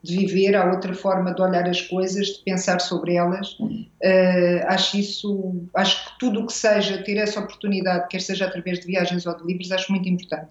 [0.03, 3.57] de viver, há outra forma de olhar as coisas, de pensar sobre elas.
[3.61, 8.81] Uh, acho isso, acho que tudo o que seja ter essa oportunidade, quer seja através
[8.81, 10.49] de viagens ou de livros, acho muito importante.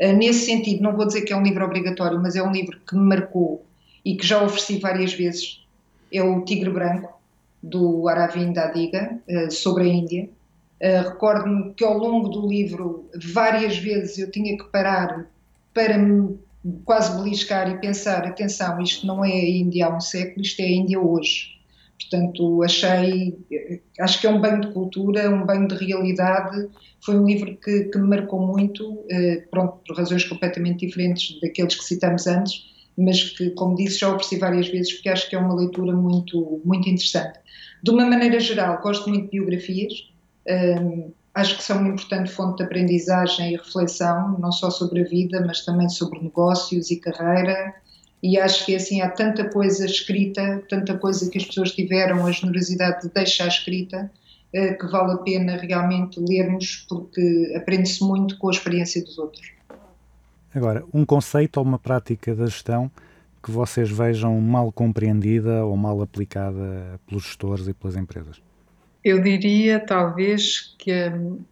[0.00, 2.80] Uh, nesse sentido, não vou dizer que é um livro obrigatório, mas é um livro
[2.86, 3.66] que me marcou
[4.04, 5.64] e que já ofereci várias vezes.
[6.12, 7.20] É o Tigre Branco,
[7.60, 9.18] do Aravind Adiga,
[9.50, 10.28] sobre a Índia.
[10.80, 15.26] Recordo-me que ao longo do livro, várias vezes eu tinha que parar
[15.72, 16.38] para me
[16.84, 20.64] quase beliscar e pensar, atenção, isto não é a Índia há um século, isto é
[20.64, 21.54] a Índia hoje.
[22.00, 23.38] Portanto, achei,
[24.00, 26.68] acho que é um banho de cultura, um banho de realidade.
[27.04, 31.74] Foi um livro que, que me marcou muito, eh, pronto, por razões completamente diferentes daqueles
[31.74, 32.64] que citamos antes,
[32.96, 36.60] mas que, como disse, já ofereci várias vezes porque acho que é uma leitura muito,
[36.64, 37.38] muito interessante.
[37.82, 39.92] De uma maneira geral, gosto muito de biografias.
[40.48, 45.04] Um, acho que são uma importante fonte de aprendizagem e reflexão, não só sobre a
[45.04, 47.74] vida, mas também sobre negócios e carreira.
[48.22, 52.30] E acho que assim há tanta coisa escrita, tanta coisa que as pessoas tiveram a
[52.30, 54.10] generosidade de deixar escrita,
[54.52, 59.52] eh, que vale a pena realmente lermos, porque aprende-se muito com a experiência dos outros.
[60.54, 62.90] Agora, um conceito ou uma prática da gestão
[63.42, 68.40] que vocês vejam mal compreendida ou mal aplicada pelos gestores e pelas empresas?
[69.04, 71.44] Eu diria, talvez, que um,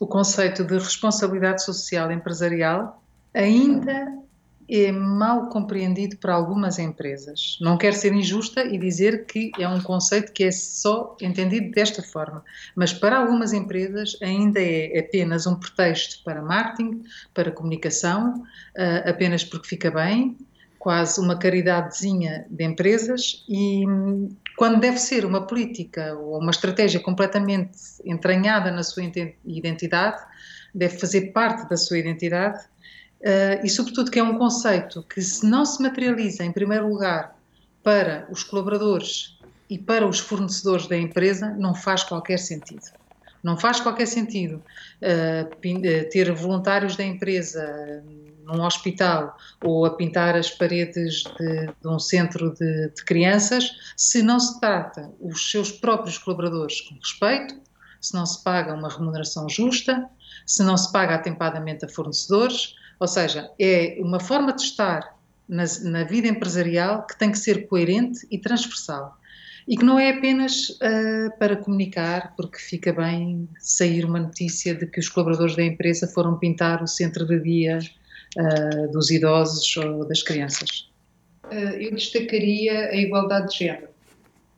[0.00, 3.02] o conceito de responsabilidade social empresarial
[3.32, 4.16] ainda
[4.68, 7.56] é mal compreendido por algumas empresas.
[7.60, 12.02] Não quero ser injusta e dizer que é um conceito que é só entendido desta
[12.02, 18.42] forma, mas para algumas empresas ainda é apenas um pretexto para marketing, para comunicação,
[18.76, 20.36] uh, apenas porque fica bem,
[20.80, 23.84] quase uma caridadezinha de empresas e
[24.56, 29.02] quando deve ser uma política ou uma estratégia completamente entranhada na sua
[29.44, 30.22] identidade,
[30.74, 32.64] deve fazer parte da sua identidade
[33.20, 37.36] uh, e, sobretudo, que é um conceito que, se não se materializa, em primeiro lugar,
[37.82, 39.38] para os colaboradores
[39.68, 42.86] e para os fornecedores da empresa, não faz qualquer sentido.
[43.42, 44.62] Não faz qualquer sentido
[45.02, 45.56] uh,
[46.10, 48.02] ter voluntários da empresa
[48.46, 54.22] num hospital ou a pintar as paredes de, de um centro de, de, crianças, se
[54.22, 57.56] não se trata os seus próprios colaboradores com respeito,
[58.00, 60.08] se não se paga uma remuneração justa,
[60.46, 65.16] se não se paga atempadamente a fornecedores, Ou seja, é uma forma de estar
[65.48, 69.18] na, na vida empresarial que tem que ser coerente e transversal.
[69.68, 74.86] E que não é apenas uh, para comunicar, porque fica bem sair uma notícia de
[74.86, 77.80] que os colaboradores da empresa foram pintar o centro de dia
[78.36, 80.88] uh, dos idosos ou das crianças.
[81.44, 83.88] Uh, eu destacaria a igualdade de género,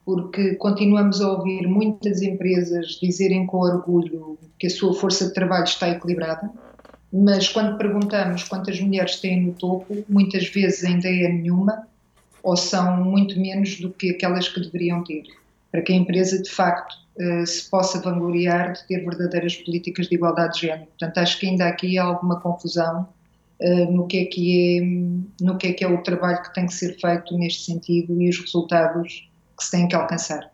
[0.04, 5.64] porque continuamos a ouvir muitas empresas dizerem com orgulho que a sua força de trabalho
[5.64, 6.50] está equilibrada,
[7.12, 11.86] mas quando perguntamos quantas mulheres têm no topo, muitas vezes ainda é nenhuma
[12.42, 15.24] ou são muito menos do que aquelas que deveriam ter,
[15.70, 20.14] para que a empresa de facto eh, se possa vangloriar de ter verdadeiras políticas de
[20.14, 20.86] igualdade de género.
[20.86, 23.08] Portanto, acho que ainda aqui há alguma confusão
[23.60, 26.66] eh, no que é que é no que é que é o trabalho que tem
[26.66, 30.50] que ser feito neste sentido e os resultados que se têm que alcançar.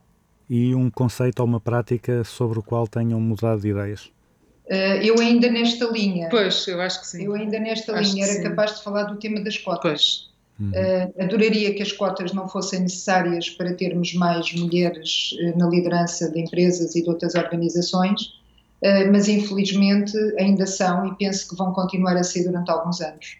[0.48, 4.10] E um conceito ou uma prática sobre o qual tenham mudado de ideias?
[4.66, 6.28] Uh, eu ainda nesta linha.
[6.30, 7.24] Pois, eu acho que sim.
[7.24, 8.42] Eu ainda nesta acho linha era sim.
[8.42, 9.82] capaz de falar do tema das cotas.
[9.82, 10.34] Pois.
[10.60, 16.30] Uh, adoraria que as cotas não fossem necessárias para termos mais mulheres uh, na liderança
[16.30, 18.43] de empresas e de outras organizações, uh,
[19.10, 23.38] mas infelizmente ainda são e penso que vão continuar a ser durante alguns anos.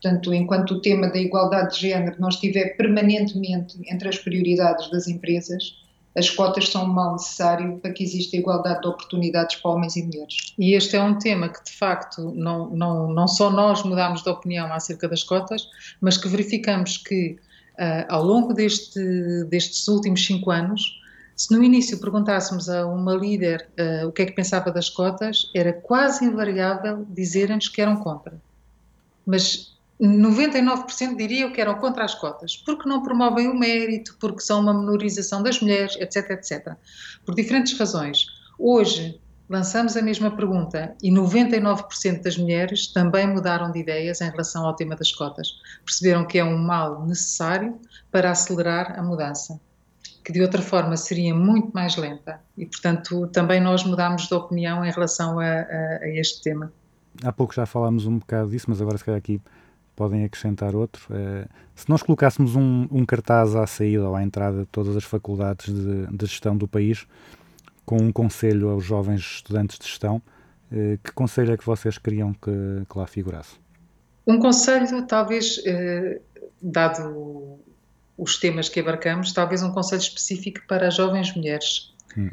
[0.00, 5.08] Portanto, enquanto o tema da igualdade de género não estiver permanentemente entre as prioridades das
[5.08, 5.74] empresas,
[6.16, 10.02] as cotas são um mal necessário para que exista igualdade de oportunidades para homens e
[10.02, 10.54] mulheres.
[10.58, 14.30] E este é um tema que, de facto, não, não, não só nós mudamos de
[14.30, 15.68] opinião acerca das cotas,
[16.00, 17.36] mas que verificamos que,
[17.78, 18.98] uh, ao longo deste,
[19.50, 20.80] destes últimos cinco anos,
[21.36, 25.50] se no início perguntássemos a uma líder uh, o que é que pensava das cotas,
[25.54, 28.40] era quase invariável dizerem-nos que eram contra.
[29.26, 34.60] Mas 99% diriam que eram contra as cotas, porque não promovem o mérito, porque são
[34.60, 36.74] uma menorização das mulheres, etc, etc.
[37.24, 38.26] Por diferentes razões.
[38.58, 44.66] Hoje lançamos a mesma pergunta e 99% das mulheres também mudaram de ideias em relação
[44.66, 45.48] ao tema das cotas.
[45.84, 47.78] Perceberam que é um mal necessário
[48.10, 49.60] para acelerar a mudança,
[50.26, 52.40] que de outra forma seria muito mais lenta.
[52.58, 56.72] E, portanto, também nós mudamos de opinião em relação a, a, a este tema.
[57.22, 59.40] Há pouco já falámos um bocado disso, mas agora se calhar aqui
[59.94, 61.06] podem acrescentar outro.
[61.14, 65.04] Uh, se nós colocássemos um, um, cartaz à saída ou à entrada de todas as
[65.04, 67.06] faculdades de, de gestão do país,
[67.84, 70.16] com um conselho aos jovens estudantes de gestão,
[70.72, 73.54] uh, que conselho é que vocês queriam que, que lá figurasse?
[74.26, 76.20] Um conselho, talvez, uh,
[76.60, 77.60] dado
[78.16, 81.92] os temas que abarcamos, talvez um conselho específico para jovens mulheres.
[82.16, 82.30] Hum.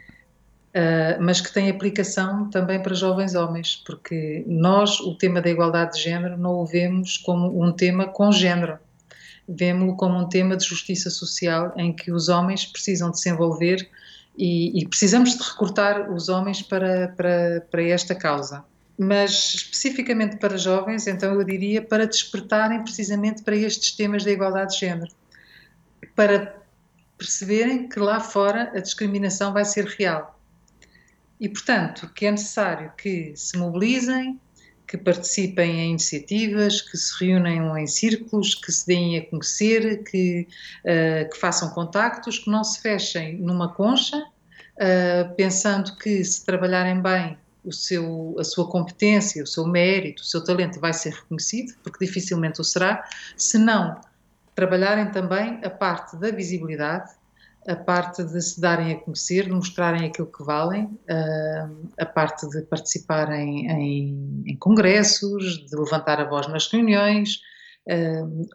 [0.73, 5.97] Uh, mas que tem aplicação também para jovens homens, porque nós o tema da igualdade
[5.97, 8.79] de género não o vemos como um tema com género,
[9.47, 13.87] vemos-o como um tema de justiça social em que os homens precisam de se envolver
[14.35, 18.63] e, e precisamos de recrutar os homens para, para, para esta causa.
[18.97, 24.73] Mas especificamente para jovens, então eu diria para despertarem precisamente para estes temas da igualdade
[24.73, 25.11] de género,
[26.15, 26.55] para
[27.17, 30.39] perceberem que lá fora a discriminação vai ser real.
[31.39, 34.39] E, portanto, que é necessário que se mobilizem,
[34.87, 40.47] que participem em iniciativas, que se reúnam em círculos, que se deem a conhecer, que,
[40.85, 47.01] uh, que façam contactos, que não se fechem numa concha, uh, pensando que se trabalharem
[47.01, 51.73] bem o seu, a sua competência, o seu mérito, o seu talento vai ser reconhecido,
[51.81, 53.07] porque dificilmente o será,
[53.37, 53.99] se não
[54.55, 57.11] trabalharem também a parte da visibilidade,
[57.67, 60.99] a parte de se darem a conhecer, de mostrarem aquilo que valem,
[61.97, 67.39] a parte de participarem em, em congressos, de levantar a voz nas reuniões,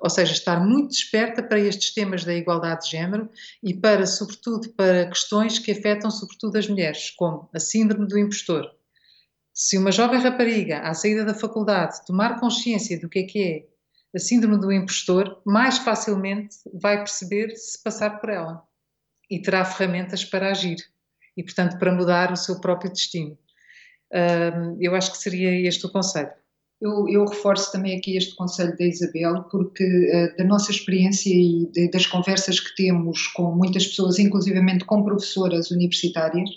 [0.03, 3.29] ou seja, estar muito desperta para estes temas da igualdade de género
[3.63, 8.71] e para, sobretudo, para questões que afetam sobretudo as mulheres, como a síndrome do impostor.
[9.53, 13.67] Se uma jovem rapariga, à saída da faculdade, tomar consciência do que é que é
[14.15, 18.63] a síndrome do impostor, mais facilmente vai perceber se passar por ela
[19.31, 20.79] e terá ferramentas para agir
[21.37, 23.39] e, portanto, para mudar o seu próprio destino.
[24.81, 26.33] eu acho que seria este o conselho.
[26.81, 31.67] Eu, eu, reforço também aqui este conselho da Isabel, porque uh, da nossa experiência e
[31.73, 36.49] de, das conversas que temos com muitas pessoas, inclusivamente com professoras universitárias,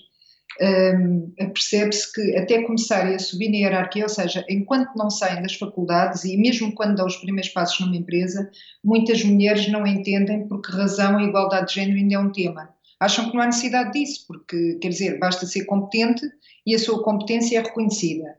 [1.53, 6.26] percebe-se que até começarem a subir na hierarquia, ou seja, enquanto não saem das faculdades
[6.26, 8.49] e mesmo quando dão os primeiros passos numa empresa,
[8.84, 12.69] muitas mulheres não entendem por que razão a igualdade de género ainda é um tema.
[12.99, 16.30] Acham que não há necessidade disso, porque, quer dizer, basta ser competente
[16.65, 18.36] e a sua competência é reconhecida.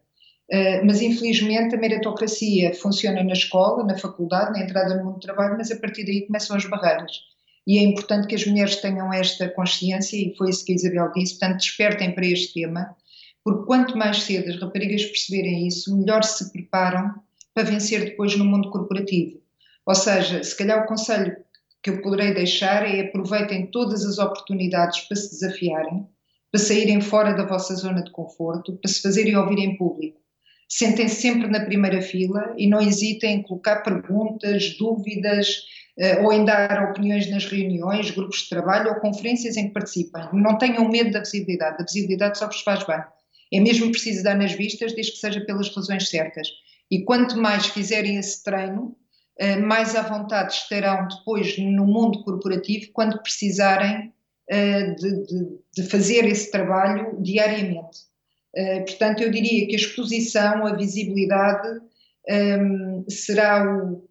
[0.52, 5.20] Uh, mas infelizmente a meritocracia funciona na escola, na faculdade, na entrada no mundo do
[5.20, 7.32] trabalho, mas a partir daí começam as barreiras
[7.66, 11.12] e é importante que as mulheres tenham esta consciência, e foi isso que a Isabel
[11.12, 12.96] disse, portanto, despertem para este tema,
[13.44, 17.14] porque quanto mais cedo as raparigas perceberem isso, melhor se preparam
[17.54, 19.40] para vencer depois no mundo corporativo.
[19.86, 21.36] Ou seja, se calhar o conselho
[21.82, 26.06] que eu poderei deixar é aproveitem todas as oportunidades para se desafiarem,
[26.50, 30.20] para saírem fora da vossa zona de conforto, para se fazerem ouvir em público.
[30.68, 35.64] Sentem -se sempre na primeira fila e não hesitem em colocar perguntas, dúvidas
[36.22, 40.22] ou em dar opiniões nas reuniões, grupos de trabalho ou conferências em que participem.
[40.32, 43.02] Não tenham medo da visibilidade, a visibilidade só vos faz bem.
[43.52, 46.48] É mesmo preciso dar nas vistas, desde que seja pelas razões certas.
[46.90, 48.96] E quanto mais fizerem esse treino,
[49.40, 54.12] uh, mais à vontade estarão depois no mundo corporativo quando precisarem
[54.50, 58.10] uh, de, de, de fazer esse trabalho diariamente.
[58.86, 61.80] Portanto, eu diria que a exposição, a visibilidade
[62.28, 64.06] um, será, o,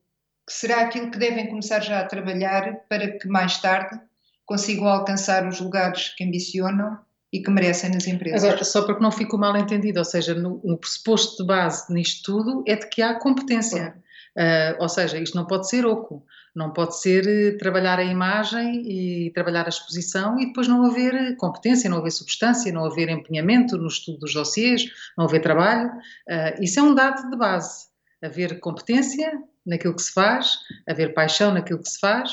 [0.49, 3.99] será aquilo que devem começar já a trabalhar para que mais tarde
[4.45, 6.99] consigam alcançar os lugares que ambicionam
[7.31, 8.43] e que merecem nas empresas.
[8.43, 11.91] Agora, só para que não fique mal entendido, ou seja, no, no pressuposto de base
[11.93, 13.95] nisto tudo é de que há competência.
[14.38, 16.26] Uh, ou seja, isto não pode ser oco.
[16.53, 21.38] Não pode ser eh, trabalhar a imagem e trabalhar a exposição e depois não haver
[21.38, 24.84] competência, não haver substância, não haver empenhamento no estudo dos dossiês,
[25.18, 25.89] não haver trabalho.
[25.89, 27.88] Uh, isso é um dado de base.
[28.22, 29.31] Haver competência
[29.65, 30.57] naquilo que se faz,
[30.88, 32.31] haver paixão naquilo que se faz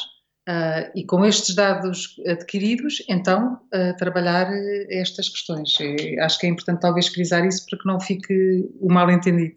[0.48, 4.50] uh, e com estes dados adquiridos, então, uh, trabalhar
[4.90, 5.78] estas questões.
[5.80, 9.56] E acho que é importante talvez frisar isso para que não fique o mal entendido.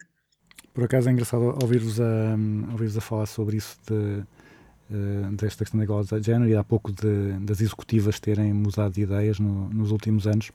[0.73, 2.35] Por acaso é engraçado ouvir-vos a,
[2.71, 6.63] ouvir a falar sobre isso de uh, desta questão da igualdade de género e há
[6.63, 10.51] pouco de, das executivas terem mudado de ideias no, nos últimos anos.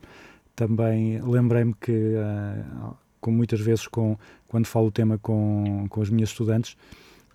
[0.55, 4.17] Também lembrei-me que, uh, como muitas vezes com,
[4.49, 6.77] quando falo o tema com, com as minhas estudantes,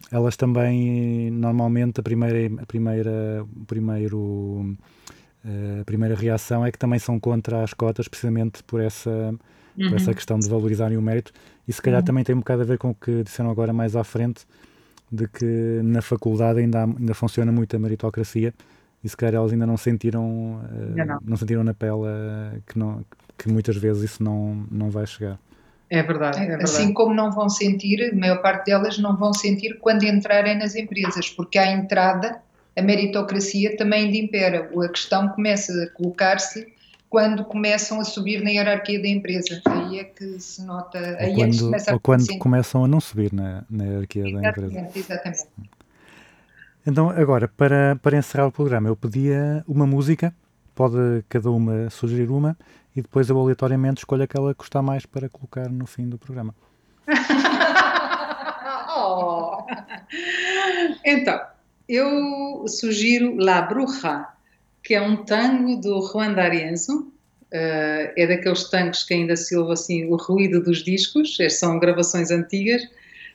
[0.10, 4.78] elas também, normalmente, a primeira, a primeira, primeiro,
[5.46, 9.90] eh, a primeira reação é que também são contra as cotas, precisamente por essa, uhum.
[9.90, 11.32] por essa questão de valorizarem o mérito.
[11.68, 12.06] E se calhar uhum.
[12.06, 14.46] também tem um bocado a ver com o que disseram agora mais à frente,
[15.12, 18.54] de que na faculdade ainda, ainda funciona muito a meritocracia
[19.04, 21.20] e se calhar elas ainda não sentiram uh, não.
[21.24, 21.38] não.
[21.38, 23.04] sentiram na pele uh, que, não,
[23.38, 25.38] que muitas vezes isso não, não vai chegar.
[25.92, 26.64] É verdade, é verdade.
[26.64, 30.74] Assim como não vão sentir, a maior parte delas não vão sentir quando entrarem nas
[30.74, 32.42] empresas, porque à entrada
[32.78, 34.70] a meritocracia também ainda impera.
[34.74, 36.66] A questão começa a colocar-se
[37.10, 39.62] quando começam a subir na hierarquia da empresa.
[39.66, 40.98] Aí é que se nota.
[41.20, 43.84] Aí ou é quando, é começa a ou quando começam a não subir na, na
[43.84, 45.14] hierarquia exatamente, da empresa.
[45.14, 45.46] Exatamente.
[46.88, 50.34] Então, agora, para, para encerrar o programa, eu pedia uma música,
[50.74, 50.96] pode
[51.28, 52.58] cada uma sugerir uma,
[52.96, 56.54] e depois eu aleatoriamente escolho aquela que gostar mais para colocar no fim do programa.
[58.96, 59.66] oh.
[61.06, 61.40] Então,
[61.88, 64.28] eu sugiro La Bruja,
[64.84, 67.12] que é um tango do Juan D'Arienzo.
[67.54, 71.80] Uh, é daqueles tangos que ainda se ouve assim o ruído dos discos, é, são
[71.80, 72.82] gravações antigas,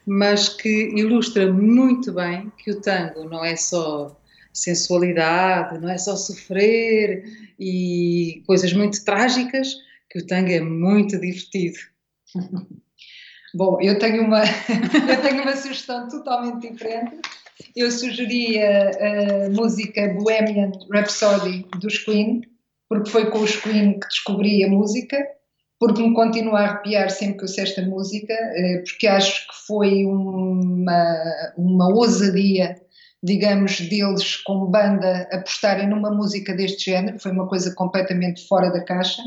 [0.07, 4.17] mas que ilustra muito bem que o tango não é só
[4.59, 7.25] sensualidade, não é só sofrer
[7.59, 9.69] e coisas muito trágicas,
[10.11, 11.79] que o tango é muito divertido.
[13.55, 14.43] Bom, eu tenho uma,
[15.11, 17.21] eu tenho uma sugestão totalmente diferente
[17.75, 22.43] eu sugeria a música Bohemian Rhapsody dos Queen,
[22.89, 25.17] porque foi com os Queen que descobri a música,
[25.79, 29.67] porque me continua a arrepiar sempre que eu sei esta música, eh, porque acho que
[29.67, 32.81] foi uma, uma ousadia,
[33.27, 38.85] digamos, deles com banda apostarem numa música deste género, foi uma coisa completamente fora da
[38.85, 39.21] caixa.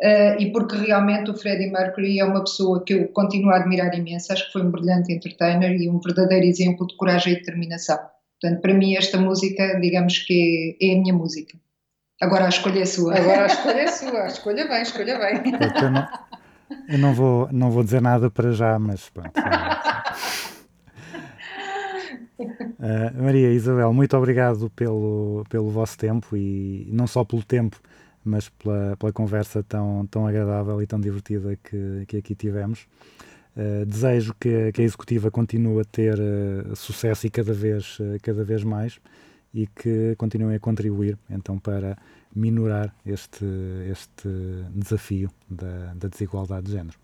[0.00, 3.92] Uh, e porque realmente o Freddie Mercury é uma pessoa que eu continuo a admirar
[3.96, 7.98] imenso, acho que foi um brilhante entertainer e um verdadeiro exemplo de coragem e determinação.
[8.40, 11.58] Portanto, para mim, esta música, digamos que é, é a minha música.
[12.20, 13.16] Agora a escolha é sua.
[13.16, 15.42] Agora a escolha é sua, escolha bem, escolha bem.
[15.82, 16.08] Eu não,
[16.88, 19.32] eu não, vou, não vou dizer nada para já, mas pronto.
[22.44, 27.80] Uh, Maria Isabel, muito obrigado pelo, pelo vosso tempo e não só pelo tempo
[28.24, 32.86] mas pela, pela conversa tão, tão agradável e tão divertida que, que aqui tivemos.
[33.54, 38.42] Uh, desejo que, que, a executiva continue a ter uh, sucesso e cada vez, cada
[38.42, 38.98] vez mais
[39.52, 41.96] e que continuem a contribuir então para
[42.34, 43.44] minorar este,
[43.88, 44.28] este
[44.74, 47.03] desafio da, da desigualdade de género.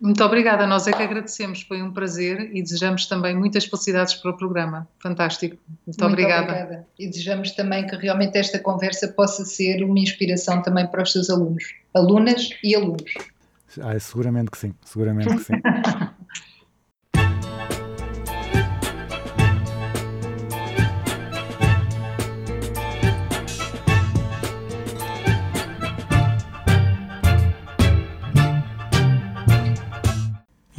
[0.00, 4.30] Muito obrigada, nós é que agradecemos, foi um prazer e desejamos também muitas felicidades para
[4.30, 4.88] o programa.
[4.98, 5.58] Fantástico.
[5.68, 6.52] Muito, Muito obrigada.
[6.52, 6.86] obrigada.
[6.98, 11.28] E desejamos também que realmente esta conversa possa ser uma inspiração também para os seus
[11.28, 13.12] alunos, alunas e alunos.
[13.82, 15.52] Ah, seguramente que sim, seguramente que sim.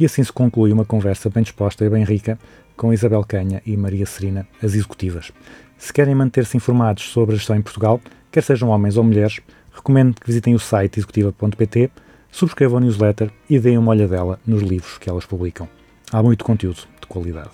[0.02, 2.36] E assim se conclui uma conversa bem disposta e bem rica
[2.76, 5.30] com Isabel Canha e Maria Serina, as executivas.
[5.78, 9.38] Se querem manter-se informados sobre a gestão em Portugal, quer sejam homens ou mulheres,
[9.72, 11.88] recomendo que visitem o site executiva.pt,
[12.32, 15.68] subscrevam a newsletter e deem uma olhadela nos livros que elas publicam.
[16.10, 17.50] Há muito conteúdo de qualidade.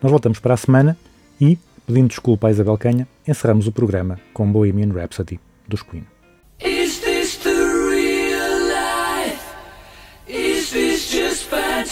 [0.00, 0.96] Nós voltamos para a semana
[1.38, 5.38] e, pedindo desculpa à Isabel Canha, encerramos o programa com Bohemian Rhapsody
[5.68, 6.13] dos Queen.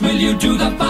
[0.00, 0.89] Will you do the?